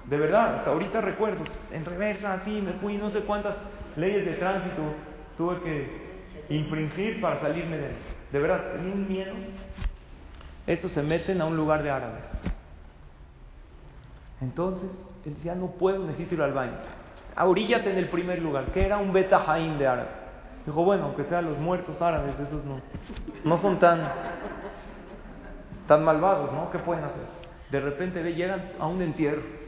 De 0.09 0.17
verdad, 0.17 0.55
hasta 0.55 0.71
ahorita 0.71 1.01
recuerdo, 1.01 1.43
en 1.71 1.85
reversa, 1.85 2.33
así, 2.33 2.61
me 2.61 2.73
fui, 2.73 2.97
no 2.97 3.11
sé 3.11 3.21
cuántas 3.21 3.55
leyes 3.95 4.25
de 4.25 4.33
tránsito 4.33 4.81
tuve 5.37 5.61
que 5.61 6.09
infringir 6.49 7.21
para 7.21 7.39
salirme 7.39 7.77
de 7.77 7.91
De 8.31 8.39
verdad, 8.39 8.73
tenía 8.73 8.93
un 8.93 9.07
miedo. 9.07 9.33
Estos 10.65 10.91
se 10.93 11.03
meten 11.03 11.41
a 11.41 11.45
un 11.45 11.55
lugar 11.55 11.83
de 11.83 11.91
árabes. 11.91 12.23
Entonces, 14.41 14.89
él 15.25 15.35
decía, 15.35 15.53
no 15.53 15.67
puedo, 15.67 16.05
necesito 16.05 16.35
ir 16.35 16.41
al 16.41 16.53
baño. 16.53 16.73
Ahoríllate 17.35 17.91
en 17.91 17.97
el 17.97 18.09
primer 18.09 18.41
lugar, 18.41 18.65
que 18.71 18.83
era 18.83 18.97
un 18.97 19.13
beta 19.13 19.45
de 19.57 19.87
árabe. 19.87 20.09
Dijo, 20.65 20.83
bueno, 20.83 21.05
aunque 21.05 21.23
sean 21.25 21.45
los 21.45 21.57
muertos 21.59 22.01
árabes, 22.01 22.39
esos 22.39 22.65
no, 22.65 22.81
no 23.43 23.57
son 23.59 23.79
tan, 23.79 24.11
tan 25.87 26.03
malvados, 26.03 26.51
¿no? 26.51 26.71
¿Qué 26.71 26.79
pueden 26.79 27.03
hacer? 27.03 27.23
De 27.69 27.79
repente 27.79 28.23
ve, 28.23 28.33
llegan 28.33 28.63
a 28.79 28.87
un 28.87 29.01
entierro. 29.01 29.58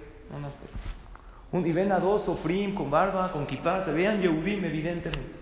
Un, 1.52 1.66
y 1.66 1.72
ven 1.74 1.92
a 1.92 2.00
dos 2.00 2.24
sofrim 2.24 2.74
con 2.74 2.90
barba, 2.90 3.32
con 3.32 3.46
kipá, 3.46 3.84
se 3.86 3.92
vean 3.92 4.22
Yehudim 4.22 4.64
evidentemente. 4.64 5.42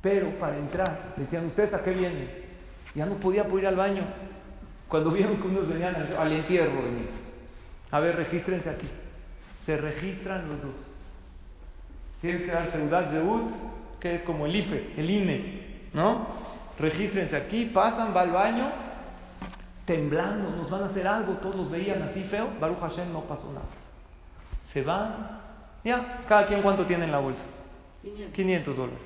Pero 0.00 0.38
para 0.38 0.56
entrar, 0.56 1.14
decían, 1.16 1.46
¿ustedes 1.46 1.74
a 1.74 1.82
qué 1.82 1.90
vienen? 1.90 2.30
Ya 2.94 3.06
no 3.06 3.16
podía 3.16 3.46
ir 3.46 3.66
al 3.66 3.76
baño. 3.76 4.04
Cuando 4.88 5.10
vieron 5.10 5.36
que 5.36 5.46
unos 5.46 5.68
venían 5.68 5.94
al, 5.94 6.32
entierro, 6.32 6.82
venían. 6.82 7.20
A 7.90 8.00
ver, 8.00 8.16
regístrense 8.16 8.70
aquí. 8.70 8.88
Se 9.66 9.76
registran 9.76 10.48
los 10.48 10.62
dos. 10.62 11.00
Tienes 12.20 12.42
que 12.42 12.50
dar 12.50 12.70
Seudat 12.72 13.10
Zeut, 13.10 13.50
que 14.00 14.16
es 14.16 14.22
como 14.22 14.46
el 14.46 14.56
IFE, 14.56 14.94
el 14.96 15.10
INE, 15.10 15.88
¿no? 15.92 16.26
Regístrense 16.78 17.36
aquí, 17.36 17.66
pasan, 17.66 18.14
va 18.16 18.22
al 18.22 18.30
baño, 18.30 18.70
temblando, 19.86 20.50
nos 20.50 20.70
van 20.70 20.84
a 20.84 20.86
hacer 20.86 21.06
algo, 21.06 21.34
todos 21.34 21.70
veían 21.70 22.02
así 22.02 22.24
feo, 22.24 22.48
Baruch 22.60 22.80
Hashem 22.80 23.12
no 23.12 23.22
pasó 23.22 23.46
nada. 23.48 23.66
Se 24.72 24.82
van, 24.82 25.40
ya, 25.84 26.24
cada 26.28 26.46
quien 26.46 26.62
cuánto 26.62 26.86
tiene 26.86 27.04
en 27.04 27.12
la 27.12 27.18
bolsa. 27.18 27.42
500, 28.32 28.76
dólares. 28.76 29.00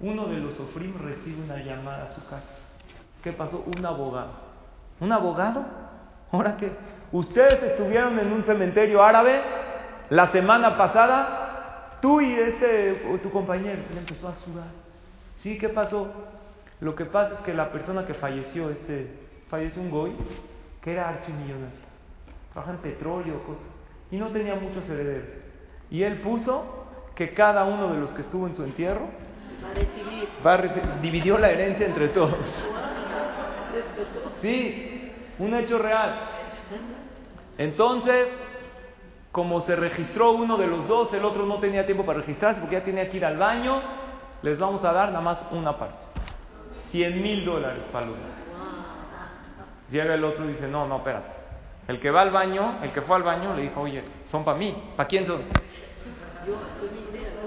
Uno 0.00 0.26
de 0.26 0.38
los 0.38 0.54
Sofrim 0.54 0.96
recibe 0.98 1.42
una 1.42 1.58
llamada 1.58 2.06
a 2.06 2.10
su 2.12 2.22
casa. 2.24 2.56
¿Qué 3.22 3.32
pasó? 3.32 3.64
Un 3.66 3.84
abogado. 3.84 4.32
¿Un 5.00 5.12
abogado? 5.12 5.64
¿Ahora 6.32 6.56
qué? 6.56 6.72
Ustedes 7.12 7.62
estuvieron 7.62 8.18
en 8.18 8.32
un 8.32 8.44
cementerio 8.44 9.02
árabe 9.02 9.40
la 10.10 10.30
semana 10.32 10.76
pasada, 10.76 11.98
tú 12.00 12.20
y 12.20 12.34
este, 12.34 13.18
tu 13.22 13.30
compañero, 13.30 13.82
empezó 13.96 14.28
a 14.28 14.36
sudar. 14.36 14.68
¿Sí? 15.42 15.58
¿Qué 15.58 15.68
pasó? 15.68 16.08
Lo 16.80 16.94
que 16.94 17.04
pasa 17.04 17.34
es 17.34 17.40
que 17.40 17.54
la 17.54 17.70
persona 17.70 18.06
que 18.06 18.14
falleció, 18.14 18.70
este, 18.70 19.08
falleció 19.50 19.82
un 19.82 19.90
goy, 19.90 20.12
que 20.80 20.92
era 20.92 21.08
archimillonario, 21.08 21.68
trabaja 22.52 22.72
en 22.72 22.78
petróleo, 22.78 23.42
cosas, 23.44 23.66
y 24.10 24.16
no 24.16 24.28
tenía 24.28 24.54
muchos 24.54 24.88
herederos. 24.88 25.28
Y 25.90 26.02
él 26.04 26.20
puso 26.20 26.86
que 27.14 27.34
cada 27.34 27.64
uno 27.64 27.92
de 27.92 28.00
los 28.00 28.10
que 28.12 28.22
estuvo 28.22 28.46
en 28.46 28.54
su 28.54 28.64
entierro 28.64 29.08
va 30.44 30.54
a 30.54 30.56
recibir, 30.56 31.00
dividió 31.02 31.36
la 31.36 31.50
herencia 31.50 31.86
entre 31.86 32.08
todos. 32.08 32.38
Sí, 34.40 35.12
un 35.38 35.54
hecho 35.54 35.78
real. 35.78 36.28
Entonces, 37.58 38.28
como 39.32 39.60
se 39.62 39.76
registró 39.76 40.32
uno 40.32 40.56
de 40.56 40.66
los 40.66 40.88
dos, 40.88 41.12
el 41.12 41.24
otro 41.24 41.44
no 41.44 41.56
tenía 41.56 41.84
tiempo 41.84 42.06
para 42.06 42.20
registrarse 42.20 42.60
porque 42.60 42.76
ya 42.76 42.84
tenía 42.84 43.10
que 43.10 43.18
ir 43.18 43.24
al 43.24 43.36
baño, 43.36 43.80
les 44.42 44.58
vamos 44.58 44.82
a 44.84 44.92
dar 44.92 45.08
nada 45.08 45.20
más 45.20 45.44
una 45.52 45.76
parte. 45.76 45.98
100 46.90 47.22
mil 47.22 47.44
dólares 47.44 47.84
para 47.92 48.06
los 48.06 48.16
dos. 48.16 48.39
Llega 49.90 50.14
el 50.14 50.24
otro 50.24 50.44
y 50.44 50.48
dice, 50.48 50.68
no, 50.68 50.86
no, 50.86 50.96
espérate. 50.96 51.28
El 51.88 51.98
que 51.98 52.10
va 52.10 52.20
al 52.20 52.30
baño, 52.30 52.78
el 52.82 52.92
que 52.92 53.02
fue 53.02 53.16
al 53.16 53.22
baño, 53.22 53.54
le 53.54 53.62
dijo, 53.62 53.80
oye, 53.80 54.02
son 54.26 54.44
para 54.44 54.56
mí. 54.56 54.74
¿Para 54.96 55.08
quién 55.08 55.26
son? 55.26 55.42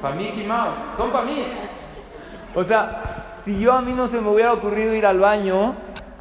Para 0.01 0.15
mí, 0.15 0.31
Kimao. 0.31 0.97
Son 0.97 1.11
para 1.11 1.25
mí. 1.25 1.45
O 2.55 2.63
sea, 2.65 3.39
si 3.45 3.59
yo 3.59 3.71
a 3.71 3.81
mí 3.81 3.93
no 3.93 4.09
se 4.09 4.19
me 4.19 4.29
hubiera 4.29 4.53
ocurrido 4.53 4.93
ir 4.93 5.05
al 5.05 5.19
baño, 5.19 5.75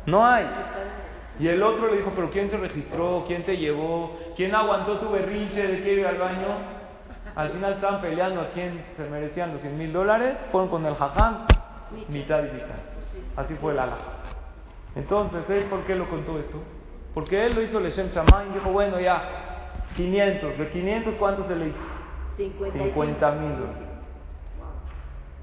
no 0.06 0.24
hay. 0.24 0.46
Y 1.40 1.48
el 1.48 1.62
otro 1.62 1.88
le 1.88 1.96
dijo, 1.96 2.12
pero 2.14 2.30
¿quién 2.30 2.50
se 2.50 2.56
registró? 2.56 3.24
¿Quién 3.26 3.44
te 3.44 3.56
llevó? 3.56 4.16
¿Quién 4.36 4.54
aguantó 4.54 4.98
tu 4.98 5.10
berrinche 5.10 5.66
de 5.66 5.82
que 5.82 5.94
ir 5.94 6.06
al 6.06 6.18
baño? 6.18 6.46
Al 7.34 7.50
final 7.50 7.72
estaban 7.72 8.00
peleando 8.00 8.42
a 8.42 8.50
quién 8.50 8.84
se 8.96 9.08
merecían 9.08 9.52
los 9.52 9.60
100 9.62 9.78
mil 9.78 9.92
dólares. 9.92 10.36
Fueron 10.52 10.68
con 10.70 10.86
el 10.86 10.94
jaján, 10.94 11.46
mitad 12.08 12.40
y 12.40 12.52
mitad. 12.52 12.76
Así 13.36 13.54
fue 13.54 13.72
el 13.72 13.78
ala. 13.78 13.96
Entonces, 14.94 15.48
¿él 15.48 15.64
por 15.64 15.84
qué 15.84 15.94
lo 15.94 16.08
contó 16.08 16.38
esto? 16.38 16.58
Porque 17.14 17.44
él 17.44 17.54
lo 17.54 17.62
hizo 17.62 17.80
Leshem 17.80 18.08
Shaman 18.08 18.50
y 18.50 18.54
dijo, 18.54 18.70
bueno, 18.70 19.00
ya, 19.00 19.86
500. 19.96 20.58
¿De 20.58 20.68
500 20.68 21.14
cuánto 21.16 21.46
se 21.46 21.56
le 21.56 21.68
hizo? 21.68 21.78
50 22.36 23.32
mil. 23.32 23.54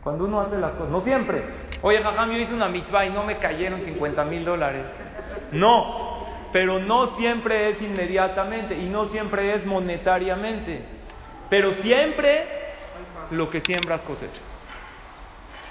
Cuando 0.04 0.26
uno 0.26 0.42
hace 0.42 0.58
las 0.58 0.72
cosas, 0.72 0.90
no 0.90 1.02
siempre. 1.02 1.44
Oye, 1.82 2.02
jajam, 2.02 2.32
yo 2.32 2.38
hice 2.38 2.54
una 2.54 2.70
mitzvah 2.70 3.06
y 3.06 3.10
no 3.12 3.24
me 3.24 3.38
cayeron 3.38 3.82
50 3.82 4.26
mil 4.26 4.46
dólares. 4.46 4.86
No, 5.52 6.26
pero 6.52 6.80
no 6.80 7.16
siempre 7.18 7.70
es 7.70 7.82
inmediatamente 7.82 8.76
y 8.76 8.90
no 8.90 9.06
siempre 9.08 9.56
es 9.56 9.66
monetariamente. 9.66 10.84
Pero 11.50 11.74
siempre 11.74 12.46
lo 13.32 13.50
que 13.50 13.62
siembras 13.62 14.02
cosechas. 14.02 14.42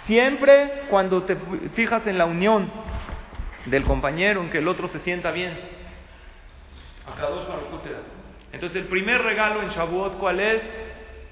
Siempre 0.05 0.85
cuando 0.91 1.23
te 1.25 1.37
fijas 1.75 2.07
en 2.07 2.19
la 2.19 2.27
unión 2.27 2.71
del 3.71 3.85
compañero, 3.85 4.43
en 4.43 4.51
que 4.51 4.59
el 4.59 4.69
otro 4.69 4.89
se 4.89 5.01
sienta 5.01 5.31
bien. 5.31 5.57
Entonces 8.53 8.83
el 8.83 8.89
primer 8.89 9.23
regalo 9.23 9.63
en 9.63 9.71
Shavuot, 9.71 10.19
¿cuál 10.19 10.41
es? 10.41 10.63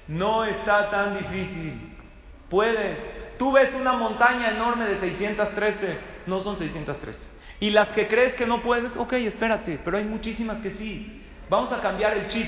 No 0.07 0.45
está 0.45 0.89
tan 0.89 1.17
difícil. 1.17 1.95
Puedes. 2.49 2.99
Tú 3.37 3.51
ves 3.51 3.73
una 3.73 3.93
montaña 3.93 4.51
enorme 4.51 4.85
de 4.85 4.99
613, 4.99 5.97
no 6.25 6.41
son 6.41 6.57
613. 6.57 7.19
Y 7.59 7.71
las 7.71 7.89
que 7.89 8.07
crees 8.07 8.35
que 8.35 8.45
no 8.45 8.61
puedes, 8.61 8.95
ok, 8.95 9.13
espérate, 9.13 9.79
pero 9.83 9.97
hay 9.97 10.03
muchísimas 10.03 10.61
que 10.61 10.71
sí. 10.71 11.23
Vamos 11.49 11.71
a 11.71 11.81
cambiar 11.81 12.17
el 12.17 12.27
chip. 12.27 12.47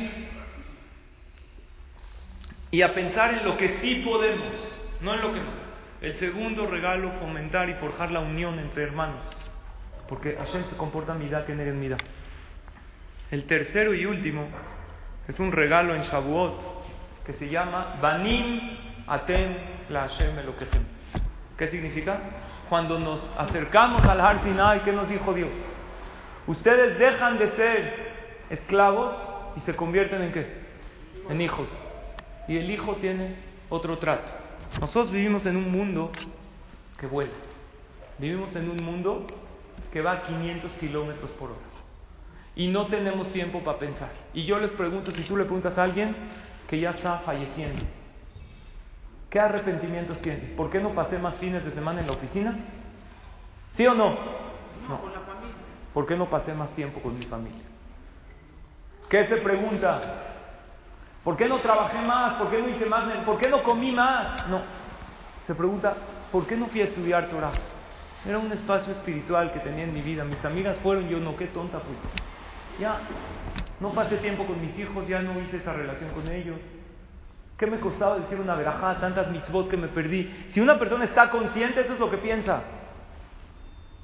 Y 2.71 2.81
a 2.81 2.93
pensar 2.93 3.33
en 3.33 3.45
lo 3.45 3.57
que 3.57 3.79
sí 3.81 4.03
podemos, 4.05 4.53
no 5.01 5.13
en 5.13 5.21
lo 5.21 5.33
que 5.33 5.39
no. 5.39 5.69
El 6.01 6.17
segundo 6.19 6.67
regalo, 6.67 7.11
fomentar 7.19 7.69
y 7.69 7.73
forjar 7.75 8.11
la 8.11 8.19
unión 8.19 8.59
entre 8.59 8.83
hermanos. 8.83 9.21
Porque 10.09 10.35
Hashem 10.35 10.65
se 10.65 10.75
comporta 10.75 11.13
mira 11.13 11.45
que 11.45 11.53
en 11.53 11.79
mira. 11.79 11.95
El 13.29 13.45
tercero 13.45 13.93
y 13.93 14.07
último 14.07 14.47
es 15.27 15.39
un 15.39 15.51
regalo 15.51 15.93
en 15.93 16.01
Shavuot 16.01 17.25
que 17.27 17.33
se 17.33 17.47
llama 17.47 17.97
Banim 18.01 18.59
Atem 19.05 19.55
La 19.89 20.09
Hashem 20.09 20.39
Eloketem. 20.39 20.81
¿Qué 21.55 21.67
significa? 21.67 22.19
Cuando 22.69 22.97
nos 22.97 23.31
acercamos 23.37 24.03
al 24.03 24.19
Har 24.19 24.43
Sinai, 24.43 24.83
¿qué 24.83 24.91
nos 24.91 25.07
dijo 25.07 25.31
Dios? 25.31 25.49
Ustedes 26.47 26.97
dejan 26.97 27.37
de 27.37 27.51
ser 27.51 27.93
esclavos 28.49 29.15
y 29.57 29.59
se 29.59 29.75
convierten 29.75 30.23
en 30.23 30.31
qué? 30.31 30.47
En 31.29 31.39
hijos. 31.39 31.69
Y 32.47 32.57
el 32.57 32.71
hijo 32.71 32.95
tiene 32.95 33.35
otro 33.69 33.99
trato. 33.99 34.31
Nosotros 34.79 35.11
vivimos 35.11 35.45
en 35.45 35.55
un 35.55 35.71
mundo 35.71 36.11
que 36.97 37.05
vuela. 37.05 37.33
Vivimos 38.17 38.55
en 38.55 38.69
un 38.71 38.83
mundo 38.83 39.27
que 39.91 40.01
va 40.01 40.11
a 40.11 40.23
500 40.23 40.71
kilómetros 40.73 41.31
por 41.31 41.51
hora. 41.51 41.59
Y 42.55 42.67
no 42.67 42.87
tenemos 42.87 43.31
tiempo 43.31 43.63
para 43.63 43.79
pensar. 43.79 44.09
Y 44.33 44.45
yo 44.45 44.59
les 44.59 44.71
pregunto, 44.71 45.11
si 45.11 45.23
tú 45.23 45.37
le 45.37 45.45
preguntas 45.45 45.77
a 45.77 45.83
alguien 45.83 46.15
que 46.67 46.79
ya 46.79 46.91
está 46.91 47.19
falleciendo, 47.19 47.83
¿qué 49.29 49.39
arrepentimientos 49.39 50.21
tiene? 50.21 50.53
¿Por 50.57 50.69
qué 50.69 50.79
no 50.79 50.89
pasé 50.89 51.17
más 51.17 51.35
fines 51.35 51.63
de 51.63 51.71
semana 51.71 52.01
en 52.01 52.07
la 52.07 52.13
oficina? 52.13 52.55
¿Sí 53.75 53.87
o 53.87 53.93
no? 53.93 54.09
No. 54.87 54.99
¿Por 55.93 56.05
qué 56.05 56.15
no 56.15 56.29
pasé 56.29 56.53
más 56.53 56.69
tiempo 56.71 57.01
con 57.01 57.17
mi 57.17 57.25
familia? 57.25 57.63
¿Qué 59.09 59.25
se 59.25 59.37
pregunta? 59.37 60.01
¿Por 61.23 61.35
qué 61.35 61.47
no 61.47 61.59
trabajé 61.59 61.99
más? 62.01 62.33
¿Por 62.33 62.51
qué 62.51 62.61
no 62.61 62.69
hice 62.69 62.85
más? 62.85 63.23
¿Por 63.25 63.37
qué 63.37 63.47
no 63.47 63.63
comí 63.63 63.91
más? 63.91 64.47
No. 64.47 64.61
Se 65.47 65.55
pregunta, 65.55 65.95
¿por 66.31 66.45
qué 66.45 66.55
no 66.55 66.67
fui 66.67 66.81
a 66.81 66.85
estudiar 66.85 67.27
Torah? 67.29 67.51
Era 68.25 68.37
un 68.37 68.51
espacio 68.51 68.91
espiritual 68.93 69.53
que 69.53 69.59
tenía 69.59 69.85
en 69.85 69.93
mi 69.93 70.01
vida. 70.01 70.23
Mis 70.23 70.43
amigas 70.43 70.77
fueron, 70.79 71.07
yo 71.07 71.19
no, 71.19 71.35
qué 71.37 71.47
tonta 71.47 71.79
fui. 71.79 71.95
Ya, 72.79 72.99
no 73.79 73.91
pasé 73.91 74.17
tiempo 74.17 74.45
con 74.45 74.59
mis 74.61 74.77
hijos, 74.77 75.07
ya 75.07 75.21
no 75.21 75.39
hice 75.39 75.57
esa 75.57 75.73
relación 75.73 76.09
con 76.11 76.27
ellos. 76.27 76.57
¿Qué 77.57 77.67
me 77.67 77.79
costaba 77.79 78.17
decir 78.17 78.39
una 78.39 78.55
verajá, 78.55 78.99
tantas 78.99 79.29
mitzvot 79.31 79.69
que 79.69 79.77
me 79.77 79.87
perdí? 79.87 80.47
Si 80.51 80.61
una 80.61 80.79
persona 80.79 81.05
está 81.05 81.29
consciente, 81.29 81.81
eso 81.81 81.93
es 81.93 81.99
lo 81.99 82.09
que 82.09 82.17
piensa. 82.17 82.63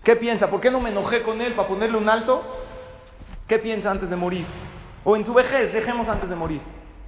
¿Qué 0.03 0.15
piensa? 0.17 0.49
¿Por 0.49 0.61
qué 0.61 0.69
no 0.69 0.79
me 0.79 0.91
enojé 0.91 1.23
con 1.23 1.41
él 1.41 1.53
para 1.53 1.67
ponerle 1.67 1.97
un 1.97 2.07
alto? 2.09 2.43
¿Qué 3.47 3.59
piensa 3.59 3.91
antes 3.91 4.09
de 4.09 4.15
morir? 4.15 4.45
O 5.03 5.15
en 5.15 5.25
su 5.25 5.33
vejez, 5.33 5.73
dejemos 5.73 6.07
antes 6.07 6.29
de 6.29 6.35
morir. 6.35 6.61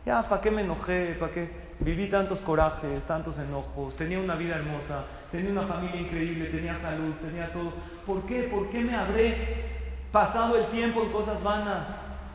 Ya, 0.05 0.24
¿para 0.28 0.41
qué 0.41 0.51
me 0.51 0.62
enojé? 0.62 1.18
¿Para 1.20 1.32
qué? 1.32 1.49
Viví 1.80 2.10
tantos 2.10 2.39
corajes, 2.41 3.03
tantos 3.08 3.38
enojos, 3.38 3.95
tenía 3.95 4.20
una 4.20 4.36
vida 4.36 4.55
hermosa, 4.55 5.03
tenía 5.32 5.51
una 5.51 5.63
familia 5.63 6.01
increíble, 6.01 6.45
tenía 6.45 6.80
salud, 6.80 7.13
tenía 7.21 7.51
todo. 7.51 7.73
¿Por 8.05 8.25
qué? 8.25 8.43
¿Por 8.43 8.69
qué 8.69 8.80
me 8.80 8.95
habré 8.95 9.65
pasado 10.11 10.57
el 10.57 10.67
tiempo 10.67 11.01
en 11.03 11.11
cosas 11.11 11.41
vanas? 11.43 11.88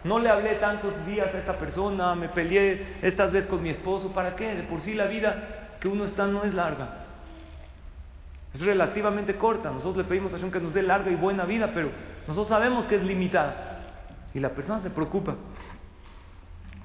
No 0.04 0.18
le 0.18 0.28
hablé 0.28 0.54
tantos 0.54 0.92
días 1.06 1.32
a 1.32 1.38
esta 1.38 1.58
persona, 1.58 2.14
me 2.14 2.28
peleé 2.28 2.98
estas 3.02 3.30
veces 3.32 3.48
con 3.48 3.62
mi 3.62 3.70
esposo. 3.70 4.12
¿Para 4.12 4.34
qué? 4.34 4.54
De 4.54 4.62
por 4.64 4.80
sí 4.80 4.94
la 4.94 5.06
vida 5.06 5.76
que 5.80 5.88
uno 5.88 6.04
está 6.04 6.26
no 6.26 6.44
es 6.44 6.54
larga. 6.54 7.02
Es 8.54 8.60
relativamente 8.60 9.36
corta. 9.36 9.70
Nosotros 9.70 9.98
le 9.98 10.04
pedimos 10.04 10.32
a 10.34 10.36
Dios 10.36 10.52
que 10.52 10.60
nos 10.60 10.74
dé 10.74 10.82
larga 10.82 11.10
y 11.10 11.14
buena 11.14 11.44
vida, 11.44 11.70
pero 11.72 11.90
nosotros 12.26 12.48
sabemos 12.48 12.86
que 12.86 12.96
es 12.96 13.02
limitada. 13.02 13.78
Y 14.34 14.40
la 14.40 14.50
persona 14.50 14.82
se 14.82 14.90
preocupa 14.90 15.36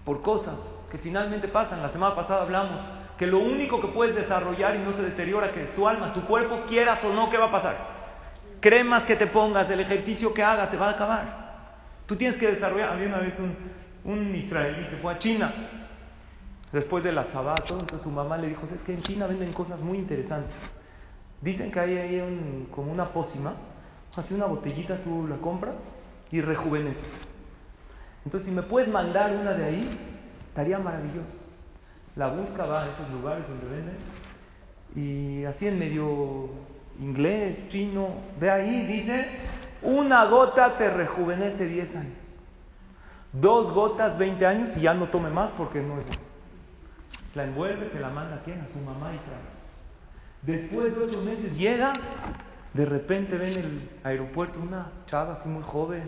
por 0.05 0.22
cosas 0.22 0.58
que 0.91 0.97
finalmente 0.97 1.47
pasan. 1.47 1.82
La 1.82 1.89
semana 1.89 2.16
pasada 2.16 2.43
hablamos 2.43 2.82
que 3.18 3.28
lo 3.28 3.39
único 3.39 3.82
que 3.82 3.88
puedes 3.88 4.15
desarrollar 4.15 4.76
y 4.76 4.80
no 4.80 4.93
se 4.93 5.01
deteriora 5.01 5.51
que 5.51 5.63
es 5.63 5.76
tu 5.76 5.88
alma, 5.88 6.13
tu 6.13 6.22
cuerpo, 6.22 6.63
quieras 6.68 7.03
o 7.03 7.13
no, 7.13 7.30
¿qué 7.30 7.38
va 7.38 7.45
a 7.45 7.51
pasar? 7.51 7.78
Cremas 8.59 9.03
que 9.03 9.15
te 9.15 9.28
pongas, 9.28 9.70
el 9.70 9.80
ejercicio 9.80 10.34
que 10.34 10.43
hagas, 10.43 10.70
se 10.70 10.78
va 10.78 10.89
a 10.89 10.91
acabar. 10.91 11.47
Tú 12.05 12.15
tienes 12.15 12.39
que 12.39 12.51
desarrollar. 12.51 12.93
Había 12.93 13.07
una 13.07 13.20
vez 13.20 13.34
un, 13.39 13.55
un 14.05 14.36
israelí, 14.36 14.88
se 14.89 14.97
fue 14.97 15.13
a 15.13 15.20
China 15.20 15.53
después 16.72 17.03
del 17.03 17.18
azabato, 17.18 17.80
entonces 17.80 18.01
su 18.01 18.11
mamá 18.11 18.38
le 18.38 18.49
dijo, 18.49 18.68
es 18.74 18.82
que 18.82 18.93
en 18.93 19.01
China 19.01 19.28
venden 19.28 19.53
cosas 19.53 19.80
muy 19.80 19.97
interesantes. 19.97 20.55
Dicen 21.41 21.72
que 21.72 21.80
hay 21.80 21.97
ahí 21.97 22.68
como 22.72 22.91
una 22.91 23.05
pócima, 23.05 23.53
así 24.15 24.34
una 24.34 24.45
botellita 24.47 24.97
tú 25.03 25.28
la 25.28 25.38
compras 25.38 25.76
y 26.32 26.41
rejuveneces. 26.41 27.03
Entonces 28.26 28.47
si 28.47 28.53
me 28.53 28.63
puedes 28.63 28.89
mandar 28.89 29.32
una 29.32 29.53
de 29.53 29.63
ahí, 29.63 29.99
estaría 30.49 30.80
maravilloso. 30.80 31.47
La 32.18 32.28
busca, 32.28 32.65
va 32.65 32.84
a 32.84 32.89
esos 32.89 33.09
lugares 33.11 33.47
donde 33.47 33.68
venden 33.68 33.97
y 34.95 35.45
así 35.45 35.68
en 35.68 35.78
medio 35.78 36.49
inglés, 36.99 37.70
chino, 37.70 38.09
ve 38.39 38.49
ahí, 38.49 38.88
dice, 38.88 39.28
una 39.84 40.26
gota 40.26 40.78
te 40.78 40.89
rejuvenece 40.89 41.65
10 41.65 41.95
años. 41.95 42.18
Dos 43.34 43.72
gotas, 43.74 44.18
20 44.18 44.45
años 44.45 44.70
y 44.76 44.82
ya 44.82 44.95
no 44.95 45.05
tome 45.07 45.30
más 45.30 45.51
porque 45.51 45.82
no 45.82 45.99
es. 45.99 46.05
La 47.36 47.43
envuelve, 47.43 47.91
se 47.91 47.99
la 47.99 48.09
manda 48.09 48.38
a 48.38 48.39
quién? 48.39 48.61
A 48.61 48.68
su 48.74 48.80
mamá 48.80 49.11
y 49.13 49.20
trae. 49.20 49.57
Después 50.41 50.95
de 50.95 51.03
ocho 51.03 51.22
meses 51.24 51.57
llega 51.57 51.93
De 52.74 52.86
repente 52.86 53.38
ven 53.38 53.53
el 53.53 53.89
aeropuerto 54.03 54.59
una 54.59 54.91
chava 55.07 55.34
así 55.34 55.47
muy 55.47 55.63
joven, 55.63 56.03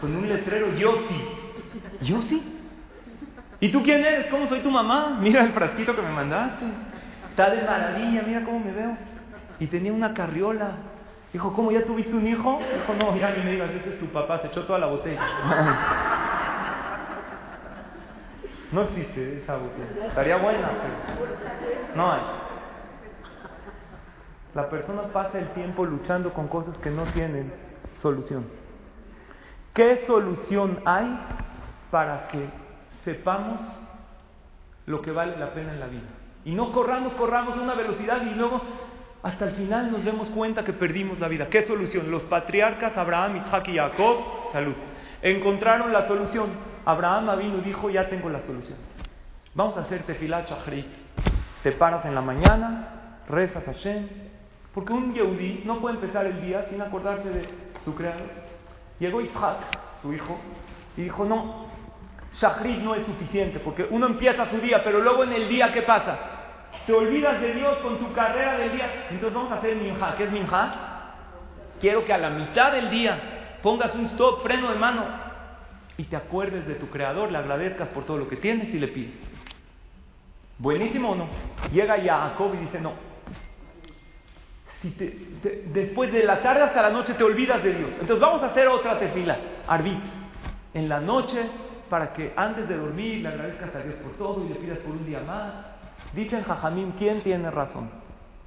con 0.00 0.14
un 0.14 0.28
letrero, 0.28 0.72
yo 0.74 0.92
sí. 1.08 1.22
¿Yo 2.02 2.22
sí? 2.22 2.61
¿Y 3.62 3.70
tú 3.70 3.80
quién 3.84 4.04
eres? 4.04 4.26
¿Cómo 4.26 4.48
soy 4.48 4.58
tu 4.58 4.72
mamá? 4.72 5.18
Mira 5.20 5.44
el 5.44 5.52
frasquito 5.52 5.94
que 5.94 6.02
me 6.02 6.10
mandaste. 6.10 6.64
Está 7.30 7.48
de 7.48 7.62
maravilla, 7.62 8.22
mira 8.26 8.42
cómo 8.42 8.58
me 8.58 8.72
veo. 8.72 8.96
Y 9.60 9.68
tenía 9.68 9.92
una 9.92 10.12
carriola. 10.12 10.72
Dijo, 11.32 11.52
¿cómo 11.52 11.70
ya 11.70 11.84
tuviste 11.84 12.12
un 12.12 12.26
hijo? 12.26 12.58
Dijo, 12.58 12.94
no, 13.00 13.16
ya 13.16 13.30
ni 13.30 13.44
me 13.44 13.52
digas, 13.52 13.70
ese 13.70 13.90
es 13.90 14.00
tu 14.00 14.06
papá, 14.06 14.40
se 14.40 14.48
echó 14.48 14.64
toda 14.64 14.80
la 14.80 14.86
botella. 14.86 15.20
No 18.72 18.82
existe 18.82 19.38
esa 19.38 19.56
botella. 19.56 20.08
Estaría 20.08 20.38
buena, 20.38 20.68
pero 20.68 21.94
no 21.94 22.12
hay. 22.12 22.22
La 24.56 24.68
persona 24.68 25.02
pasa 25.12 25.38
el 25.38 25.46
tiempo 25.50 25.86
luchando 25.86 26.32
con 26.32 26.48
cosas 26.48 26.76
que 26.78 26.90
no 26.90 27.04
tienen 27.12 27.52
solución. 28.00 28.44
¿Qué 29.72 30.02
solución 30.04 30.80
hay 30.84 31.16
para 31.92 32.26
que 32.26 32.61
sepamos 33.04 33.60
lo 34.86 35.02
que 35.02 35.10
vale 35.10 35.36
la 35.36 35.52
pena 35.52 35.72
en 35.72 35.80
la 35.80 35.86
vida? 35.86 36.08
Y 36.44 36.54
no 36.54 36.72
corramos, 36.72 37.14
corramos 37.14 37.56
a 37.56 37.60
una 37.60 37.74
velocidad 37.74 38.22
y 38.22 38.34
luego 38.34 38.60
hasta 39.22 39.44
el 39.44 39.52
final 39.52 39.92
nos 39.92 40.04
demos 40.04 40.28
cuenta 40.30 40.64
que 40.64 40.72
perdimos 40.72 41.20
la 41.20 41.28
vida. 41.28 41.48
¿Qué 41.48 41.62
solución? 41.62 42.10
Los 42.10 42.24
patriarcas 42.24 42.96
Abraham, 42.96 43.36
Isaac 43.36 43.68
y 43.68 43.76
Jacob, 43.76 44.18
salud, 44.52 44.74
encontraron 45.22 45.92
la 45.92 46.06
solución. 46.08 46.72
Abraham 46.84 47.28
y 47.40 47.60
dijo, 47.60 47.90
ya 47.90 48.08
tengo 48.08 48.28
la 48.28 48.42
solución. 48.42 48.76
Vamos 49.54 49.76
a 49.76 49.82
hacer 49.82 50.02
tefilat 50.02 50.48
shachrit. 50.48 50.86
Te 51.62 51.70
paras 51.72 52.04
en 52.04 52.14
la 52.14 52.20
mañana, 52.20 53.20
rezas 53.28 53.66
a 53.68 53.72
Shem, 53.72 54.08
porque 54.74 54.92
un 54.92 55.14
yehudí 55.14 55.62
no 55.64 55.80
puede 55.80 55.94
empezar 55.94 56.26
el 56.26 56.42
día 56.42 56.66
sin 56.68 56.82
acordarse 56.82 57.28
de 57.28 57.48
su 57.84 57.94
creador. 57.94 58.26
Llegó 58.98 59.20
Isaac, 59.20 59.58
su 60.00 60.12
hijo, 60.12 60.38
y 60.96 61.02
dijo, 61.02 61.24
no, 61.24 61.66
Shachrit 62.40 62.78
no 62.78 62.94
es 62.94 63.04
suficiente, 63.06 63.58
porque 63.60 63.86
uno 63.90 64.06
empieza 64.06 64.48
su 64.50 64.58
día, 64.58 64.82
pero 64.82 65.00
luego 65.00 65.24
en 65.24 65.32
el 65.32 65.48
día, 65.48 65.72
¿qué 65.72 65.82
pasa? 65.82 66.18
Te 66.86 66.92
olvidas 66.92 67.40
de 67.40 67.54
Dios 67.54 67.78
con 67.78 67.98
tu 67.98 68.12
carrera 68.12 68.56
del 68.56 68.72
día. 68.72 69.06
Entonces 69.10 69.34
vamos 69.34 69.52
a 69.52 69.56
hacer 69.56 69.76
minja. 69.76 70.16
¿Qué 70.16 70.24
es 70.24 70.32
minja? 70.32 70.74
Quiero 71.80 72.04
que 72.04 72.12
a 72.12 72.18
la 72.18 72.30
mitad 72.30 72.72
del 72.72 72.90
día 72.90 73.58
pongas 73.62 73.94
un 73.94 74.06
stop, 74.06 74.42
freno 74.42 74.70
de 74.70 74.78
mano, 74.78 75.04
y 75.96 76.04
te 76.04 76.16
acuerdes 76.16 76.66
de 76.66 76.74
tu 76.74 76.88
creador, 76.88 77.30
le 77.30 77.38
agradezcas 77.38 77.88
por 77.88 78.04
todo 78.04 78.16
lo 78.18 78.28
que 78.28 78.36
tienes 78.36 78.72
y 78.74 78.78
le 78.78 78.88
pides. 78.88 79.12
¿Buenísimo 80.58 81.10
o 81.10 81.14
no? 81.14 81.26
Llega 81.72 82.00
Jacob 82.02 82.54
y 82.54 82.58
dice, 82.58 82.80
no. 82.80 82.92
Después 85.72 86.12
de 86.12 86.24
la 86.24 86.40
tarde 86.40 86.62
hasta 86.62 86.82
la 86.82 86.90
noche 86.90 87.14
te 87.14 87.22
olvidas 87.22 87.62
de 87.62 87.74
Dios. 87.74 87.90
Entonces 87.92 88.20
vamos 88.20 88.42
a 88.42 88.46
hacer 88.46 88.66
otra 88.68 88.98
tefila, 88.98 89.38
arbit. 89.68 90.02
En 90.74 90.88
la 90.88 91.00
noche, 91.00 91.48
para 91.92 92.14
que 92.14 92.32
antes 92.36 92.66
de 92.70 92.78
dormir 92.78 93.20
le 93.20 93.28
agradezcas 93.28 93.74
a 93.74 93.80
Dios 93.80 93.96
por 93.96 94.12
todo 94.12 94.42
y 94.46 94.48
le 94.48 94.54
pidas 94.54 94.78
por 94.78 94.92
un 94.92 95.04
día 95.04 95.20
más. 95.26 95.52
Dicen 96.14 96.42
Jajamín, 96.42 96.94
¿quién 96.98 97.20
tiene 97.20 97.50
razón? 97.50 97.90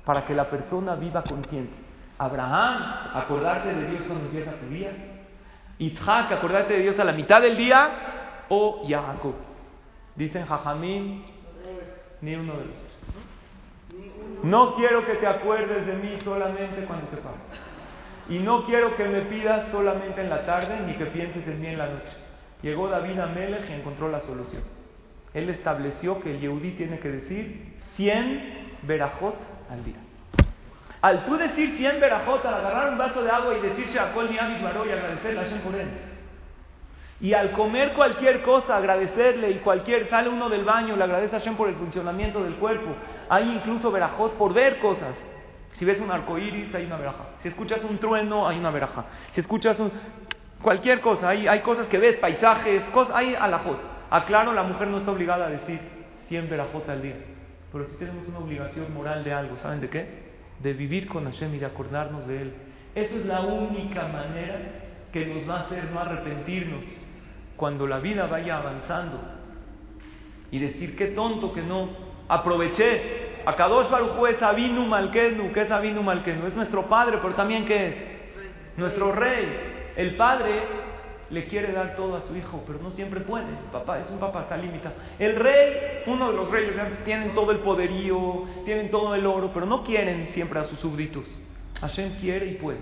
Para 0.04 0.26
que 0.26 0.34
la 0.34 0.50
persona 0.50 0.96
viva 0.96 1.22
consciente. 1.22 1.72
Abraham, 2.18 3.12
acordarte 3.14 3.72
de 3.72 3.88
Dios 3.88 4.02
cuando 4.08 4.26
empieza 4.26 4.52
tu 4.54 4.66
día. 4.66 4.90
Isaac, 5.78 6.32
acordarte 6.32 6.74
de 6.74 6.80
Dios 6.82 6.98
a 6.98 7.04
la 7.04 7.12
mitad 7.12 7.40
del 7.40 7.56
día. 7.56 7.88
O 8.50 8.84
Jacob. 8.90 9.36
Dicen 10.16 10.48
Jajamín, 10.48 11.26
ni 12.22 12.34
uno 12.34 12.54
de 12.54 12.66
los 12.66 12.76
dos. 12.76 14.42
No 14.42 14.76
quiero 14.76 15.06
que 15.06 15.14
te 15.18 15.28
acuerdes 15.28 15.86
de 15.86 15.94
mí 15.94 16.18
solamente 16.24 16.84
cuando 16.86 17.06
te 17.10 17.18
pases. 17.18 17.62
Y 18.28 18.40
no 18.40 18.66
quiero 18.66 18.96
que 18.96 19.04
me 19.04 19.22
pidas 19.22 19.70
solamente 19.70 20.20
en 20.20 20.32
la 20.32 20.48
tarde 20.48 20.80
ni 20.88 20.94
que 20.94 21.06
pienses 21.06 21.48
en 21.48 21.62
mí 21.62 21.68
en 21.68 21.78
la 21.78 21.90
noche. 21.90 22.25
Llegó 22.66 22.88
David 22.88 23.20
a 23.20 23.28
Melech 23.28 23.70
y 23.70 23.74
encontró 23.74 24.10
la 24.10 24.22
solución. 24.22 24.64
Él 25.36 25.52
estableció 25.52 26.20
que 26.20 26.32
el 26.32 26.40
Yehudí 26.40 26.72
tiene 26.72 26.98
que 26.98 27.10
decir 27.10 27.76
100 27.96 28.80
verajot 28.82 29.36
al 29.70 29.86
día. 29.86 29.98
Al 31.00 31.26
tú 31.26 31.38
decir 31.38 31.78
100 31.78 32.00
verajot, 32.00 32.44
al 32.44 32.56
agarrar 32.56 32.90
un 32.90 32.98
vaso 32.98 33.22
de 33.22 33.30
agua 33.30 33.56
y 33.56 33.62
decir 33.62 33.86
Shakol 33.90 34.32
ni 34.32 34.38
y 34.38 34.40
agradecerle 34.40 35.42
a 35.42 35.44
Hashem 35.44 35.60
por 35.60 35.76
él, 35.76 35.88
y 37.22 37.34
al 37.34 37.52
comer 37.52 37.94
cualquier 37.94 38.42
cosa, 38.42 38.78
agradecerle 38.78 39.52
y 39.52 39.60
cualquier, 39.60 40.08
sale 40.08 40.30
uno 40.30 40.50
del 40.50 40.66
baño, 40.66 40.96
le 40.96 41.04
agradece 41.04 41.36
a 41.36 41.40
Hashem 41.40 41.56
por 41.58 41.70
el 41.70 41.76
funcionamiento 41.76 42.44
del 42.44 42.56
cuerpo. 42.56 42.96
Hay 43.30 43.48
incluso 43.48 43.92
verajot 43.92 44.34
por 44.40 44.56
ver 44.56 44.80
cosas. 44.80 45.14
Si 45.78 45.86
ves 45.86 46.02
un 46.02 46.10
arco 46.10 46.40
iris, 46.40 46.74
hay 46.74 46.86
una 46.86 46.98
veraja. 46.98 47.26
Si 47.44 47.50
escuchas 47.50 47.84
un 47.84 48.00
trueno, 48.00 48.48
hay 48.48 48.58
una 48.58 48.72
veraja. 48.72 49.06
Si 49.34 49.42
escuchas 49.42 49.78
cualquier 50.66 51.00
cosa, 51.00 51.30
hay, 51.30 51.48
hay 51.48 51.60
cosas 51.60 51.86
que 51.86 52.00
ves, 52.00 52.18
paisajes, 52.18 52.82
cosas, 52.86 53.16
hay 53.16 53.36
alajot. 53.36 53.78
Aclaro, 54.10 54.52
la 54.52 54.64
mujer 54.64 54.88
no 54.88 54.98
está 54.98 55.12
obligada 55.12 55.46
a 55.46 55.50
decir 55.50 55.80
100 56.28 56.50
verajot 56.50 56.90
al 56.90 57.04
día. 57.04 57.18
Pero 57.72 57.86
sí 57.86 57.96
tenemos 58.00 58.28
una 58.28 58.40
obligación 58.40 58.92
moral 58.92 59.24
de 59.24 59.32
algo. 59.32 59.58
¿Saben 59.60 59.80
de 59.80 59.90
qué? 59.90 60.08
De 60.64 60.74
vivir 60.74 61.08
con 61.08 61.26
Hashem 61.26 61.54
y 61.54 61.60
de 61.60 61.68
acordarnos 61.68 62.26
de 62.26 62.42
Él. 62.42 62.54
Esa 62.96 63.14
es 63.14 63.26
la 63.28 63.42
única 63.42 64.08
manera 64.08 64.58
que 65.14 65.28
nos 65.28 65.48
va 65.48 65.58
a 65.58 65.62
hacer 65.66 65.84
no 65.92 66.00
arrepentirnos 66.00 66.84
cuando 67.58 67.86
la 67.86 68.00
vida 68.00 68.26
vaya 68.26 68.58
avanzando 68.58 69.22
y 70.50 70.58
decir 70.58 70.96
qué 70.96 71.08
tonto 71.08 71.54
que 71.54 71.62
no 71.62 71.90
aproveché. 72.28 73.44
A 73.46 73.56
Kadosh 73.56 73.92
Baruj 73.92 74.30
es 74.30 74.42
Abinu 74.42 74.88
Malkenu, 74.88 75.54
¿qué 75.54 75.62
es 75.62 75.70
Abinu 75.70 76.02
Malkenu? 76.02 76.48
Es 76.48 76.56
nuestro 76.56 76.88
padre, 76.88 77.20
pero 77.22 77.36
también 77.36 77.66
¿qué 77.66 77.88
es? 77.88 77.96
Nuestro 78.78 79.12
rey. 79.12 79.75
El 79.96 80.16
padre 80.16 80.62
le 81.30 81.46
quiere 81.46 81.72
dar 81.72 81.96
todo 81.96 82.18
a 82.18 82.22
su 82.22 82.36
hijo, 82.36 82.64
pero 82.68 82.80
no 82.80 82.92
siempre 82.92 83.22
puede. 83.22 83.48
El 83.48 83.72
papá 83.72 84.00
es 84.00 84.10
un 84.10 84.20
papá, 84.20 84.44
está 84.44 84.58
limitado. 84.58 84.96
El 85.18 85.36
rey, 85.36 86.04
uno 86.08 86.32
de 86.32 86.38
los 86.38 86.52
reyes 86.52 86.76
tienen 87.04 87.34
todo 87.34 87.52
el 87.52 87.60
poderío, 87.60 88.46
tienen 88.66 88.92
todo 88.92 89.16
el 89.16 89.26
oro, 89.26 89.52
pero 89.54 89.66
no 89.66 89.84
quieren 89.84 90.30
siempre 90.34 90.60
a 90.60 90.66
sus 90.66 90.80
súbditos. 90.80 91.26
Hashem 91.82 92.18
quiere 92.20 92.46
y 92.48 92.54
puede. 92.56 92.80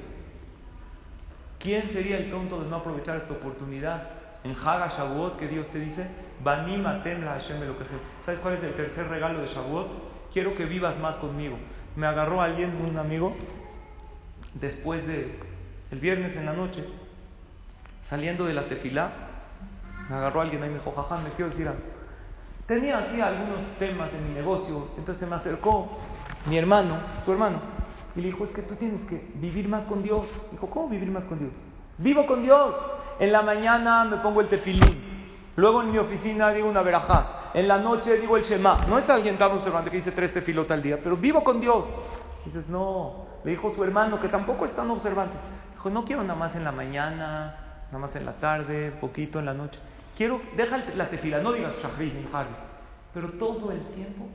¿Quién 1.60 1.92
sería 1.94 2.18
el 2.18 2.30
tonto 2.30 2.62
de 2.62 2.70
no 2.70 2.78
aprovechar 2.78 3.18
esta 3.18 3.34
oportunidad? 3.34 4.10
En 4.44 4.52
Haga 4.52 4.90
Shavuot, 4.98 5.38
que 5.38 5.48
Dios 5.48 5.68
te 5.68 5.80
dice, 5.80 6.06
Banim 6.44 6.86
atem 6.86 7.24
la 7.24 7.36
Hashem 7.36 7.60
¿Sabes 8.26 8.42
cuál 8.42 8.56
es 8.56 8.64
el 8.64 8.74
tercer 8.74 9.08
regalo 9.08 9.40
de 9.40 9.48
Shavuot? 9.48 10.34
Quiero 10.34 10.56
que 10.56 10.66
vivas 10.66 11.00
más 11.00 11.16
conmigo. 11.18 11.58
Me 11.96 12.06
agarró 12.06 12.42
alguien, 12.42 12.76
un 12.86 12.98
amigo, 12.98 13.34
después 14.56 15.08
de 15.08 15.40
el 15.92 16.00
viernes 16.00 16.36
en 16.36 16.46
la 16.46 16.54
noche, 16.54 16.84
saliendo 18.10 18.46
de 18.46 18.54
la 18.54 18.64
tefilá, 18.64 19.12
me 20.10 20.16
agarró 20.16 20.42
alguien 20.42 20.62
ahí 20.64 20.70
y 20.70 20.74
me 20.74 20.80
dijo, 20.80 20.92
jajá, 20.92 21.18
me 21.18 21.30
quiero 21.32 21.52
decir. 21.52 21.72
Tenía 22.68 22.98
aquí 23.00 23.20
algunos 23.20 23.60
temas 23.80 24.10
en 24.14 24.28
mi 24.28 24.34
negocio, 24.34 24.90
entonces 24.98 25.28
me 25.28 25.36
acercó 25.36 25.90
mi 26.46 26.58
hermano, 26.58 26.98
su 27.26 27.32
hermano, 27.32 27.60
y 28.16 28.22
le 28.22 28.28
dijo, 28.28 28.44
es 28.44 28.52
que 28.52 28.62
tú 28.64 28.76
tienes 28.76 29.02
que 29.10 29.32
vivir 29.36 29.68
más 29.68 29.86
con 29.86 30.04
Dios. 30.04 30.28
Dijo, 30.52 30.70
¿cómo 30.70 30.90
vivir 30.90 31.10
más 31.10 31.24
con 31.24 31.40
Dios? 31.40 31.52
Vivo 31.98 32.26
con 32.26 32.44
Dios. 32.44 32.76
En 33.20 33.32
la 33.32 33.42
mañana 33.42 34.04
me 34.06 34.18
pongo 34.18 34.42
el 34.42 34.50
tefilín. 34.50 35.14
Luego 35.56 35.82
en 35.82 35.92
mi 35.92 35.98
oficina 35.98 36.52
digo 36.52 36.70
una 36.70 36.82
verajá. 36.82 37.52
En 37.54 37.68
la 37.68 37.78
noche 37.78 38.18
digo 38.18 38.38
el 38.38 38.44
Shema. 38.44 38.86
No 38.88 38.98
es 38.98 39.10
alguien 39.10 39.38
tan 39.38 39.52
observante 39.52 39.90
que 39.90 39.98
dice 39.98 40.12
tres 40.12 40.34
tefilot 40.34 40.70
al 40.72 40.82
día, 40.82 41.00
pero 41.04 41.18
vivo 41.18 41.44
con 41.44 41.60
Dios. 41.60 41.86
Dices, 42.46 42.68
no. 42.68 43.26
Le 43.44 43.52
dijo 43.52 43.74
su 43.76 43.84
hermano, 43.84 44.20
que 44.20 44.28
tampoco 44.28 44.66
es 44.66 44.76
tan 44.76 44.90
observante. 44.92 45.36
Dijo, 45.72 45.90
no 45.90 46.06
quiero 46.06 46.24
nada 46.24 46.38
más 46.38 46.56
en 46.56 46.64
la 46.64 46.72
mañana, 46.72 47.56
nada 47.94 48.08
más 48.08 48.16
en 48.16 48.26
la 48.26 48.34
tarde, 48.34 48.92
poquito 49.00 49.38
en 49.38 49.46
la 49.46 49.54
noche. 49.54 49.78
Quiero, 50.18 50.42
deja 50.58 50.78
la 50.96 51.10
tefila, 51.10 51.40
no 51.40 51.54
digas 51.54 51.76
Shahri 51.82 52.12
ni 52.12 52.28
Harry, 52.34 52.56
pero 53.14 53.30
todo 53.34 53.72
el 53.72 53.82
tiempo 53.94 54.28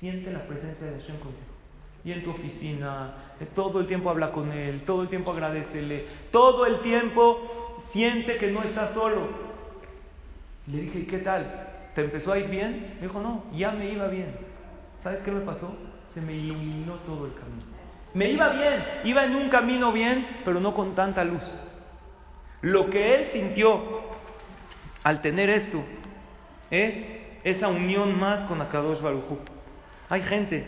siente 0.00 0.32
la 0.32 0.46
presencia 0.46 0.86
de 0.86 0.98
Hashem 0.98 1.18
contigo 1.18 1.56
y 2.04 2.12
en 2.12 2.22
tu 2.22 2.30
oficina, 2.30 3.14
eh, 3.40 3.48
todo 3.52 3.80
el 3.80 3.88
tiempo 3.88 4.10
habla 4.10 4.30
con 4.30 4.52
él, 4.52 4.82
todo 4.86 5.02
el 5.02 5.08
tiempo 5.08 5.32
agradecele, 5.32 6.06
todo 6.30 6.64
el 6.64 6.80
tiempo 6.80 7.82
siente 7.92 8.36
que 8.36 8.52
no 8.52 8.62
está 8.62 8.94
solo. 8.94 9.28
Le 10.68 10.82
dije, 10.82 11.06
¿qué 11.06 11.18
tal? 11.18 11.68
¿Te 11.96 12.04
empezó 12.04 12.32
a 12.32 12.38
ir 12.38 12.48
bien? 12.48 12.94
Me 13.00 13.08
dijo, 13.08 13.20
no, 13.20 13.44
ya 13.56 13.72
me 13.72 13.90
iba 13.90 14.06
bien. 14.06 14.36
¿Sabes 15.02 15.20
qué 15.24 15.32
me 15.32 15.40
pasó? 15.40 15.76
Se 16.14 16.20
me 16.20 16.32
iluminó 16.32 16.94
todo 17.06 17.26
el 17.26 17.34
camino. 17.34 17.64
Me 18.14 18.30
iba 18.30 18.50
bien, 18.50 18.84
iba 19.02 19.24
en 19.24 19.34
un 19.34 19.48
camino 19.48 19.90
bien, 19.90 20.26
pero 20.44 20.60
no 20.60 20.74
con 20.74 20.94
tanta 20.94 21.24
luz. 21.24 21.42
Lo 22.62 22.90
que 22.90 23.14
él 23.14 23.28
sintió 23.32 23.82
al 25.02 25.20
tener 25.22 25.50
esto 25.50 25.82
es 26.70 26.94
esa 27.44 27.68
unión 27.68 28.18
más 28.18 28.44
con 28.44 28.60
Akadosh 28.60 29.00
Baruj 29.00 29.38
Hay 30.08 30.22
gente 30.22 30.66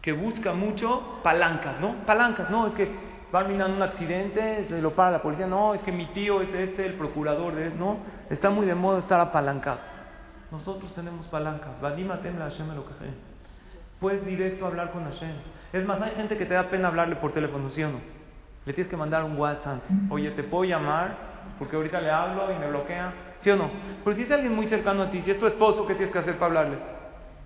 que 0.00 0.12
busca 0.12 0.52
mucho 0.52 1.20
palancas, 1.22 1.80
¿no? 1.80 1.96
Palancas, 2.06 2.50
no, 2.50 2.68
es 2.68 2.74
que 2.74 2.88
va 3.34 3.44
mirando 3.44 3.76
un 3.76 3.82
accidente, 3.82 4.66
se 4.68 4.80
lo 4.80 4.94
para 4.94 5.10
la 5.10 5.22
policía, 5.22 5.46
no, 5.46 5.74
es 5.74 5.82
que 5.82 5.92
mi 5.92 6.06
tío 6.06 6.40
es 6.40 6.54
este, 6.54 6.86
el 6.86 6.94
procurador, 6.94 7.54
de, 7.54 7.70
no, 7.70 7.98
está 8.30 8.48
muy 8.50 8.64
de 8.64 8.74
moda 8.74 9.00
estar 9.00 9.20
apalancado. 9.20 9.80
Nosotros 10.50 10.94
tenemos 10.94 11.26
palancas, 11.26 11.70
Puedes 14.00 14.24
directo 14.24 14.66
hablar 14.66 14.92
con 14.92 15.04
Hashem. 15.04 15.34
Es 15.72 15.84
más, 15.84 16.00
hay 16.00 16.12
gente 16.12 16.38
que 16.38 16.46
te 16.46 16.54
da 16.54 16.70
pena 16.70 16.88
hablarle 16.88 17.16
por 17.16 17.32
teléfono, 17.32 17.68
¿sí 17.70 17.82
o 17.82 17.90
no? 17.90 18.17
Le 18.68 18.74
tienes 18.74 18.90
que 18.90 18.98
mandar 18.98 19.24
un 19.24 19.38
WhatsApp. 19.38 19.78
Oye, 20.10 20.30
¿te 20.32 20.42
puedo 20.42 20.62
llamar? 20.64 21.16
Porque 21.58 21.74
ahorita 21.74 22.02
le 22.02 22.10
hablo 22.10 22.52
y 22.54 22.58
me 22.58 22.68
bloquea. 22.68 23.14
¿Sí 23.40 23.48
o 23.48 23.56
no? 23.56 23.70
Pero 24.04 24.14
si 24.14 24.24
es 24.24 24.30
alguien 24.30 24.54
muy 24.54 24.66
cercano 24.66 25.04
a 25.04 25.10
ti, 25.10 25.22
si 25.22 25.30
es 25.30 25.38
tu 25.38 25.46
esposo, 25.46 25.86
¿qué 25.86 25.94
tienes 25.94 26.12
que 26.12 26.18
hacer 26.18 26.34
para 26.34 26.48
hablarle? 26.48 26.76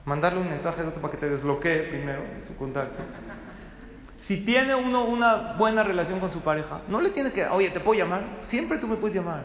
Mandarle 0.04 0.40
un 0.40 0.50
mensaje 0.50 0.82
de 0.82 0.88
otro 0.88 1.00
para 1.00 1.12
que 1.12 1.18
te 1.18 1.30
desbloquee 1.30 1.90
primero 1.90 2.22
su 2.48 2.56
contacto. 2.56 3.00
Si 4.26 4.38
tiene 4.38 4.74
uno 4.74 5.04
una 5.04 5.52
buena 5.56 5.84
relación 5.84 6.18
con 6.18 6.32
su 6.32 6.40
pareja, 6.40 6.80
no 6.88 7.00
le 7.00 7.10
tienes 7.10 7.32
que, 7.32 7.46
oye, 7.46 7.70
¿te 7.70 7.78
puedo 7.78 8.00
llamar? 8.00 8.22
Siempre 8.46 8.78
tú 8.78 8.88
me 8.88 8.96
puedes 8.96 9.14
llamar. 9.14 9.44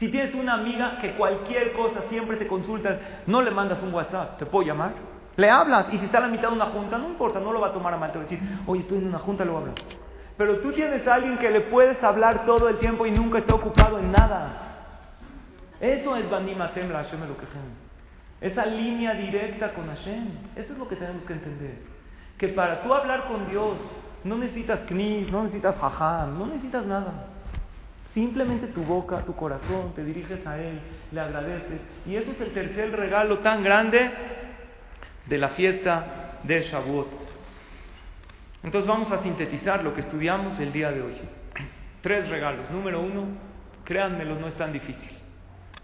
Si 0.00 0.08
tienes 0.08 0.34
una 0.34 0.54
amiga 0.54 0.98
que 0.98 1.12
cualquier 1.12 1.72
cosa 1.72 2.00
siempre 2.08 2.36
te 2.36 2.48
consulta, 2.48 2.98
no 3.28 3.42
le 3.42 3.52
mandas 3.52 3.80
un 3.80 3.94
WhatsApp, 3.94 4.38
¿te 4.38 4.46
puedo 4.46 4.66
llamar? 4.66 4.90
Le 5.36 5.48
hablas 5.48 5.86
y 5.92 5.98
si 5.98 6.06
está 6.06 6.18
a 6.18 6.22
la 6.22 6.28
mitad 6.28 6.48
de 6.48 6.56
una 6.56 6.66
junta, 6.66 6.98
no 6.98 7.06
importa, 7.10 7.38
no 7.38 7.52
lo 7.52 7.60
va 7.60 7.68
a 7.68 7.72
tomar 7.72 7.94
a 7.94 7.96
mal, 7.96 8.10
te 8.10 8.18
va 8.18 8.24
a 8.24 8.26
decir, 8.26 8.40
oye, 8.66 8.80
estoy 8.80 8.98
en 8.98 9.06
una 9.06 9.20
junta, 9.20 9.44
lo 9.44 9.58
hablo. 9.58 9.72
Pero 10.36 10.58
tú 10.58 10.72
tienes 10.72 11.06
a 11.06 11.14
alguien 11.14 11.38
que 11.38 11.50
le 11.50 11.62
puedes 11.62 12.02
hablar 12.02 12.44
todo 12.44 12.68
el 12.68 12.78
tiempo 12.78 13.06
y 13.06 13.10
nunca 13.10 13.38
está 13.38 13.54
ocupado 13.54 13.98
en 13.98 14.12
nada. 14.12 14.66
Eso 15.80 16.16
es 16.16 16.28
Banimatem 16.28 16.90
la 16.90 17.04
Hashem 17.04 17.20
Esa 18.40 18.66
línea 18.66 19.14
directa 19.14 19.72
con 19.72 19.86
Hashem. 19.86 20.28
Eso 20.56 20.72
es 20.72 20.78
lo 20.78 20.88
que 20.88 20.96
tenemos 20.96 21.24
que 21.24 21.32
entender. 21.32 21.78
Que 22.36 22.48
para 22.48 22.82
tú 22.82 22.92
hablar 22.92 23.28
con 23.28 23.48
Dios, 23.48 23.78
no 24.24 24.36
necesitas 24.36 24.80
knis, 24.80 25.30
no 25.30 25.44
necesitas 25.44 25.76
jajam, 25.76 26.38
no 26.38 26.46
necesitas 26.46 26.84
nada. 26.84 27.28
Simplemente 28.12 28.68
tu 28.68 28.82
boca, 28.82 29.18
tu 29.24 29.34
corazón, 29.34 29.92
te 29.94 30.04
diriges 30.04 30.46
a 30.46 30.58
Él, 30.58 30.80
le 31.12 31.20
agradeces. 31.20 31.80
Y 32.06 32.16
eso 32.16 32.30
es 32.32 32.40
el 32.40 32.52
tercer 32.52 32.90
regalo 32.92 33.38
tan 33.38 33.62
grande 33.62 34.10
de 35.26 35.38
la 35.38 35.50
fiesta 35.50 36.38
de 36.42 36.62
Shavuot. 36.62 37.25
Entonces 38.66 38.88
vamos 38.88 39.12
a 39.12 39.22
sintetizar 39.22 39.84
lo 39.84 39.94
que 39.94 40.00
estudiamos 40.00 40.58
el 40.58 40.72
día 40.72 40.90
de 40.90 41.00
hoy. 41.00 41.14
Tres 42.02 42.28
regalos. 42.28 42.68
Número 42.68 43.00
uno, 43.00 43.26
créanmelo, 43.84 44.40
no 44.40 44.48
es 44.48 44.56
tan 44.56 44.72
difícil. 44.72 45.08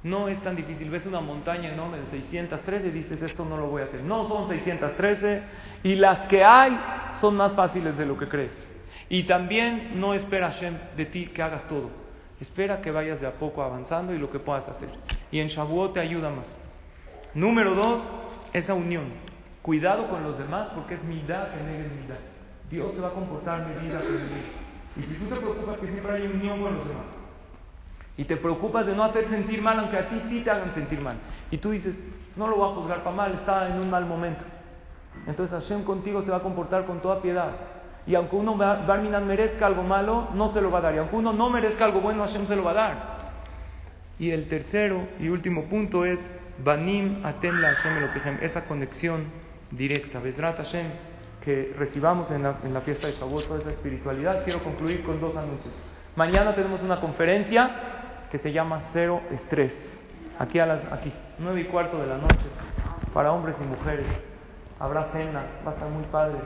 No 0.03 0.27
es 0.27 0.43
tan 0.43 0.57
difícil. 0.57 0.91
Ves 0.91 1.07
una 1.07 1.21
montaña 1.21 1.73
enorme 1.73 1.99
de 1.99 2.07
613 2.07 2.89
y 2.89 2.91
dices, 2.91 3.23
esto 3.23 3.45
no 3.45 3.57
lo 3.57 3.69
voy 3.69 3.83
a 3.83 3.85
hacer. 3.85 4.03
No 4.03 4.27
son 4.27 4.49
613 4.49 5.43
y 5.85 5.95
las 5.95 6.27
que 6.27 6.43
hay 6.43 6.77
son 7.21 7.37
más 7.37 7.53
fáciles 7.53 7.97
de 7.97 8.05
lo 8.05 8.19
que 8.19 8.27
crees. 8.27 8.53
Y 9.09 9.23
también 9.29 10.01
no 10.01 10.13
espera 10.13 10.51
Hashem 10.51 10.77
de 10.97 11.07
ti 11.07 11.27
que 11.27 11.41
hagas 11.41 11.69
todo. 11.69 11.89
Espera 12.41 12.83
que 12.83 12.91
vayas 12.91 13.21
de 13.21 13.29
a 13.29 13.35
poco 13.35 13.63
avanzando 13.63 14.13
y 14.13 14.19
lo 14.19 14.29
que 14.29 14.41
puedas 14.41 14.69
hacer. 14.69 14.89
Y 15.31 15.39
en 15.39 15.47
Shavuot 15.47 15.93
te 15.93 16.01
ayuda 16.01 16.31
más. 16.31 16.47
Número 17.33 17.77
dos, 17.77 18.03
esa 18.53 18.75
unión. 18.75 19.05
Cuidado 19.63 20.09
con 20.09 20.25
los 20.25 20.37
demás 20.37 20.67
porque 20.75 20.95
es 20.95 21.05
midad 21.05 21.47
en 21.57 22.03
midad. 22.03 22.32
Dios 22.73 22.95
se 22.95 23.03
va 23.03 23.09
a 23.09 23.13
comportar 23.13 23.67
medida 23.69 24.01
con 24.01 24.15
medida. 24.15 24.49
Y 24.97 25.03
si 25.03 25.15
tú 25.17 25.27
te 25.27 25.37
preocupas 25.37 25.79
que 25.79 25.89
siempre 25.89 26.13
hay 26.13 26.27
unión 26.27 26.63
con 26.63 26.75
los 26.75 26.89
demás, 26.89 27.05
y 28.17 28.25
te 28.25 28.37
preocupas 28.39 28.87
de 28.87 28.97
no 28.97 29.05
hacer 29.05 29.29
sentir 29.29 29.61
mal, 29.61 29.79
aunque 29.79 29.99
a 29.99 30.09
ti 30.09 30.21
sí 30.31 30.41
te 30.41 30.51
hagan 30.51 30.75
sentir 30.75 31.03
mal, 31.03 31.17
y 31.51 31.59
tú 31.59 31.71
dices, 31.71 31.95
no 32.35 32.49
lo 32.49 32.57
voy 32.57 32.71
a 32.71 32.75
juzgar 32.75 33.05
para 33.05 33.15
mal, 33.15 33.35
está 33.35 33.69
en 33.69 33.79
un 33.79 33.91
mal 33.91 34.07
momento. 34.07 34.43
Entonces 35.27 35.63
Hashem 35.63 35.85
contigo 35.85 36.23
se 36.23 36.31
va 36.31 36.39
a 36.39 36.43
comportar 36.43 36.87
con 36.87 37.03
toda 37.03 37.21
piedad. 37.21 37.51
Y 38.07 38.15
aunque 38.15 38.37
uno 38.37 38.57
Barminan 38.57 39.27
merezca 39.27 39.67
algo 39.67 39.83
malo, 39.83 40.29
no 40.35 40.53
se 40.53 40.61
lo 40.63 40.71
va 40.71 40.79
a 40.79 40.83
dar. 40.83 40.95
Y 40.95 40.99
aunque 40.99 41.17
uno 41.17 41.35
no 41.35 41.51
merezca 41.51 41.85
algo 41.85 42.01
bueno, 42.01 42.25
Hashem 42.25 42.47
se 42.47 42.57
lo 42.57 42.65
va 42.65 42.71
a 42.71 42.75
dar. 42.75 42.97
Y 44.19 44.31
el 44.31 44.49
tercero 44.49 45.09
y 45.21 45.29
último 45.29 45.65
punto 45.65 46.07
es 46.07 46.19
Banim 46.65 47.25
Atem 47.25 47.61
la 47.61 47.75
Hashem 47.75 48.39
esa 48.41 48.65
conexión 48.65 49.27
directa. 49.71 50.21
Besrat 50.21 50.57
Hashem, 50.57 50.87
que 51.45 51.75
recibamos 51.77 52.31
en 52.31 52.43
la, 52.45 52.57
en 52.65 52.73
la 52.73 52.81
fiesta 52.83 53.07
de 53.07 53.15
Shavuot 53.15 53.47
toda 53.47 53.61
esa 53.61 53.71
espiritualidad. 53.71 54.45
Quiero 54.45 54.63
concluir 54.63 55.03
con 55.03 55.21
dos 55.21 55.37
anuncios. 55.37 55.75
Mañana 56.17 56.55
tenemos 56.55 56.83
una 56.83 57.01
conferencia 57.01 57.71
que 58.31 58.39
se 58.39 58.53
llama 58.53 58.83
Cero 58.93 59.21
Estrés. 59.31 59.73
Aquí 60.39 60.59
a 60.59 60.67
las 60.67 60.93
aquí, 60.93 61.13
nueve 61.39 61.61
y 61.61 61.65
cuarto 61.65 61.99
de 61.99 62.07
la 62.07 62.17
noche, 62.17 62.47
para 63.13 63.33
hombres 63.33 63.55
y 63.61 63.65
mujeres. 63.65 64.07
Habrá 64.79 65.11
cena, 65.13 65.43
va 65.67 65.73
a 65.73 65.75
estar 65.75 65.89
muy 65.89 66.05
padre. 66.05 66.37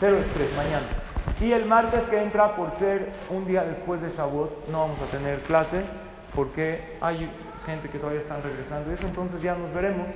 Cero 0.00 0.16
estrés, 0.16 0.54
mañana. 0.56 0.86
Y 1.40 1.52
el 1.52 1.66
martes 1.66 2.02
que 2.10 2.22
entra, 2.22 2.56
por 2.56 2.76
ser 2.78 3.12
un 3.30 3.46
día 3.46 3.62
después 3.64 4.00
de 4.02 4.10
Shavuot, 4.10 4.68
no 4.68 4.80
vamos 4.80 5.00
a 5.00 5.10
tener 5.10 5.40
clase 5.40 5.84
porque 6.34 6.96
hay 7.00 7.30
gente 7.64 7.88
que 7.88 7.98
todavía 7.98 8.22
están 8.22 8.42
regresando. 8.42 8.92
Eso 8.92 9.06
entonces 9.06 9.40
ya 9.40 9.54
nos 9.54 9.72
veremos, 9.72 10.08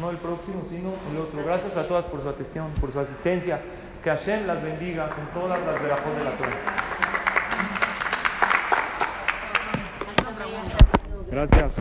no 0.00 0.10
el 0.10 0.16
próximo, 0.18 0.64
sino 0.68 0.90
el 1.10 1.18
otro. 1.18 1.42
Gracias 1.44 1.76
a 1.76 1.86
todas 1.86 2.04
por 2.06 2.22
su 2.22 2.28
atención, 2.28 2.72
por 2.80 2.92
su 2.92 3.00
asistencia. 3.00 3.60
Que 4.02 4.08
Hashem 4.08 4.46
las 4.46 4.62
bendiga 4.62 5.10
con 5.10 5.26
todas 5.34 5.60
las 5.60 5.82
de 5.82 5.88
la 5.88 5.96
de 5.96 6.24
la 6.24 6.30
Torah. 6.38 6.50
Gracias, 11.30 11.72